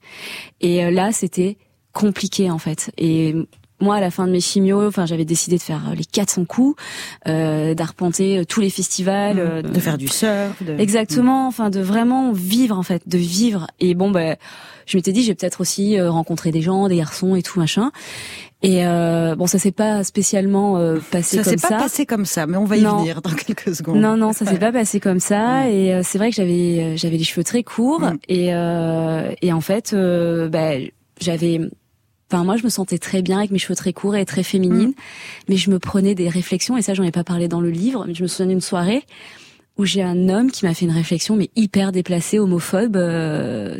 Et 0.61 0.83
euh, 0.83 0.91
là, 0.91 1.11
c'était 1.11 1.57
compliqué 1.93 2.49
en 2.51 2.57
fait. 2.57 2.91
Et 2.97 3.35
moi, 3.81 3.95
à 3.95 4.01
la 4.01 4.11
fin 4.11 4.27
de 4.27 4.31
mes 4.31 4.41
chimios, 4.41 4.87
enfin, 4.87 5.05
j'avais 5.05 5.23
décidé 5.25 5.57
de 5.57 5.61
faire 5.61 5.89
euh, 5.89 5.95
les 5.95 6.03
400 6.05 6.45
coups, 6.45 6.75
euh, 7.27 7.73
d'arpenter 7.75 8.39
euh, 8.39 8.43
tous 8.43 8.59
les 8.61 8.69
festivals, 8.69 9.39
euh, 9.39 9.61
De 9.61 9.79
faire 9.79 9.97
du 9.97 10.07
surf. 10.07 10.61
De... 10.63 10.77
Exactement, 10.79 11.47
enfin 11.47 11.69
de 11.69 11.79
vraiment 11.79 12.31
vivre 12.31 12.77
en 12.77 12.83
fait, 12.83 13.03
de 13.07 13.17
vivre. 13.19 13.67
Et 13.79 13.93
bon 13.95 14.11
ben, 14.11 14.35
je 14.85 14.97
m'étais 14.97 15.11
dit, 15.13 15.23
j'ai 15.23 15.33
peut-être 15.35 15.61
aussi 15.61 15.99
rencontré 16.01 16.51
des 16.51 16.61
gens, 16.61 16.87
des 16.87 16.97
garçons 16.97 17.35
et 17.35 17.41
tout 17.43 17.59
machin. 17.59 17.91
Et 18.61 18.85
euh, 18.85 19.35
bon, 19.35 19.47
ça 19.47 19.57
s'est 19.57 19.71
pas 19.71 20.03
spécialement 20.03 20.77
euh, 20.77 20.97
passé 21.11 21.37
Ça 21.37 21.43
comme 21.43 21.51
s'est 21.53 21.57
ça. 21.59 21.69
pas 21.69 21.77
passé 21.83 22.05
comme 22.05 22.25
ça, 22.25 22.45
mais 22.45 22.57
on 22.57 22.65
va 22.65 22.75
y 22.75 22.81
Non. 22.81 22.97
venir 22.97 23.21
dans 23.21 23.29
quelques 23.31 23.73
secondes. 23.73 23.97
Non, 23.97 24.17
non, 24.17 24.33
ça 24.33 24.45
s'est 24.45 24.59
pas 24.59 24.73
passé 24.73 24.99
comme 24.99 25.21
ça. 25.21 25.61
Ouais. 25.61 25.73
Et 25.75 25.93
euh, 25.93 26.01
c'est 26.03 26.17
vrai 26.17 26.29
que 26.29 26.35
j'avais 26.35 26.79
euh, 26.83 26.97
j'avais 26.97 27.15
les 27.17 27.23
cheveux 27.23 27.43
très 27.45 27.63
courts 27.63 28.01
Mm. 28.01 28.17
et 28.27 28.53
euh, 28.53 29.31
et 29.41 29.53
en 29.53 29.61
fait, 29.61 29.93
euh, 29.93 30.49
bah, 30.49 30.71
j'avais. 31.21 31.61
Enfin, 32.31 32.43
moi, 32.43 32.57
je 32.57 32.63
me 32.63 32.69
sentais 32.69 32.97
très 32.99 33.21
bien 33.21 33.39
avec 33.39 33.49
mes 33.51 33.57
cheveux 33.59 33.75
très 33.75 33.93
courts 33.93 34.15
et 34.15 34.23
très 34.25 34.43
féminine, 34.43 34.93
mais 35.47 35.55
je 35.55 35.71
me 35.71 35.79
prenais 35.79 36.13
des 36.13 36.27
réflexions 36.29 36.75
et 36.77 36.81
ça, 36.83 36.93
j'en 36.93 37.03
ai 37.03 37.11
pas 37.11 37.23
parlé 37.23 37.47
dans 37.47 37.61
le 37.61 37.69
livre. 37.71 38.03
Mais 38.07 38.13
je 38.13 38.21
me 38.23 38.27
souviens 38.27 38.45
d'une 38.47 38.61
soirée 38.61 39.03
où 39.77 39.85
j'ai 39.85 40.03
un 40.03 40.27
homme 40.29 40.51
qui 40.51 40.65
m'a 40.65 40.73
fait 40.73 40.85
une 40.85 40.91
réflexion, 40.91 41.35
mais 41.37 41.49
hyper 41.55 41.91
déplacée, 41.93 42.37
homophobe. 42.37 42.97
euh, 42.97 43.77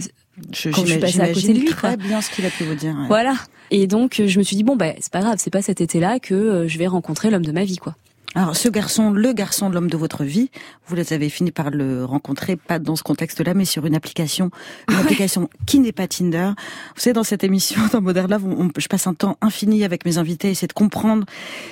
Je, 0.54 0.70
Quand 0.70 0.86
je 0.86 0.92
suis 0.92 1.00
passée 1.00 1.20
à 1.22 1.28
côté 1.34 1.54
de 1.54 1.60
lui, 1.60 1.66
très 1.66 1.96
quoi. 1.96 1.96
bien 1.98 2.22
ce 2.22 2.30
qu'il 2.32 2.46
a 2.46 2.50
pu 2.50 2.64
vous 2.64 2.76
dire. 2.76 2.96
ouais. 2.96 3.08
Voilà. 3.08 3.34
Et 3.72 3.86
donc, 3.88 4.20
euh, 4.20 4.28
je 4.28 4.40
me 4.40 4.44
suis 4.44 4.56
dit 4.56 4.64
bon, 4.64 4.76
bah, 4.76 4.94
c'est 5.00 5.12
pas 5.12 5.20
grave, 5.22 5.36
c'est 5.40 5.52
pas 5.52 5.62
cet 5.62 5.80
été-là 5.82 6.20
que 6.20 6.34
euh, 6.34 6.68
je 6.68 6.78
vais 6.80 6.88
rencontrer 6.88 7.30
l'homme 7.30 7.46
de 7.46 7.52
ma 7.52 7.64
vie, 7.64 7.78
quoi. 7.78 7.96
Alors, 8.36 8.56
ce 8.56 8.70
garçon, 8.70 9.10
le 9.10 9.34
garçon 9.34 9.70
de 9.70 9.74
l'homme 9.74 9.90
de 9.90 9.98
votre 9.98 10.24
vie, 10.24 10.52
vous 10.86 10.96
les 10.96 11.14
avez 11.14 11.30
fini 11.30 11.50
par 11.52 11.72
le 11.72 12.06
rencontrer, 12.06 12.58
pas 12.58 12.78
dans 12.78 12.96
ce 12.96 13.02
contexte-là, 13.02 13.56
mais 13.56 13.66
sur 13.66 13.88
une 13.88 13.96
application, 13.96 14.52
une 14.88 14.98
application 14.98 15.50
qui 15.66 15.80
n'est 15.80 15.92
pas 15.92 16.08
Tinder. 16.08 16.52
Vous 16.96 17.02
savez, 17.02 17.14
dans 17.16 17.24
cette 17.24 17.44
émission, 17.44 17.82
dans 17.92 18.02
Modern 18.02 18.30
Love, 18.30 18.46
on- 18.46 18.66
on- 18.66 18.70
je 18.78 18.88
passe 18.88 19.08
un 19.08 19.16
temps 19.16 19.36
infini 19.42 19.84
avec 19.84 20.06
mes 20.06 20.20
invités, 20.20 20.52
essayer 20.52 20.68
de 20.68 20.74
comprendre 20.74 21.26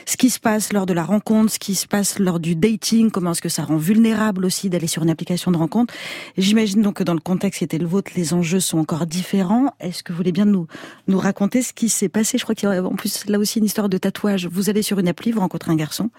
ce 0.08 0.18
qui 0.18 0.32
se 0.32 0.40
passe 0.40 0.74
lors 0.74 0.88
de 0.88 0.94
la 0.94 1.04
rencontre, 1.04 1.54
ce 1.54 1.60
qui 1.60 1.76
se 1.76 1.86
passe 1.86 2.18
lors 2.18 2.40
du 2.40 2.56
dating, 2.56 3.12
comment 3.12 3.32
est-ce 3.34 3.42
que 3.42 3.50
ça 3.50 3.64
rend 3.64 3.78
vulnérable 3.78 4.44
aussi 4.44 4.70
d'aller 4.72 4.88
sur 4.88 5.04
une 5.04 5.12
application 5.12 5.52
de 5.52 5.58
rencontre. 5.58 5.94
J'imagine 6.40 6.82
donc 6.82 6.96
que 6.96 7.04
dans 7.04 7.14
le 7.14 7.20
contexte 7.20 7.60
qui 7.60 7.66
était 7.66 7.78
le 7.78 7.86
vôtre, 7.86 8.12
les 8.16 8.34
enjeux 8.34 8.60
sont 8.62 8.80
encore 8.80 9.06
différents. 9.06 9.76
Est-ce 9.80 10.02
que 10.02 10.12
vous 10.12 10.18
voulez 10.18 10.32
bien 10.32 10.46
nous, 10.46 10.66
nous 11.08 11.20
raconter 11.20 11.62
ce 11.62 11.72
qui 11.72 11.88
s'est 11.88 12.10
passé? 12.10 12.40
Je 12.40 12.44
crois 12.44 12.56
qu'il 12.56 12.68
y 12.68 12.72
a 12.72 12.84
en 12.84 12.96
plus 12.96 13.28
là 13.28 13.38
aussi 13.38 13.60
une 13.60 13.66
histoire 13.66 13.90
de 13.90 13.98
tatouage. 14.00 14.48
Vous 14.48 14.72
allez 14.72 14.82
sur 14.82 14.98
une 14.98 15.08
appli, 15.08 15.32
vous 15.32 15.40
rencontrez 15.42 15.72
un 15.72 15.76
garçon. 15.76 16.10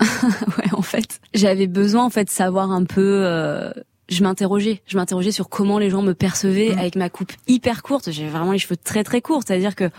ouais, 0.58 0.72
en 0.72 0.82
fait, 0.82 1.20
j'avais 1.34 1.66
besoin 1.66 2.04
en 2.04 2.10
fait 2.10 2.24
de 2.24 2.30
savoir 2.30 2.70
un 2.72 2.84
peu. 2.84 3.22
euh, 3.24 3.72
je 4.10 4.22
m'interrogeais, 4.22 4.80
je 4.86 4.96
m'interrogeais 4.96 5.32
sur 5.32 5.50
comment 5.50 5.78
les 5.78 5.90
gens 5.90 6.00
me 6.00 6.14
percevaient 6.14 6.70
Mhm. 6.72 6.78
avec 6.78 6.96
ma 6.96 7.10
coupe 7.10 7.32
hyper 7.46 7.82
courte. 7.82 8.10
J'ai 8.10 8.26
vraiment 8.28 8.52
les 8.52 8.58
cheveux 8.58 8.76
très 8.76 9.04
très 9.04 9.20
courts, 9.20 9.42
c'est-à-dire 9.46 9.74
que 9.76 9.90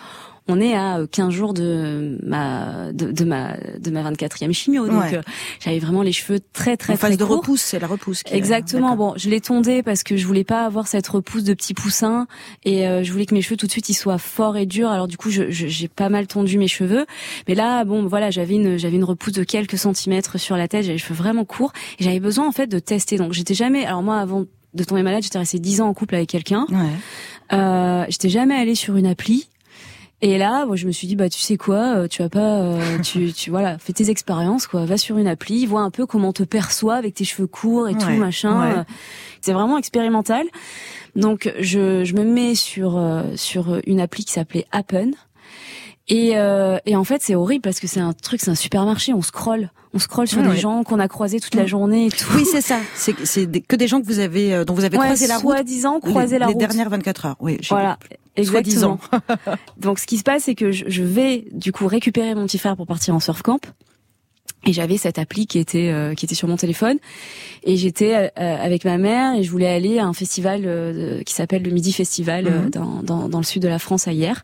on 0.50 0.60
est 0.60 0.74
à 0.76 0.98
euh, 0.98 1.08
15 1.10 1.30
jours 1.34 1.54
de 1.54 2.20
ma 2.24 2.92
de, 2.92 3.12
de 3.12 3.24
ma 3.24 3.56
de 3.80 3.90
ma 3.92 4.12
24e 4.12 4.52
chimio, 4.52 4.88
donc 4.88 5.02
Ouais. 5.04 5.16
euh, 5.18 5.22
j'avais 5.60 5.80
vraiment 5.80 6.02
les 6.02 6.12
cheveux 6.12 6.40
très 6.54 6.76
très 6.76 6.94
en 6.94 6.98
phase 6.98 7.12
très 7.12 7.18
de 7.18 7.24
courts. 7.24 7.38
repousse, 7.38 7.62
c'est 7.62 7.80
la 7.80 7.88
repousse. 7.88 8.24
Qui 8.24 8.34
Exactement. 8.34 8.96
Bon, 8.96 9.14
je 9.16 9.30
l'ai 9.30 9.40
tondé 9.40 9.84
parce 9.84 10.04
que 10.04 10.18
je 10.18 10.28
voulais 10.28 10.44
pas 10.44 10.66
avoir 10.66 10.88
cette 10.88 11.08
repousse 11.08 11.44
de 11.44 11.54
petit 11.54 11.74
poussin 11.74 12.28
et 12.66 12.88
euh, 12.88 13.04
je 13.04 13.12
voulais 13.12 13.26
que 13.26 13.34
mes 13.34 13.42
cheveux 13.42 13.56
tout 13.58 13.68
de 13.68 13.72
suite 13.72 13.88
ils 13.90 13.94
soient 13.94 14.18
forts 14.18 14.58
et 14.58 14.66
durs. 14.66 14.90
Alors 14.90 15.08
du 15.08 15.16
coup, 15.18 15.30
je- 15.30 15.50
je- 15.52 15.68
j'ai 15.68 15.88
pas 15.88 16.10
mal 16.10 16.28
tondu 16.28 16.58
mes 16.58 16.68
cheveux. 16.68 17.06
Mais 17.48 17.56
là, 17.56 17.86
bon, 17.86 18.06
voilà, 18.08 18.32
j'avais 18.32 18.56
une 18.56 18.78
j'avais 18.78 18.96
une 18.98 19.04
repousse 19.04 19.34
de 19.34 19.44
quelques 19.44 19.78
centimètres 19.78 20.38
sur 20.40 20.58
la 20.58 20.68
tête. 20.68 20.82
J'avais 20.82 20.94
les 20.94 20.98
cheveux 21.00 21.16
vraiment 21.16 21.46
courts 21.46 21.72
et 22.00 22.04
j'avais 22.04 22.20
besoin 22.20 22.48
en 22.48 22.52
fait 22.52 22.68
de 22.68 22.80
tester. 22.80 23.18
Donc 23.18 23.34
j'étais 23.34 23.54
jamais. 23.54 23.86
Alors 23.86 24.04
moi, 24.04 24.18
avant 24.18 24.46
de 24.74 24.84
tomber 24.84 25.02
malade, 25.04 25.24
j'étais 25.24 25.40
restée 25.40 25.60
10 25.60 25.82
ans 25.82 25.88
en 25.88 25.94
couple 25.94 26.16
avec 26.16 26.30
quelqu'un. 26.30 26.66
Ouais. 26.70 26.78
Euh, 27.54 28.06
j'étais 28.10 28.30
jamais 28.30 28.56
allée 28.56 28.76
sur 28.76 28.98
une 28.98 29.08
appli. 29.08 29.48
Et 30.22 30.38
là, 30.38 30.66
moi, 30.66 30.76
je 30.76 30.86
me 30.86 30.92
suis 30.92 31.08
dit, 31.08 31.16
bah, 31.16 31.30
tu 31.30 31.40
sais 31.40 31.56
quoi, 31.56 31.96
euh, 31.96 32.08
tu 32.10 32.22
vas 32.22 32.30
pas, 32.30 32.60
euh, 32.60 33.00
tu, 33.04 33.32
tu, 33.32 33.50
voilà, 33.50 33.78
fais 33.80 33.94
tes 33.94 34.10
expériences, 34.10 34.68
quoi. 34.68 34.86
Va 34.86 34.98
sur 34.98 35.18
une 35.18 35.28
appli, 35.28 35.66
vois 35.66 35.82
un 35.82 35.92
peu 35.92 36.06
comment 36.06 36.30
on 36.30 36.34
te 36.34 36.44
perçoit 36.44 36.96
avec 36.96 37.14
tes 37.14 37.24
cheveux 37.24 37.48
courts 37.48 37.88
et 37.88 37.94
tout, 37.98 38.10
machin. 38.18 38.62
ouais. 38.62 38.78
Euh, 38.80 38.84
C'est 39.42 39.54
vraiment 39.54 39.78
expérimental. 39.78 40.46
Donc, 41.16 41.52
je, 41.60 42.04
je 42.04 42.14
me 42.16 42.24
mets 42.24 42.56
sur, 42.56 42.98
euh, 42.98 43.24
sur 43.36 43.80
une 43.88 44.00
appli 44.02 44.26
qui 44.26 44.34
s'appelait 44.34 44.66
Happen. 44.72 45.12
Et, 46.10 46.32
euh, 46.38 46.78
et 46.86 46.96
en 46.96 47.04
fait, 47.04 47.22
c'est 47.22 47.36
horrible 47.36 47.62
parce 47.62 47.80
que 47.80 47.86
c'est 47.88 48.00
un 48.00 48.14
truc, 48.14 48.42
c'est 48.42 48.50
un 48.52 48.56
supermarché. 48.56 49.14
On 49.14 49.22
scrolle, 49.22 49.70
on 49.94 50.00
scrolle 50.00 50.28
sur 50.28 50.42
des 50.42 50.50
ouais. 50.50 50.58
gens 50.58 50.84
qu'on 50.84 51.00
a 51.00 51.08
croisés 51.08 51.40
toute 51.40 51.54
la 51.56 51.64
Mm. 51.64 51.68
journée 51.68 52.06
et 52.08 52.10
tout. 52.10 52.26
Oui, 52.36 52.46
c'est 52.52 52.62
ça. 52.62 52.80
C'est 52.96 53.14
que 53.14 53.76
des 53.76 53.88
gens 53.88 54.02
que 54.02 54.08
vous 54.08 54.20
avez 54.20 54.54
euh, 54.54 54.66
dont 54.66 54.74
vous 54.74 54.86
avez 54.86 54.98
Ouais, 54.98 55.06
croisé 55.06 55.28
la 55.28 55.38
route. 55.38 55.52
Soi-disant, 55.52 56.00
croiser 56.00 56.36
les, 56.36 56.40
la 56.40 56.48
les 56.48 56.54
route. 56.54 56.60
dernières 56.60 56.90
24 56.90 57.26
heures. 57.28 57.36
Oui. 57.40 57.60
Voilà, 57.70 58.00
exactement. 58.36 59.00
Donc 59.78 60.00
ce 60.00 60.08
qui 60.08 60.18
se 60.18 60.24
passe, 60.24 60.44
c'est 60.46 60.56
que 60.56 60.72
je, 60.72 60.86
je 60.88 61.04
vais 61.04 61.46
du 61.52 61.72
coup 61.72 61.86
récupérer 61.88 62.34
mon 62.34 62.46
petit 62.48 62.58
frère 62.58 62.76
pour 62.76 62.88
partir 62.88 63.14
en 63.14 63.20
surf 63.20 63.42
camp. 63.44 63.60
Et 64.66 64.74
j'avais 64.74 64.98
cette 64.98 65.18
appli 65.20 65.48
qui 65.48 65.58
était 65.58 65.90
euh, 65.90 66.14
qui 66.16 66.26
était 66.26 66.36
sur 66.36 66.48
mon 66.48 66.58
téléphone. 66.58 66.98
Et 67.64 67.78
j'étais 67.78 68.14
euh, 68.16 68.30
avec 68.36 68.84
ma 68.86 68.98
mère 68.98 69.36
et 69.36 69.44
je 69.44 69.50
voulais 69.52 69.68
aller 69.70 70.00
à 70.00 70.06
un 70.06 70.14
festival 70.14 70.64
euh, 70.66 71.22
qui 71.24 71.34
s'appelle 71.34 71.64
le 71.64 71.72
Midi 71.72 71.94
Festival 71.94 72.48
euh, 72.48 72.62
Mhm. 72.64 72.70
dans, 72.70 73.04
dans 73.04 73.30
dans 73.30 73.38
le 73.40 73.46
sud 73.46 73.62
de 73.62 73.68
la 73.70 73.80
France 73.80 74.08
à 74.08 74.12
hier. 74.12 74.44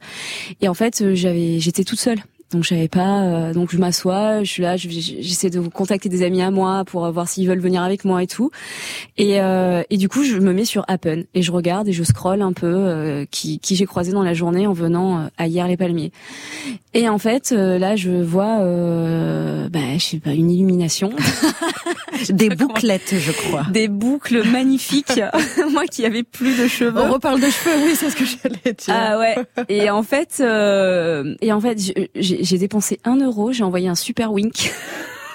Et 0.61 0.67
en 0.69 0.73
fait 0.73 1.01
euh, 1.01 1.15
j'avais 1.15 1.59
j'étais 1.59 1.83
toute 1.83 1.99
seule 1.99 2.19
Donc 2.51 2.63
je 2.63 2.69
savais 2.69 2.87
pas. 2.87 3.23
euh, 3.23 3.53
donc 3.53 3.71
je 3.71 3.77
m'assois, 3.77 4.43
je 4.43 4.49
suis 4.49 4.61
là, 4.61 4.77
je- 4.77 4.87
j'essaie 4.89 5.49
de 5.49 5.59
contacter 5.61 6.09
des 6.09 6.21
amis 6.23 6.41
à 6.41 6.51
moi 6.51 6.83
pour 6.85 7.09
voir 7.11 7.27
s'ils 7.27 7.47
veulent 7.47 7.59
venir 7.59 7.81
avec 7.81 8.05
moi 8.05 8.21
et 8.23 8.27
tout. 8.27 8.51
Et, 9.17 9.41
euh, 9.41 9.81
et 9.89 9.97
du 9.97 10.07
coup, 10.09 10.23
je 10.23 10.37
me 10.37 10.53
mets 10.53 10.63
sur 10.65 10.85
Appen 10.87 11.23
et 11.33 11.41
je 11.41 11.51
regarde 11.51 11.87
et 11.87 11.93
je 11.93 12.03
scrolle 12.03 12.41
un 12.41 12.53
peu 12.53 12.67
euh, 12.67 13.25
qui, 13.31 13.59
qui 13.59 13.75
j'ai 13.75 13.85
croisé 13.85 14.11
dans 14.11 14.23
la 14.23 14.33
journée 14.33 14.67
en 14.67 14.73
venant 14.73 15.17
euh, 15.19 15.27
à 15.37 15.47
hier 15.47 15.67
les 15.67 15.75
Palmiers. 15.75 16.11
Et 16.93 17.09
en 17.09 17.17
fait, 17.17 17.51
euh, 17.51 17.77
là, 17.77 17.95
je 17.95 18.11
vois, 18.11 18.59
euh, 18.61 19.67
bah, 19.69 19.79
je 19.97 20.03
sais 20.03 20.19
pas, 20.19 20.31
une 20.31 20.49
illumination, 20.51 21.11
Des 22.29 22.49
bouclettes, 22.49 23.13
je 23.17 23.31
crois. 23.31 23.63
des 23.71 23.87
boucles 23.89 24.47
magnifiques. 24.49 25.19
moi 25.71 25.85
qui 25.85 26.05
avais 26.05 26.23
plus 26.23 26.57
de 26.57 26.67
cheveux. 26.67 27.01
On 27.01 27.11
reparle 27.11 27.41
de 27.41 27.47
cheveux, 27.49 27.75
oui, 27.85 27.93
c'est 27.95 28.09
ce 28.09 28.15
que 28.15 28.23
j'allais 28.25 28.73
dire. 28.73 28.87
Ah 28.95 29.19
ouais. 29.19 29.35
Et 29.67 29.89
en 29.89 30.01
fait, 30.03 30.37
euh, 30.39 31.35
et 31.41 31.51
en 31.51 31.59
fait, 31.59 31.77
je- 31.81 31.91
j'ai 32.15 32.34
j'ai 32.41 32.57
dépensé 32.57 32.99
un 33.03 33.17
euro. 33.17 33.51
J'ai 33.51 33.63
envoyé 33.63 33.87
un 33.87 33.95
super 33.95 34.31
wink 34.31 34.73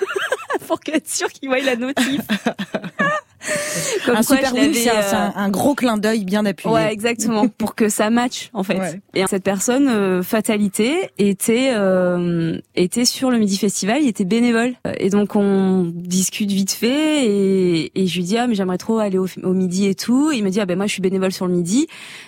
pour 0.66 0.78
être 0.92 1.08
sûr 1.08 1.28
qu'il 1.28 1.48
voie 1.48 1.60
la 1.60 1.76
notif. 1.76 2.20
Comme 4.04 4.16
un 4.16 4.22
quoi, 4.22 4.36
super 4.36 4.52
c'est 4.74 4.90
un, 4.90 4.94
euh, 5.28 5.30
un- 5.34 5.48
gros 5.50 5.74
clin 5.74 5.96
d'œil 5.96 6.24
bien 6.24 6.44
appuyé. 6.44 6.74
Ouais, 6.74 6.92
exactement, 6.92 7.48
pour 7.58 7.74
que 7.74 7.88
ça 7.88 8.10
matche 8.10 8.50
en 8.52 8.62
fait. 8.62 8.78
Ouais. 8.78 9.00
Et 9.14 9.24
cette 9.26 9.42
personne, 9.44 9.88
euh, 9.88 10.22
fatalité, 10.22 11.10
était 11.18 11.72
euh, 11.74 12.58
était 12.76 13.04
sur 13.04 13.30
le 13.30 13.38
Midi 13.38 13.56
Festival, 13.56 14.02
il 14.02 14.08
était 14.08 14.24
bénévole. 14.24 14.74
Et 14.98 15.10
donc 15.10 15.36
on 15.36 15.90
discute 15.94 16.50
vite 16.50 16.72
fait 16.72 17.24
et, 17.26 17.92
et 18.00 18.06
je 18.06 18.16
lui 18.16 18.24
dis 18.24 18.36
ah 18.36 18.46
mais 18.46 18.54
j'aimerais 18.54 18.78
trop 18.78 18.98
aller 18.98 19.18
au, 19.18 19.26
au 19.42 19.52
Midi 19.52 19.86
et 19.86 19.94
tout. 19.94 20.30
Et 20.32 20.36
il 20.36 20.44
me 20.44 20.50
dit 20.50 20.60
ah 20.60 20.66
ben 20.66 20.76
moi 20.76 20.86
je 20.86 20.92
suis 20.92 21.02
bénévole 21.02 21.32
sur 21.32 21.46
le 21.46 21.54
Midi, 21.54 21.86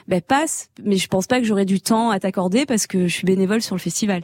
ben 0.08 0.20
passe, 0.20 0.70
mais 0.82 0.96
je 0.96 1.08
pense 1.08 1.26
pas 1.26 1.38
que 1.40 1.44
j'aurai 1.46 1.64
du 1.64 1.80
temps 1.80 2.10
à 2.10 2.18
t'accorder 2.20 2.64
parce 2.66 2.86
que 2.86 3.06
je 3.06 3.12
suis 3.12 3.26
bénévole 3.26 3.60
sur 3.62 3.74
le 3.74 3.80
festival. 3.80 4.22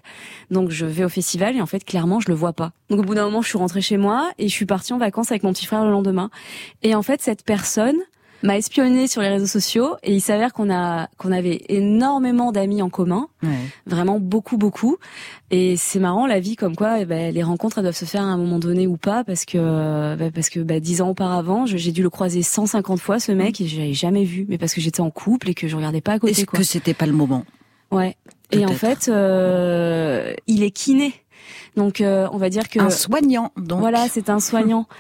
Donc 0.51 0.71
je 0.71 0.87
vais 0.87 1.05
au 1.05 1.09
festival 1.09 1.57
et 1.57 1.61
en 1.61 1.67
fait 1.67 1.85
clairement 1.85 2.21
je 2.21 2.29
le 2.29 2.35
vois 2.35 2.53
pas. 2.55 2.73
Donc 2.91 3.01
au 3.01 3.03
bout 3.03 3.15
d'un 3.15 3.25
moment 3.25 3.43
je 3.43 3.49
suis 3.49 3.59
rentrée 3.59 3.83
chez 3.83 3.97
moi 3.99 4.31
et 4.39 4.49
je 4.49 4.53
suis 4.55 4.67
partie 4.67 4.93
en 4.93 4.99
vacances 4.99 5.31
avec 5.31 5.43
mon 5.43 5.53
petit 5.53 5.67
frère 5.67 5.85
le 5.85 5.91
lendemain. 5.91 6.31
Et 6.83 6.95
en 6.95 7.03
fait 7.03 7.21
cette 7.23 7.45
personne 7.45 7.97
m'a 8.45 8.57
espionné 8.57 9.09
sur 9.09 9.21
les 9.21 9.31
réseaux 9.31 9.49
sociaux 9.49 9.97
et 10.05 10.15
il 10.15 10.21
s'avère 10.21 10.53
qu'on 10.53 10.71
a 10.73 11.09
qu'on 11.19 11.33
avait 11.33 11.61
énormément 11.69 12.53
d'amis 12.53 12.83
en 12.83 12.89
commun, 12.89 13.27
Ouais. 13.43 13.49
vraiment 13.85 14.21
beaucoup 14.21 14.57
beaucoup. 14.59 14.97
Et 15.51 15.77
c'est 15.77 15.99
marrant 15.99 16.25
la 16.25 16.39
vie 16.39 16.55
comme 16.55 16.77
quoi 16.77 17.01
eh 17.01 17.05
ben, 17.05 17.35
les 17.35 17.43
rencontres 17.43 17.79
elles 17.79 17.83
doivent 17.85 17.97
se 17.97 18.05
faire 18.05 18.23
à 18.23 18.27
un 18.27 18.37
moment 18.37 18.61
donné 18.61 18.87
ou 18.87 18.97
pas 18.97 19.25
parce 19.25 19.45
que 19.45 20.15
bah, 20.15 20.31
parce 20.33 20.51
que 20.51 20.61
bah, 20.61 20.79
dix 20.79 21.03
ans 21.03 21.09
auparavant 21.09 21.67
j'ai 21.67 21.91
dû 21.91 22.03
le 22.05 22.11
croiser 22.11 22.43
150 22.43 23.01
fois 23.01 23.19
ce 23.19 23.33
mec 23.33 23.61
et 23.61 23.67
je 23.67 23.77
l'avais 23.81 23.93
jamais 23.95 24.23
vu 24.23 24.47
mais 24.49 24.57
parce 24.57 24.73
que 24.73 24.81
j'étais 24.81 25.01
en 25.01 25.11
couple 25.11 25.51
et 25.51 25.55
que 25.55 25.67
je 25.67 25.75
regardais 25.75 26.01
pas 26.01 26.13
à 26.13 26.19
côté 26.21 26.31
Est-ce 26.33 26.47
que 26.47 26.63
c'était 26.63 26.95
pas 26.95 27.07
le 27.07 27.13
moment? 27.15 27.45
Ouais. 27.91 28.17
Et 28.53 28.65
en 28.65 28.69
fait 28.73 29.09
euh, 29.09 30.33
il 30.47 30.63
est 30.63 30.71
kiné. 30.71 31.13
Donc 31.77 32.01
euh, 32.01 32.29
on 32.33 32.39
va 32.39 32.51
dire 32.51 32.69
que 32.69 32.79
Un 32.79 32.91
soignant, 32.91 33.51
donc. 33.57 33.81
voilà, 33.81 34.07
c'est 34.09 34.31
un 34.31 34.39
soignant. 34.41 34.87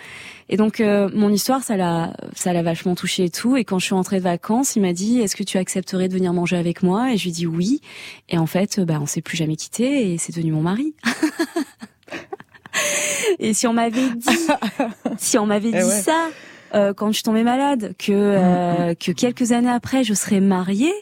Et 0.48 0.56
donc 0.56 0.80
euh, 0.80 1.10
mon 1.12 1.30
histoire, 1.30 1.62
ça 1.62 1.76
l'a, 1.76 2.14
ça 2.34 2.52
l'a 2.52 2.62
vachement 2.62 2.94
touché 2.94 3.24
et 3.24 3.30
tout. 3.30 3.56
Et 3.56 3.64
quand 3.64 3.78
je 3.78 3.86
suis 3.86 3.94
rentrée 3.94 4.18
de 4.18 4.22
vacances, 4.22 4.76
il 4.76 4.82
m'a 4.82 4.92
dit 4.92 5.20
Est-ce 5.20 5.36
que 5.36 5.42
tu 5.42 5.58
accepterais 5.58 6.08
de 6.08 6.14
venir 6.14 6.32
manger 6.32 6.56
avec 6.56 6.82
moi? 6.82 7.12
Et 7.12 7.16
je 7.16 7.24
lui 7.24 7.30
ai 7.30 7.32
dit 7.32 7.46
oui. 7.46 7.80
Et 8.28 8.38
en 8.38 8.46
fait, 8.46 8.80
bah, 8.80 8.98
on 9.00 9.06
s'est 9.06 9.22
plus 9.22 9.36
jamais 9.36 9.56
quitté 9.56 10.12
et 10.12 10.18
c'est 10.18 10.34
devenu 10.34 10.52
mon 10.52 10.62
mari. 10.62 10.94
et 13.38 13.52
si 13.52 13.66
on 13.66 13.74
m'avait 13.74 14.10
dit, 14.16 14.46
si 15.18 15.38
on 15.38 15.46
m'avait 15.46 15.68
Eh 15.68 15.72
dit 15.72 15.84
ouais. 15.84 16.02
ça 16.02 16.28
euh, 16.74 16.92
quand 16.92 17.12
je 17.12 17.22
tombée 17.22 17.44
malade, 17.44 17.94
que 17.98 18.12
euh, 18.12 18.94
que 18.94 19.12
quelques 19.12 19.52
années 19.52 19.70
après, 19.70 20.04
je 20.04 20.14
serais 20.14 20.40
mariée. 20.40 20.92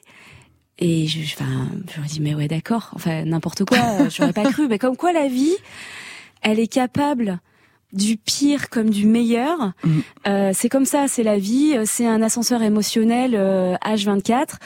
Et 0.78 1.06
je, 1.06 1.20
enfin, 1.22 1.68
j'aurais 1.94 2.08
dit 2.08 2.20
mais 2.20 2.34
ouais 2.34 2.48
d'accord, 2.48 2.90
enfin 2.94 3.24
n'importe 3.24 3.64
quoi, 3.64 3.78
j'aurais 4.10 4.32
pas 4.32 4.44
cru. 4.44 4.66
Mais 4.68 4.78
comme 4.78 4.96
quoi 4.96 5.12
la 5.12 5.26
vie, 5.26 5.54
elle 6.42 6.60
est 6.60 6.66
capable 6.66 7.40
du 7.92 8.16
pire 8.16 8.68
comme 8.70 8.90
du 8.90 9.06
meilleur. 9.06 9.72
Mhm. 9.84 10.02
Euh, 10.26 10.50
c'est 10.54 10.68
comme 10.68 10.84
ça, 10.84 11.06
c'est 11.08 11.22
la 11.22 11.38
vie. 11.38 11.76
C'est 11.84 12.06
un 12.06 12.20
ascenseur 12.22 12.62
émotionnel 12.62 13.34
euh, 13.34 13.76
H24. 13.84 14.56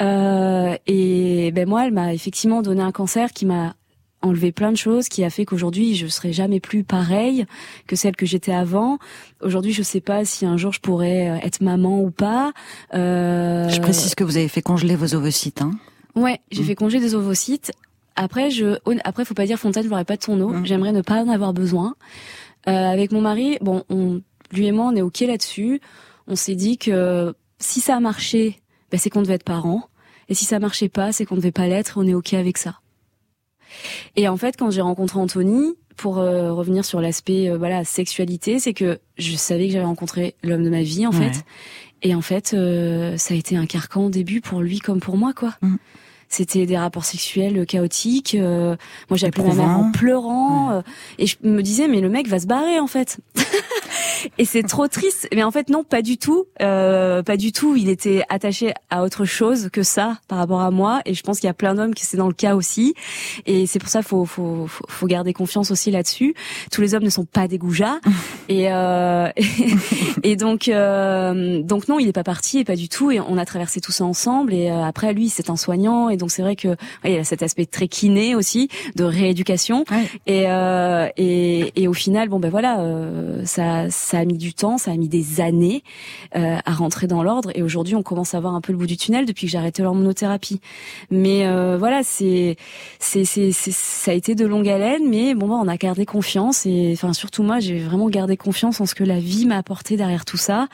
Euh, 0.00 0.76
et 0.86 1.52
ben 1.52 1.68
moi, 1.68 1.86
elle 1.86 1.92
m'a 1.92 2.14
effectivement 2.14 2.62
donné 2.62 2.82
un 2.82 2.92
cancer 2.92 3.32
qui 3.32 3.46
m'a 3.46 3.74
enlevé 4.22 4.52
plein 4.52 4.70
de 4.70 4.76
choses, 4.76 5.08
qui 5.08 5.24
a 5.24 5.30
fait 5.30 5.46
qu'aujourd'hui 5.46 5.94
je 5.94 6.06
serai 6.06 6.32
jamais 6.34 6.60
plus 6.60 6.84
pareille 6.84 7.46
que 7.86 7.96
celle 7.96 8.14
que 8.16 8.26
j'étais 8.26 8.52
avant. 8.52 8.98
Aujourd'hui, 9.40 9.72
je 9.72 9.82
sais 9.82 10.02
pas 10.02 10.26
si 10.26 10.44
un 10.44 10.58
jour 10.58 10.74
je 10.74 10.80
pourrais 10.80 11.30
euh, 11.30 11.36
être 11.46 11.62
maman 11.62 12.02
ou 12.02 12.10
pas. 12.10 12.52
Euh, 12.92 13.68
Je 13.70 13.80
précise 13.80 14.14
que 14.14 14.24
vous 14.24 14.36
avez 14.36 14.48
fait 14.48 14.60
congeler 14.60 14.94
vos 14.94 15.14
ovocytes. 15.14 15.62
Hein. 15.62 15.70
Ouais, 16.16 16.40
j'ai 16.50 16.62
Mm. 16.62 16.66
fait 16.66 16.74
congé 16.74 17.00
des 17.00 17.14
ovocytes. 17.14 17.72
Après, 18.16 18.50
je, 18.50 18.76
après, 19.04 19.24
faut 19.24 19.32
pas 19.32 19.46
dire 19.46 19.58
Fontaine, 19.58 19.84
je 19.84 19.88
n'aurais 19.88 20.04
pas 20.04 20.16
de 20.16 20.20
ton 20.22 20.38
eau. 20.40 20.50
Mm. 20.50 20.66
J'aimerais 20.66 20.92
ne 20.92 21.00
pas 21.00 21.22
en 21.24 21.28
avoir 21.30 21.54
besoin. 21.54 21.94
Euh, 22.68 22.70
avec 22.92 23.12
mon 23.12 23.20
mari, 23.20 23.58
bon, 23.60 23.84
on, 23.88 24.22
lui 24.52 24.66
et 24.66 24.72
moi, 24.72 24.86
on 24.86 24.96
est 24.96 25.02
ok 25.02 25.20
là-dessus. 25.20 25.80
On 26.26 26.36
s'est 26.36 26.54
dit 26.54 26.78
que 26.78 27.34
si 27.58 27.80
ça 27.80 27.96
a 27.96 28.00
marché, 28.00 28.60
ben, 28.90 28.98
c'est 28.98 29.10
qu'on 29.10 29.22
devait 29.22 29.34
être 29.34 29.44
parents. 29.44 29.84
Et 30.28 30.34
si 30.34 30.44
ça 30.44 30.58
marchait 30.58 30.88
pas, 30.88 31.12
c'est 31.12 31.24
qu'on 31.24 31.36
devait 31.36 31.52
pas 31.52 31.66
l'être. 31.66 31.94
On 31.96 32.06
est 32.06 32.14
ok 32.14 32.34
avec 32.34 32.58
ça. 32.58 32.80
Et 34.16 34.28
en 34.28 34.36
fait, 34.36 34.56
quand 34.56 34.70
j'ai 34.70 34.80
rencontré 34.80 35.18
Anthony, 35.18 35.74
pour 35.96 36.18
euh, 36.18 36.52
revenir 36.52 36.84
sur 36.84 37.00
l'aspect 37.00 37.50
euh, 37.50 37.58
voilà 37.58 37.84
sexualité, 37.84 38.58
c'est 38.58 38.72
que 38.72 38.98
je 39.18 39.36
savais 39.36 39.66
que 39.66 39.72
j'avais 39.74 39.84
rencontré 39.84 40.34
l'homme 40.42 40.64
de 40.64 40.70
ma 40.70 40.82
vie 40.82 41.06
en 41.06 41.10
Ouais. 41.12 41.30
fait. 41.30 41.44
Et 42.02 42.14
en 42.14 42.22
fait, 42.22 42.54
euh, 42.54 43.18
ça 43.18 43.34
a 43.34 43.36
été 43.36 43.56
un 43.56 43.66
carcan 43.66 44.06
au 44.06 44.10
début 44.10 44.40
pour 44.40 44.62
lui 44.62 44.78
comme 44.78 45.00
pour 45.00 45.18
moi, 45.18 45.32
quoi. 45.34 45.54
Mm. 45.60 45.76
C'était 46.30 46.64
des 46.64 46.78
rapports 46.78 47.04
sexuels 47.04 47.66
chaotiques. 47.66 48.36
euh, 48.36 48.76
moi, 49.10 49.16
j'ai 49.16 49.26
appelé 49.26 49.42
ma 49.48 49.54
mère 49.54 49.68
en 49.68 49.90
pleurant. 49.90 50.70
euh, 50.70 50.82
et 51.18 51.26
je 51.26 51.36
me 51.42 51.60
disais, 51.60 51.88
mais 51.88 52.00
le 52.00 52.08
mec 52.08 52.28
va 52.28 52.38
se 52.38 52.46
barrer, 52.46 52.78
en 52.78 52.86
fait. 52.86 53.18
et 54.38 54.44
c'est 54.44 54.62
trop 54.62 54.86
triste. 54.86 55.28
Mais 55.34 55.42
en 55.42 55.50
fait, 55.50 55.68
non, 55.70 55.82
pas 55.82 56.02
du 56.02 56.18
tout. 56.18 56.46
Euh, 56.62 57.24
pas 57.24 57.36
du 57.36 57.50
tout. 57.50 57.74
Il 57.74 57.88
était 57.88 58.22
attaché 58.28 58.72
à 58.90 59.02
autre 59.02 59.24
chose 59.24 59.70
que 59.72 59.82
ça 59.82 60.18
par 60.28 60.38
rapport 60.38 60.60
à 60.60 60.70
moi. 60.70 61.00
Et 61.04 61.14
je 61.14 61.22
pense 61.24 61.40
qu'il 61.40 61.48
y 61.48 61.50
a 61.50 61.54
plein 61.54 61.74
d'hommes 61.74 61.94
qui 61.94 62.06
c'est 62.06 62.16
dans 62.16 62.28
le 62.28 62.32
cas 62.34 62.54
aussi. 62.54 62.94
Et 63.46 63.66
c'est 63.66 63.80
pour 63.80 63.88
ça 63.88 64.02
faut 64.02 64.24
faut 64.24 64.66
faut, 64.68 64.84
faut 64.88 65.06
garder 65.08 65.32
confiance 65.32 65.72
aussi 65.72 65.90
là-dessus. 65.90 66.34
Tous 66.70 66.80
les 66.80 66.94
hommes 66.94 67.02
ne 67.02 67.10
sont 67.10 67.24
pas 67.24 67.48
des 67.48 67.58
goujats. 67.58 67.98
et, 68.50 68.66
euh, 68.68 69.28
et 70.24 70.34
donc 70.34 70.66
euh, 70.66 71.62
donc 71.62 71.86
non, 71.86 72.00
il 72.00 72.08
est 72.08 72.12
pas 72.12 72.24
parti 72.24 72.58
et 72.58 72.64
pas 72.64 72.74
du 72.74 72.88
tout. 72.88 73.12
Et 73.12 73.20
on 73.20 73.38
a 73.38 73.44
traversé 73.44 73.80
tout 73.80 73.92
ça 73.92 74.04
ensemble. 74.04 74.52
Et 74.52 74.70
euh, 74.70 74.82
après, 74.82 75.14
lui, 75.14 75.28
c'est 75.28 75.50
un 75.50 75.56
soignant. 75.56 76.08
Et 76.08 76.16
donc 76.16 76.32
c'est 76.32 76.42
vrai 76.42 76.56
que 76.56 76.68
ouais, 76.68 77.12
il 77.12 77.18
a 77.18 77.24
cet 77.24 77.44
aspect 77.44 77.64
très 77.64 77.86
kiné 77.86 78.34
aussi 78.34 78.68
de 78.96 79.04
rééducation. 79.04 79.84
Ouais. 79.88 80.08
Et, 80.26 80.50
euh, 80.50 81.08
et 81.16 81.72
et 81.80 81.86
au 81.86 81.92
final, 81.92 82.28
bon 82.28 82.40
ben 82.40 82.50
voilà, 82.50 82.80
euh, 82.80 83.44
ça 83.44 83.88
ça 83.88 84.18
a 84.18 84.24
mis 84.24 84.36
du 84.36 84.52
temps, 84.52 84.78
ça 84.78 84.90
a 84.90 84.96
mis 84.96 85.08
des 85.08 85.40
années 85.40 85.84
euh, 86.34 86.56
à 86.64 86.72
rentrer 86.72 87.06
dans 87.06 87.22
l'ordre. 87.22 87.52
Et 87.54 87.62
aujourd'hui, 87.62 87.94
on 87.94 88.02
commence 88.02 88.34
à 88.34 88.40
voir 88.40 88.56
un 88.56 88.60
peu 88.60 88.72
le 88.72 88.78
bout 88.78 88.88
du 88.88 88.96
tunnel 88.96 89.26
depuis 89.26 89.46
que 89.46 89.52
j'ai 89.52 89.58
arrêté 89.58 89.84
l'hormonothérapie. 89.84 90.60
Mais 91.12 91.46
euh, 91.46 91.76
voilà, 91.78 92.02
c'est 92.02 92.56
c'est 92.98 93.24
c'est 93.24 93.52
ça 93.52 94.10
a 94.10 94.14
été 94.14 94.34
de 94.34 94.44
longue 94.44 94.68
haleine, 94.68 95.08
mais 95.08 95.34
bon, 95.34 95.46
bah, 95.46 95.60
on 95.62 95.68
a 95.68 95.76
gardé 95.76 96.04
confiance 96.04 96.66
et 96.66 96.90
enfin 96.94 97.12
surtout 97.12 97.44
moi, 97.44 97.60
j'ai 97.60 97.78
vraiment 97.78 98.08
gardé 98.08 98.36
confiance 98.40 98.80
en 98.80 98.86
ce 98.86 98.94
que 98.94 99.04
la 99.04 99.20
vie 99.20 99.46
m'a 99.46 99.56
apporté 99.56 99.96
derrière 99.96 100.24
tout 100.24 100.36
ça 100.36 100.66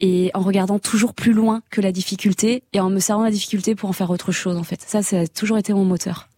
et 0.00 0.30
en 0.34 0.40
regardant 0.40 0.78
toujours 0.78 1.14
plus 1.14 1.32
loin 1.32 1.62
que 1.70 1.80
la 1.80 1.92
difficulté 1.92 2.62
et 2.72 2.80
en 2.80 2.90
me 2.90 2.98
servant 3.00 3.24
la 3.24 3.30
difficulté 3.30 3.74
pour 3.74 3.88
en 3.88 3.92
faire 3.92 4.10
autre 4.10 4.32
chose 4.32 4.56
en 4.56 4.64
fait. 4.64 4.82
Ça, 4.86 5.02
ça 5.02 5.20
a 5.20 5.26
toujours 5.26 5.56
été 5.58 5.72
mon 5.72 5.84
moteur. 5.84 6.28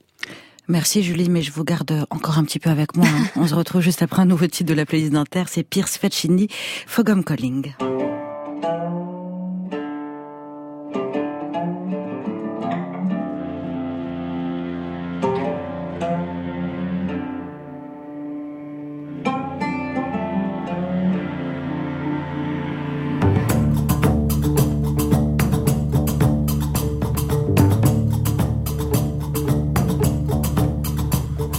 Merci 0.69 1.03
Julie, 1.03 1.31
mais 1.31 1.41
je 1.41 1.51
vous 1.51 1.64
garde 1.64 2.07
encore 2.11 2.37
un 2.39 2.45
petit 2.45 2.59
peu 2.59 2.69
avec 2.71 2.95
moi. 2.95 3.07
hein. 3.09 3.25
On 3.37 3.47
se 3.47 3.55
retrouve 3.55 3.81
juste 3.81 4.03
après 4.03 4.21
un 4.23 4.27
nouveau 4.27 4.47
titre 4.47 4.69
de 4.69 4.75
la 4.75 4.85
playlist 4.85 5.12
d'Inter, 5.12 5.45
c'est 5.47 5.62
Pierce 5.62 5.97
Faccini, 5.97 6.49
Fogum 6.87 7.25
Calling. 7.25 7.73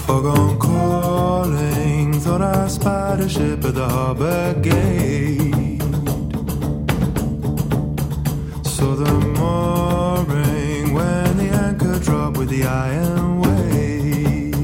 Fog 0.10 0.26
on 0.26 0.58
calling, 0.58 2.14
thought 2.14 2.42
I 2.42 2.68
spied 2.68 3.20
a 3.20 3.30
ship 3.30 3.64
at 3.64 3.76
the 3.76 3.88
harbor 3.88 4.56
gate. 4.60 5.84
Saw 8.66 8.96
the 8.96 9.14
mooring 9.38 10.96
when 10.96 11.38
the 11.38 11.50
anchor 11.54 12.00
dropped 12.00 12.38
with 12.38 12.50
the 12.50 12.64
iron 12.64 13.40
weight. 13.42 14.56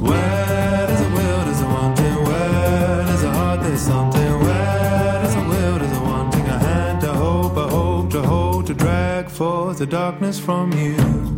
Where 0.00 0.86
does 0.86 1.00
the 1.02 1.10
will, 1.14 1.44
does 1.44 1.60
the 1.60 1.66
wanting? 1.66 2.24
Where 2.24 3.04
does 3.04 3.20
the 3.20 3.30
heart, 3.32 3.60
there's 3.60 3.82
something? 3.82 4.32
Where 4.46 5.22
does 5.24 5.34
the 5.34 5.42
will, 5.42 5.78
does 5.78 5.92
the 5.92 6.00
wanting? 6.00 6.46
A 6.46 6.58
hand 6.58 7.02
to 7.02 7.12
hope, 7.12 7.56
a 7.58 7.68
hope 7.68 8.10
to 8.12 8.22
hold, 8.22 8.66
to 8.68 8.72
drag 8.72 9.28
forth 9.28 9.76
the 9.76 9.86
darkness 9.86 10.40
from 10.40 10.72
you. 10.72 11.37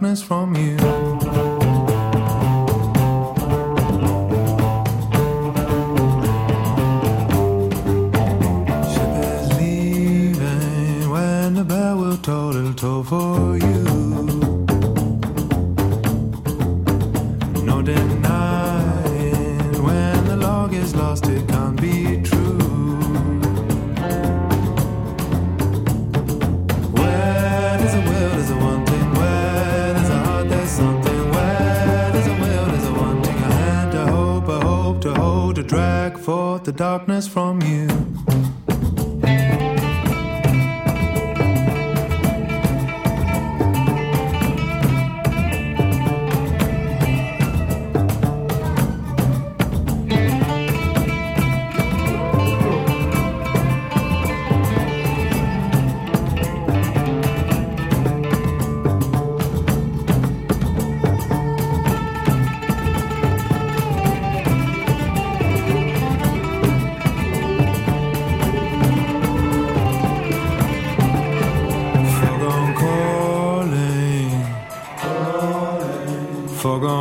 Darkness 0.00 0.22
from 0.22 0.56
you. 0.56 0.89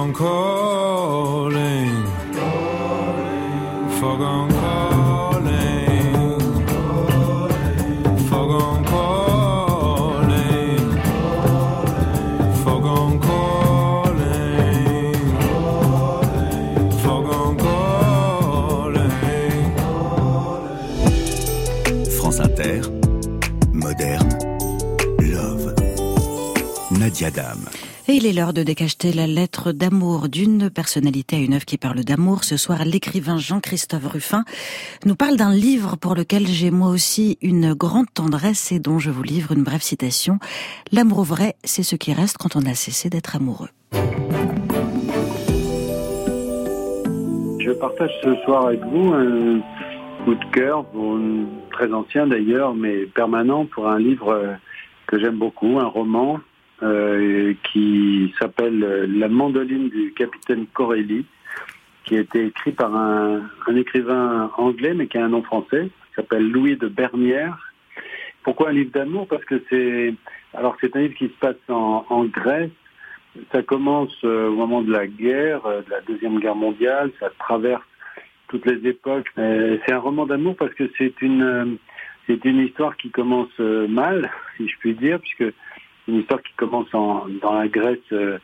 encore 0.09 0.68
il 28.19 28.25
est 28.25 28.33
l'heure 28.33 28.51
de 28.51 28.63
décacheter 28.63 29.13
la 29.13 29.27
lettre 29.27 29.71
d'amour 29.71 30.27
d'une 30.27 30.69
personnalité 30.69 31.37
à 31.37 31.39
une 31.39 31.53
œuvre 31.53 31.63
qui 31.63 31.77
parle 31.77 32.03
d'amour. 32.03 32.43
Ce 32.43 32.57
soir, 32.57 32.83
l'écrivain 32.83 33.37
Jean-Christophe 33.37 34.07
Ruffin 34.07 34.43
nous 35.05 35.15
parle 35.15 35.37
d'un 35.37 35.53
livre 35.53 35.95
pour 35.95 36.15
lequel 36.15 36.45
j'ai 36.45 36.69
moi 36.69 36.89
aussi 36.89 37.37
une 37.41 37.73
grande 37.73 38.11
tendresse 38.13 38.73
et 38.73 38.79
dont 38.79 38.99
je 38.99 39.09
vous 39.09 39.23
livre 39.23 39.53
une 39.53 39.63
brève 39.63 39.81
citation. 39.81 40.37
L'amour 40.91 41.23
vrai, 41.23 41.55
c'est 41.63 41.83
ce 41.83 41.95
qui 41.95 42.11
reste 42.11 42.37
quand 42.37 42.57
on 42.57 42.65
a 42.65 42.73
cessé 42.73 43.09
d'être 43.09 43.37
amoureux. 43.37 43.69
Je 47.53 47.71
partage 47.71 48.11
ce 48.21 48.35
soir 48.43 48.65
avec 48.65 48.81
vous 48.83 49.13
un 49.13 49.61
coup 50.25 50.35
de 50.35 50.45
cœur, 50.51 50.83
très 51.71 51.93
ancien 51.93 52.27
d'ailleurs, 52.27 52.75
mais 52.75 53.05
permanent, 53.05 53.65
pour 53.65 53.87
un 53.87 53.97
livre 53.97 54.57
que 55.07 55.17
j'aime 55.17 55.37
beaucoup, 55.37 55.79
un 55.79 55.87
roman 55.87 56.41
euh, 56.81 57.53
qui 57.63 58.33
s'appelle 58.39 58.81
euh, 58.83 59.05
La 59.05 59.27
mandoline 59.27 59.89
du 59.89 60.13
capitaine 60.13 60.65
Corelli, 60.73 61.25
qui 62.05 62.15
a 62.15 62.21
été 62.21 62.45
écrit 62.45 62.71
par 62.71 62.95
un, 62.95 63.41
un 63.67 63.75
écrivain 63.75 64.49
anglais, 64.55 64.93
mais 64.93 65.07
qui 65.07 65.17
a 65.17 65.25
un 65.25 65.29
nom 65.29 65.43
français, 65.43 65.89
qui 65.89 66.13
s'appelle 66.15 66.49
Louis 66.49 66.77
de 66.77 66.87
Bernière. 66.87 67.57
Pourquoi 68.43 68.69
un 68.69 68.71
livre 68.71 68.91
d'amour? 68.91 69.27
Parce 69.27 69.43
que 69.43 69.61
c'est 69.69 70.13
alors 70.53 70.77
c'est 70.79 70.95
un 70.95 71.01
livre 71.01 71.15
qui 71.15 71.27
se 71.27 71.39
passe 71.39 71.57
en, 71.67 72.05
en 72.09 72.23
Grèce. 72.23 72.71
Ça 73.51 73.61
commence 73.61 74.15
euh, 74.23 74.47
au 74.47 74.55
moment 74.55 74.81
de 74.81 74.91
la 74.91 75.05
guerre, 75.05 75.61
de 75.63 75.91
la 75.91 75.99
deuxième 76.07 76.39
guerre 76.39 76.55
mondiale. 76.55 77.11
Ça 77.19 77.29
traverse 77.39 77.83
toutes 78.47 78.65
les 78.65 78.87
époques. 78.89 79.27
C'est 79.35 79.91
un 79.91 79.99
roman 79.99 80.25
d'amour 80.25 80.55
parce 80.55 80.73
que 80.73 80.89
c'est 80.97 81.21
une 81.21 81.77
c'est 82.25 82.45
une 82.45 82.59
histoire 82.59 82.95
qui 82.95 83.09
commence 83.09 83.59
mal, 83.59 84.31
si 84.55 84.67
je 84.67 84.77
puis 84.79 84.93
dire, 84.93 85.19
puisque 85.19 85.53
une 86.09 86.19
histoire 86.19 86.41
qui 86.41 86.53
commence 86.53 86.93
en, 86.93 87.25
dans 87.41 87.53
la 87.53 87.67
Grèce 87.67 87.97
euh, 88.11 88.39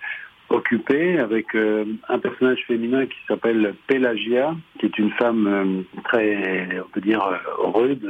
occupée 0.49 1.20
avec 1.20 1.55
euh, 1.55 1.86
un 2.07 2.20
personnage 2.20 2.63
féminin 2.68 3.05
qui 3.07 3.18
s'appelle 3.28 3.74
Pélagia, 3.88 4.55
qui 4.80 4.86
est 4.86 4.97
une 4.97 5.11
femme 5.11 5.47
euh, 5.47 5.99
très, 6.03 6.80
on 6.80 6.89
peut 6.89 7.01
dire, 7.01 7.24
rude. 7.57 8.09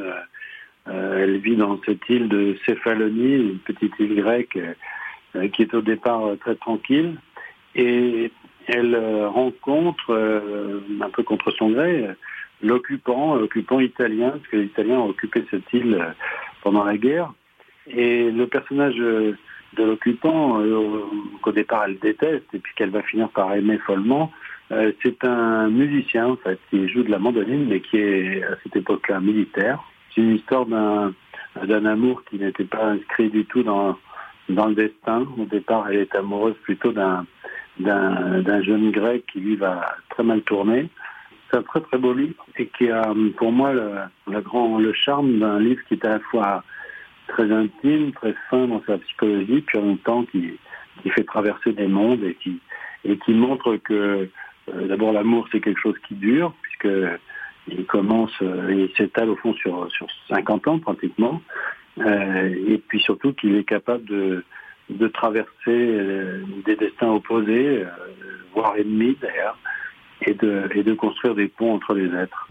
Elle 0.88 1.38
vit 1.40 1.56
dans 1.56 1.80
cette 1.84 2.08
île 2.10 2.30
de 2.30 2.56
Céphalonie, 2.64 3.34
une 3.34 3.58
petite 3.58 3.94
île 3.98 4.22
grecque 4.22 4.60
qui 5.52 5.62
est 5.64 5.74
au 5.74 5.82
départ 5.82 6.22
très 6.42 6.54
tranquille. 6.54 7.16
Et 7.74 8.32
elle 8.68 8.96
rencontre, 9.26 10.14
un 11.02 11.10
peu 11.10 11.24
contre 11.24 11.50
son 11.50 11.72
gré, 11.72 12.06
l'occupant, 12.62 13.34
l'occupant 13.34 13.80
italien, 13.80 14.30
parce 14.30 14.48
que 14.48 14.58
les 14.58 14.66
Italiens 14.66 15.00
ont 15.00 15.10
occupé 15.10 15.44
cette 15.50 15.74
île 15.74 16.00
pendant 16.62 16.84
la 16.84 16.98
guerre. 16.98 17.34
Et 17.88 18.30
le 18.30 18.46
personnage 18.46 19.02
de 19.76 19.84
l'occupant, 19.84 20.60
euh, 20.62 21.02
qu'au 21.42 21.52
départ 21.52 21.84
elle 21.88 22.00
déteste, 22.00 22.46
et 22.54 22.60
puis 22.60 22.74
qu'elle 22.76 22.90
va 22.90 23.02
finir 23.04 23.30
par 23.30 23.54
aimer 23.54 23.78
follement, 23.80 24.32
euh, 24.72 24.92
c'est 25.04 25.24
un 25.24 25.70
musicien, 25.70 26.28
en 26.30 26.36
fait, 26.38 26.60
qui 26.70 26.88
joue 26.90 27.04
de 27.04 27.12
la 27.12 27.20
mandoline, 27.20 27.68
mais 27.68 27.82
qui 27.82 27.98
est 27.98 28.44
à 28.44 28.56
cette 28.64 28.76
époque-là 28.76 29.20
militaire. 29.20 29.84
C'est 30.14 30.22
une 30.22 30.36
histoire 30.36 30.66
d'un 30.66 31.14
d'un 31.64 31.86
amour 31.86 32.22
qui 32.26 32.38
n'était 32.38 32.66
pas 32.66 32.88
inscrit 32.88 33.30
du 33.30 33.46
tout 33.46 33.64
dans, 33.64 33.98
dans 34.50 34.68
le 34.68 34.76
destin. 34.76 35.26
Au 35.38 35.46
départ, 35.46 35.88
elle 35.90 36.00
est 36.00 36.16
amoureuse 36.16 36.56
plutôt 36.64 36.92
d'un 36.92 37.26
d'un 37.80 38.62
jeune 38.64 38.92
grec 38.92 39.26
qui 39.32 39.40
lui 39.40 39.56
va 39.56 39.96
très 40.10 40.24
mal 40.24 40.42
tourner. 40.42 40.90
C'est 41.50 41.58
un 41.58 41.64
très 41.64 41.82
très 41.82 41.98
beau 41.98 42.14
livre 42.14 42.46
et 42.58 42.68
qui 42.68 42.90
a 42.90 43.04
pour 43.38 43.52
moi 43.52 43.74
le 43.74 44.42
grand 44.42 44.80
le 44.80 44.94
charme 44.94 45.40
d'un 45.40 45.60
livre 45.60 45.82
qui 45.88 45.96
est 45.96 46.06
à 46.06 46.12
la 46.12 46.20
fois 46.20 46.64
très 47.28 47.52
intime, 47.52 48.12
très 48.14 48.34
fin 48.50 48.68
dans 48.68 48.82
sa 48.86 48.98
psychologie, 48.98 49.62
puis 49.62 49.78
en 49.78 49.84
même 49.84 49.98
temps 50.00 50.24
qui, 50.26 50.54
qui 51.02 51.10
fait 51.10 51.24
traverser 51.24 51.74
des 51.74 51.88
mondes 51.88 52.24
et 52.24 52.36
qui 52.36 52.60
et 53.04 53.18
qui 53.18 53.34
montre 53.34 53.78
que 53.78 54.30
euh, 54.74 54.88
d'abord 54.88 55.14
l'amour 55.14 55.48
c'est 55.52 55.60
quelque 55.60 55.80
chose 55.80 55.96
qui 56.08 56.16
dure 56.16 56.54
puisque 56.62 56.96
il 57.68 57.86
commence 57.86 58.34
euh, 58.42 58.88
il 58.90 58.96
s'étale 58.96 59.30
au 59.30 59.36
fond 59.36 59.54
sur 59.54 59.92
sur 59.92 60.08
50 60.30 60.68
ans 60.68 60.80
pratiquement 60.80 61.42
Euh, 61.98 62.54
et 62.68 62.78
puis 62.78 63.00
surtout 63.00 63.32
qu'il 63.34 63.56
est 63.56 63.64
capable 63.64 64.04
de 64.06 64.44
de 64.90 65.08
traverser 65.08 65.50
euh, 65.68 66.44
des 66.66 66.76
destins 66.76 67.10
opposés, 67.10 67.84
euh, 67.84 67.90
voire 68.54 68.76
ennemis 68.78 69.18
d'ailleurs, 69.20 69.58
et 70.22 70.34
de, 70.34 70.70
et 70.76 70.84
de 70.84 70.94
construire 70.94 71.36
des 71.36 71.48
ponts 71.48 71.74
entre 71.74 71.94
les 71.94 72.14
êtres. 72.16 72.48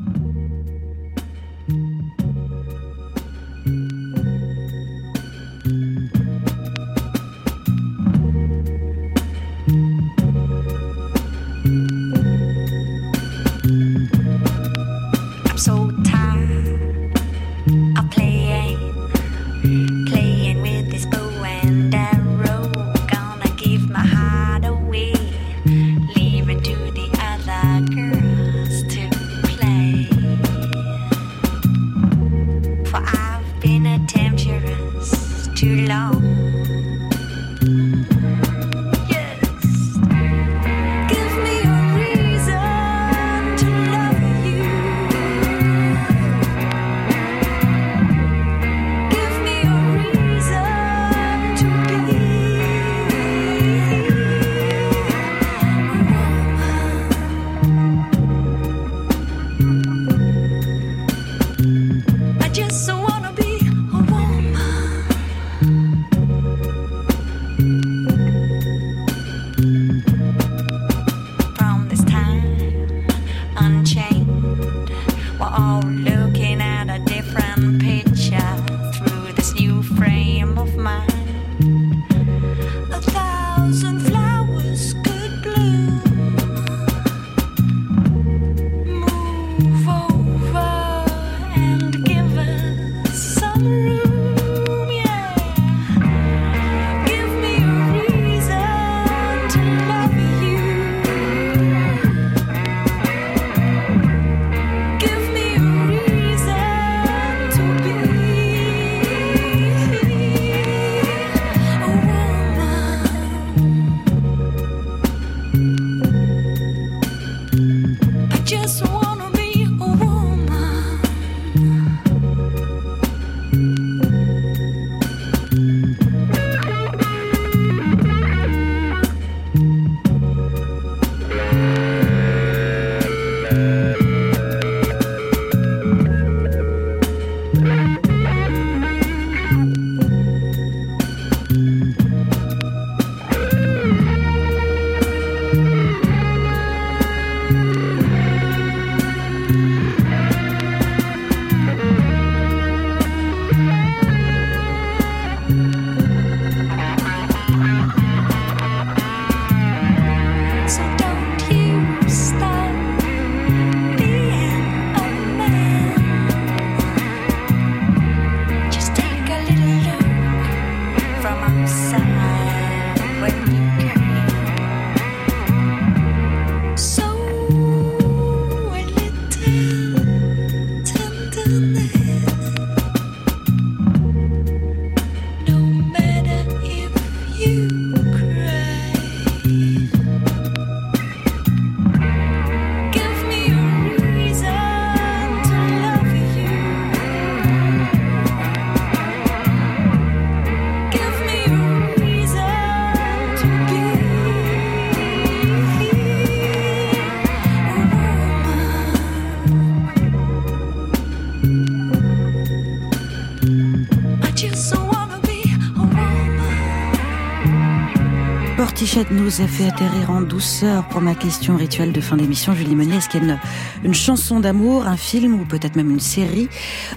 Nous 219.11 219.41
a 219.41 219.49
fait 219.49 219.67
atterrir 219.67 220.11
en 220.11 220.21
douceur 220.21 220.87
pour 220.89 221.01
ma 221.01 221.17
question 221.17 221.57
rituelle 221.57 221.91
de 221.93 222.01
fin 222.01 222.17
d'émission. 222.17 222.55
Julie 222.55 222.77
Meunier, 222.77 222.99
est-ce 222.99 223.09
qu'il 223.09 223.25
y 223.25 223.31
a 223.31 223.35
une, 223.35 223.41
une 223.83 223.95
chanson 223.95 224.39
d'amour, 224.39 224.87
un 224.87 224.97
film 224.97 225.41
ou 225.41 225.45
peut-être 225.45 225.75
même 225.75 225.91
une 225.91 225.99
série 225.99 226.49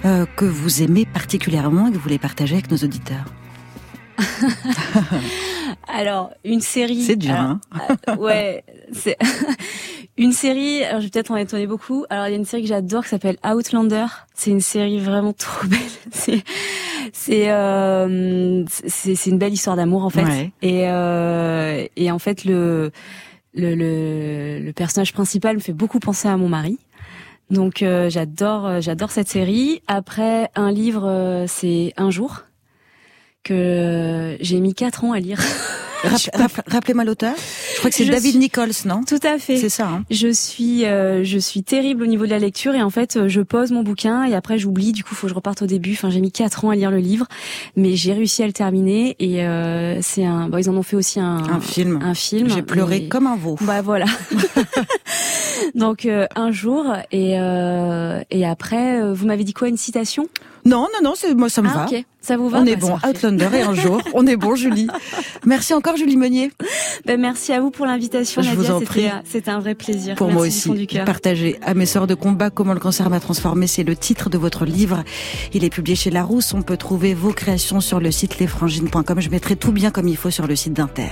euh, 0.04 0.24
que 0.36 0.44
vous 0.44 0.80
aimez 0.82 1.06
particulièrement 1.06 1.88
et 1.88 1.90
que 1.90 1.96
vous 1.96 2.02
voulez 2.02 2.18
partager 2.20 2.54
avec 2.54 2.70
nos 2.70 2.76
auditeurs? 2.76 3.24
Alors, 5.88 6.30
une 6.44 6.60
série. 6.60 7.02
C'est 7.02 7.16
dur, 7.16 7.32
alors, 7.34 7.50
hein? 7.50 7.60
euh, 8.08 8.16
Ouais, 8.16 8.64
c'est 8.92 9.16
une 10.18 10.32
série. 10.32 10.84
Alors, 10.84 11.00
je 11.00 11.06
vais 11.06 11.10
peut-être 11.10 11.30
en 11.30 11.36
étonner 11.36 11.66
beaucoup. 11.66 12.04
Alors, 12.10 12.26
il 12.26 12.30
y 12.30 12.34
a 12.34 12.36
une 12.36 12.44
série 12.44 12.62
que 12.62 12.68
j'adore 12.68 13.04
qui 13.04 13.10
s'appelle 13.10 13.38
Outlander. 13.44 14.06
C'est 14.34 14.50
une 14.50 14.60
série 14.60 14.98
vraiment 14.98 15.32
trop 15.32 15.66
belle. 15.66 15.78
C'est 16.10 16.42
c'est 17.12 17.50
euh, 17.50 18.64
c'est 18.68 19.26
une 19.26 19.38
belle 19.38 19.52
histoire 19.52 19.76
d'amour 19.76 20.04
en 20.04 20.10
fait. 20.10 20.24
Ouais. 20.24 20.50
Et 20.62 20.88
euh, 20.88 21.86
et 21.96 22.10
en 22.10 22.18
fait 22.18 22.44
le 22.44 22.90
le, 23.54 23.74
le 23.74 24.60
le 24.60 24.72
personnage 24.72 25.12
principal 25.12 25.56
me 25.56 25.60
fait 25.60 25.72
beaucoup 25.72 26.00
penser 26.00 26.28
à 26.28 26.36
mon 26.36 26.48
mari. 26.48 26.78
Donc 27.50 27.82
euh, 27.82 28.10
j'adore 28.10 28.80
j'adore 28.80 29.10
cette 29.10 29.28
série. 29.28 29.82
Après 29.86 30.50
un 30.54 30.70
livre 30.70 31.06
euh, 31.06 31.44
c'est 31.48 31.94
Un 31.96 32.10
jour 32.10 32.42
que 33.44 34.36
j'ai 34.40 34.60
mis 34.60 34.74
quatre 34.74 35.04
ans 35.04 35.12
à 35.12 35.20
lire. 35.20 35.40
Rapp- 36.04 36.30
rapp- 36.32 36.68
Rappelez-moi 36.68 37.02
l'auteur. 37.02 37.34
Je 37.74 37.78
crois 37.78 37.90
que 37.90 37.96
c'est 37.96 38.04
David 38.04 38.30
suis- 38.30 38.38
Nichols, 38.38 38.70
non? 38.84 39.02
Tout 39.02 39.18
à 39.24 39.36
fait. 39.36 39.56
C'est 39.56 39.68
ça. 39.68 39.88
Hein 39.88 40.04
Je 40.12 40.28
suis, 40.32 40.84
euh, 40.84 41.24
je 41.24 41.38
suis 41.38 41.64
terrible 41.64 42.04
au 42.04 42.06
niveau 42.06 42.24
de 42.24 42.30
la 42.30 42.38
lecture 42.38 42.76
et 42.76 42.82
en 42.84 42.90
fait, 42.90 43.16
euh, 43.16 43.26
je 43.28 43.40
pose 43.40 43.72
mon 43.72 43.82
bouquin 43.82 44.22
et 44.22 44.36
après 44.36 44.58
j'oublie. 44.60 44.92
Du 44.92 45.02
coup, 45.02 45.16
faut 45.16 45.26
que 45.26 45.30
je 45.30 45.34
reparte 45.34 45.60
au 45.62 45.66
début. 45.66 45.94
Enfin, 45.94 46.08
j'ai 46.10 46.20
mis 46.20 46.30
quatre 46.30 46.64
ans 46.64 46.70
à 46.70 46.76
lire 46.76 46.92
le 46.92 46.98
livre, 46.98 47.26
mais 47.74 47.96
j'ai 47.96 48.12
réussi 48.12 48.44
à 48.44 48.46
le 48.46 48.52
terminer 48.52 49.16
et 49.18 49.44
euh, 49.44 49.98
c'est 50.00 50.24
un. 50.24 50.48
Bon, 50.48 50.58
ils 50.58 50.70
en 50.70 50.76
ont 50.76 50.84
fait 50.84 50.94
aussi 50.94 51.18
un, 51.18 51.38
un 51.38 51.60
film. 51.60 51.98
un 52.00 52.14
film. 52.14 52.48
J'ai 52.48 52.62
pleuré 52.62 52.98
Et- 52.98 53.08
comme 53.08 53.26
un 53.26 53.34
veau. 53.36 53.56
Bah 53.62 53.82
voilà. 53.82 54.06
Donc 55.74 56.06
euh, 56.06 56.26
un 56.36 56.52
jour 56.52 56.86
et 57.10 57.40
euh, 57.40 58.20
et 58.30 58.46
après, 58.46 59.00
euh, 59.02 59.12
vous 59.12 59.26
m'avez 59.26 59.42
dit 59.42 59.52
quoi? 59.52 59.68
Une 59.68 59.76
citation? 59.76 60.28
Non, 60.68 60.86
non, 60.92 61.00
non, 61.10 61.14
c'est 61.16 61.34
moi 61.34 61.48
ça 61.48 61.62
me 61.62 61.68
Ah 61.68 61.74
va. 61.74 61.86
ok, 61.86 62.04
ça 62.20 62.36
vous 62.36 62.48
va 62.48 62.60
On 62.60 62.66
est 62.66 62.76
Bah, 62.76 62.80
bon, 62.80 62.86
c'est 62.96 63.00
parfait. 63.12 63.26
Outlander 63.26 63.48
et 63.58 63.62
un 63.62 63.74
jour, 63.74 64.00
on 64.14 64.26
est 64.26 64.36
bon, 64.36 64.54
Julie. 64.54 64.86
Merci 65.46 65.72
encore, 65.74 65.96
Julie 65.96 66.16
Meunier, 66.16 66.50
Ben, 67.06 67.18
merci 67.20 67.52
à 67.52 67.60
vous 67.60 67.70
pour 67.70 67.86
l'invitation, 67.86 68.42
Je 68.42 68.50
vous 68.54 68.70
en 68.70 68.80
prie. 68.80 69.06
un- 69.08 69.22
C'était 69.24 69.50
un 69.50 69.60
vrai 69.60 69.74
plaisir. 69.74 70.14
pour 70.16 70.26
merci 70.28 70.68
moi 70.68 70.76
aussi. 70.76 70.86
du. 70.86 70.98
Partager 71.04 71.58
à 71.62 71.74
mes 71.74 71.86
sœurs 71.86 72.06
de 72.06 72.14
combat 72.14 72.50
comment 72.50 72.74
le 72.74 72.80
cancer 72.80 73.08
m'a 73.08 73.20
transformé, 73.20 73.66
c'est 73.66 73.82
le 73.84 73.96
titre 73.96 74.28
de 74.30 74.36
votre 74.38 74.64
livre. 74.64 75.04
Il 75.54 75.64
est 75.64 75.70
publié 75.70 75.96
chez 75.96 76.10
Larousse. 76.10 76.52
On 76.54 76.62
peut 76.62 76.76
trouver 76.76 77.14
vos 77.14 77.32
créations 77.32 77.80
sur 77.80 78.00
le 78.00 78.10
site 78.10 78.38
lesfrangines.com. 78.38 79.20
Je 79.20 79.30
mettrai 79.30 79.56
tout 79.56 79.72
bien 79.72 79.90
comme 79.90 80.08
il 80.08 80.16
faut 80.16 80.30
sur 80.30 80.46
le 80.46 80.56
site 80.56 80.74
d'Inter. 80.74 81.08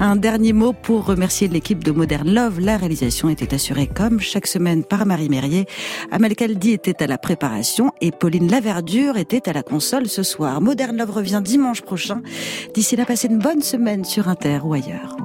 Un 0.00 0.16
dernier 0.16 0.52
mot 0.52 0.72
pour 0.72 1.04
remercier 1.04 1.48
l'équipe 1.48 1.84
de 1.84 1.90
Modern 1.92 2.32
Love. 2.32 2.60
La 2.60 2.76
réalisation 2.76 3.28
était 3.28 3.52
assurée 3.54 3.88
comme 3.92 4.20
chaque 4.20 4.46
semaine 4.46 4.84
par 4.84 5.04
Marie 5.06 5.28
Mérier. 5.28 5.66
Amel 6.10 6.34
Kaldi 6.34 6.70
était 6.72 7.02
à 7.02 7.06
la 7.06 7.18
préparation 7.18 7.92
et 8.00 8.10
Pauline 8.10 8.48
Laverdure 8.86 9.16
était 9.16 9.48
à 9.48 9.52
la 9.52 9.64
console 9.64 10.06
ce 10.06 10.22
soir. 10.22 10.60
Modern 10.60 10.96
Love 10.96 11.10
revient 11.10 11.40
dimanche 11.44 11.82
prochain. 11.82 12.22
D'ici 12.72 12.94
là, 12.94 13.04
passez 13.04 13.26
une 13.26 13.40
bonne 13.40 13.62
semaine 13.62 14.04
sur 14.04 14.28
Inter 14.28 14.60
ou 14.62 14.74
ailleurs. 14.74 15.16